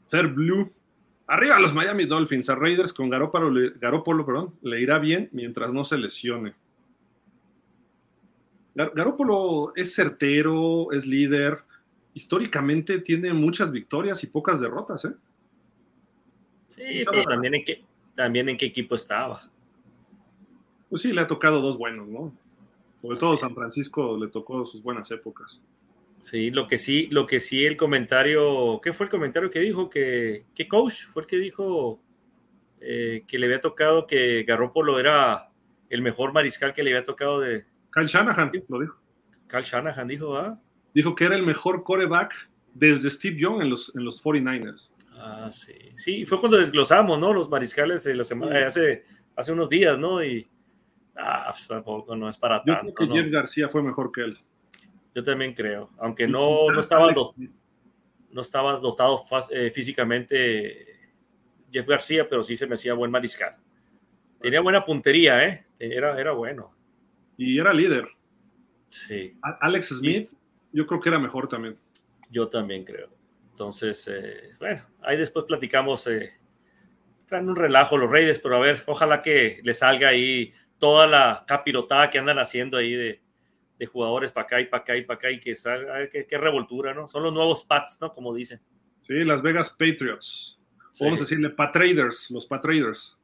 [0.08, 0.72] Ser Blue.
[1.28, 2.50] Arriba los Miami Dolphins.
[2.50, 6.56] A Raiders con Garópolo, Garópolo perdón, le irá bien mientras no se lesione.
[8.74, 11.64] Garópolo es certero, es líder.
[12.14, 15.14] Históricamente tiene muchas victorias y pocas derrotas, ¿eh?
[16.70, 17.84] Sí, pero también en, qué,
[18.16, 19.50] también en qué equipo estaba.
[20.90, 22.34] Pues sí, le ha tocado dos buenos, ¿no?
[23.02, 25.60] Sobre todo San Francisco le tocó sus buenas épocas.
[26.22, 29.90] Sí, lo que sí, lo que sí, el comentario, ¿qué fue el comentario que dijo?
[29.90, 32.00] Que, ¿Qué coach fue el que dijo
[32.80, 35.50] eh, que le había tocado que Garrópolo era
[35.90, 37.66] el mejor mariscal que le había tocado de.
[37.92, 39.02] Kyle Shanahan lo dijo.
[39.48, 40.60] Kyle Shanahan dijo, ¿ah?
[40.94, 42.34] Dijo que era el mejor coreback
[42.74, 44.92] desde Steve Young en los, en los 49ers.
[45.14, 45.74] Ah, sí.
[45.96, 47.34] Sí, fue cuando desglosamos, ¿no?
[47.34, 49.04] Los mariscales de la semana, hace,
[49.36, 50.24] hace unos días, ¿no?
[50.24, 50.48] Y.
[51.16, 52.94] Ah, pues tampoco, no es para Yo tanto.
[52.94, 54.40] creo que Jeff García fue mejor que él.
[55.14, 57.14] Yo también creo, aunque no, no, estaba,
[58.30, 61.10] no estaba dotado eh, físicamente
[61.72, 63.56] Jeff García, pero sí se me hacía buen mariscal.
[64.40, 65.66] Tenía buena puntería, ¿eh?
[65.80, 66.74] Era, era bueno.
[67.38, 68.08] Y era líder.
[68.88, 69.38] Sí.
[69.42, 70.30] Alex Smith,
[70.72, 71.78] yo creo que era mejor también.
[72.30, 73.10] Yo también creo.
[73.50, 76.08] Entonces, eh, bueno, ahí después platicamos.
[76.08, 76.34] Eh,
[77.26, 81.46] traen un relajo los Reyes, pero a ver, ojalá que le salga ahí toda la
[81.48, 83.21] capirotada que andan haciendo ahí de,
[83.82, 86.38] de jugadores para acá y para acá y para acá y que salga, qué, qué,
[86.38, 87.08] revoltura, ¿no?
[87.08, 88.12] Son los nuevos Pats, ¿no?
[88.14, 88.62] Como dicen.
[89.02, 90.60] Sí, Las Vegas Patriots.
[90.92, 91.04] Sí.
[91.04, 93.18] Vamos a decirle Patraders, los Patraders.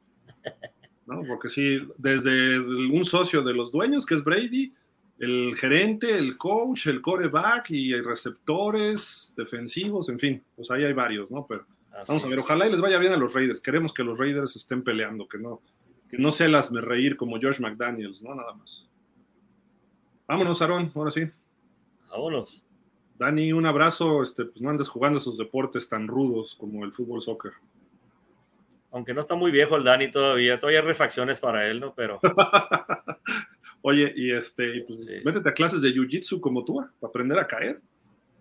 [1.06, 1.22] ¿no?
[1.28, 4.74] Porque sí, desde un socio de los dueños, que es Brady,
[5.20, 10.92] el gerente, el coach, el coreback y hay receptores defensivos, en fin, pues ahí hay
[10.92, 11.46] varios, ¿no?
[11.46, 13.60] Pero Así vamos a ver, ojalá y les vaya bien a los Raiders.
[13.60, 15.62] Queremos que los Raiders estén peleando, que no,
[16.10, 18.34] que no se las me reír como Josh McDaniels, ¿no?
[18.34, 18.87] Nada más.
[20.28, 21.22] Vámonos, Aarón, ahora sí.
[22.10, 22.66] Vámonos.
[23.18, 24.22] Dani, un abrazo.
[24.22, 27.52] Este, pues no andes jugando esos deportes tan rudos como el fútbol soccer.
[28.90, 31.94] Aunque no está muy viejo el Dani todavía, todavía hay refacciones para él, ¿no?
[31.94, 32.20] Pero.
[33.82, 35.14] Oye, y este, pues, sí.
[35.24, 37.80] métete a clases de jiu-jitsu como tú, para aprender a caer.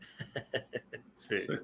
[1.14, 1.36] sí.
[1.40, 1.64] sí.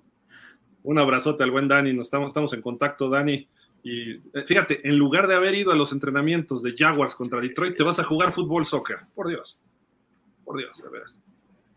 [0.83, 3.47] Un abrazote al buen Dani, nos estamos, estamos en contacto, Dani.
[3.83, 7.75] Y eh, fíjate, en lugar de haber ido a los entrenamientos de Jaguars contra Detroit,
[7.75, 8.99] te vas a jugar fútbol soccer.
[9.15, 9.59] Por Dios.
[10.43, 11.21] Por Dios, de veras.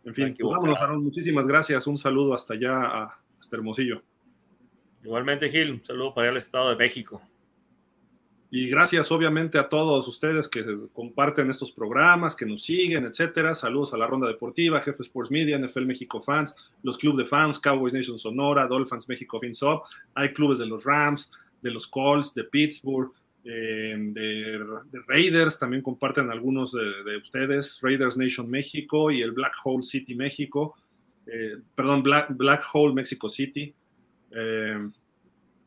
[0.05, 1.03] En fin, pues vámonos, Aaron.
[1.03, 1.87] Muchísimas gracias.
[1.87, 4.03] Un saludo hasta allá, a, hasta Hermosillo.
[5.03, 5.73] Igualmente, Gil.
[5.73, 7.21] Un saludo para el Estado de México.
[8.51, 13.57] Y gracias, obviamente, a todos ustedes que comparten estos programas, que nos siguen, etcétera.
[13.57, 17.59] Saludos a la Ronda Deportiva, Jefe Sports Media, NFL México Fans, los clubes de fans,
[17.59, 19.83] Cowboys Nation Sonora, Dolphins México FinSop.
[20.15, 23.11] Hay clubes de los Rams, de los Colts, de Pittsburgh,
[23.49, 24.59] eh, de,
[24.91, 29.85] de, Raiders, también comparten algunos de, de, ustedes, Raiders Nation México y el Black Hole
[29.85, 30.75] City México,
[31.27, 33.73] eh, perdón, Black, Black, Hole México City.
[34.31, 34.89] Eh,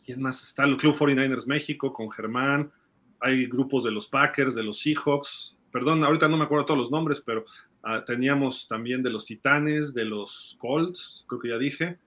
[0.05, 0.65] ¿Quién más está?
[0.65, 2.71] El Club 49ers México con Germán.
[3.19, 5.55] Hay grupos de los Packers, de los Seahawks.
[5.71, 7.45] Perdón, ahorita no me acuerdo todos los nombres, pero
[7.83, 11.99] uh, teníamos también de los Titanes, de los Colts, creo que ya dije,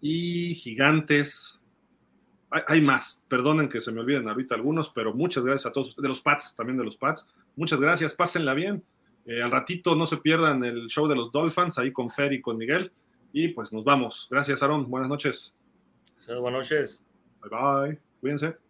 [0.00, 1.57] y Gigantes,
[2.50, 5.96] hay, hay, más, perdonen que se me olviden ahorita algunos, pero muchas gracias a todos,
[5.96, 8.82] de los Pats, también de los Pats, muchas gracias, pásenla bien,
[9.26, 12.40] eh, al ratito no se pierdan el show de los Dolphins, ahí con Fer y
[12.40, 12.92] con Miguel,
[13.32, 15.54] y pues nos vamos, gracias Aaron, buenas noches.
[16.26, 17.04] Buenas noches.
[17.40, 18.67] Bye bye, cuídense.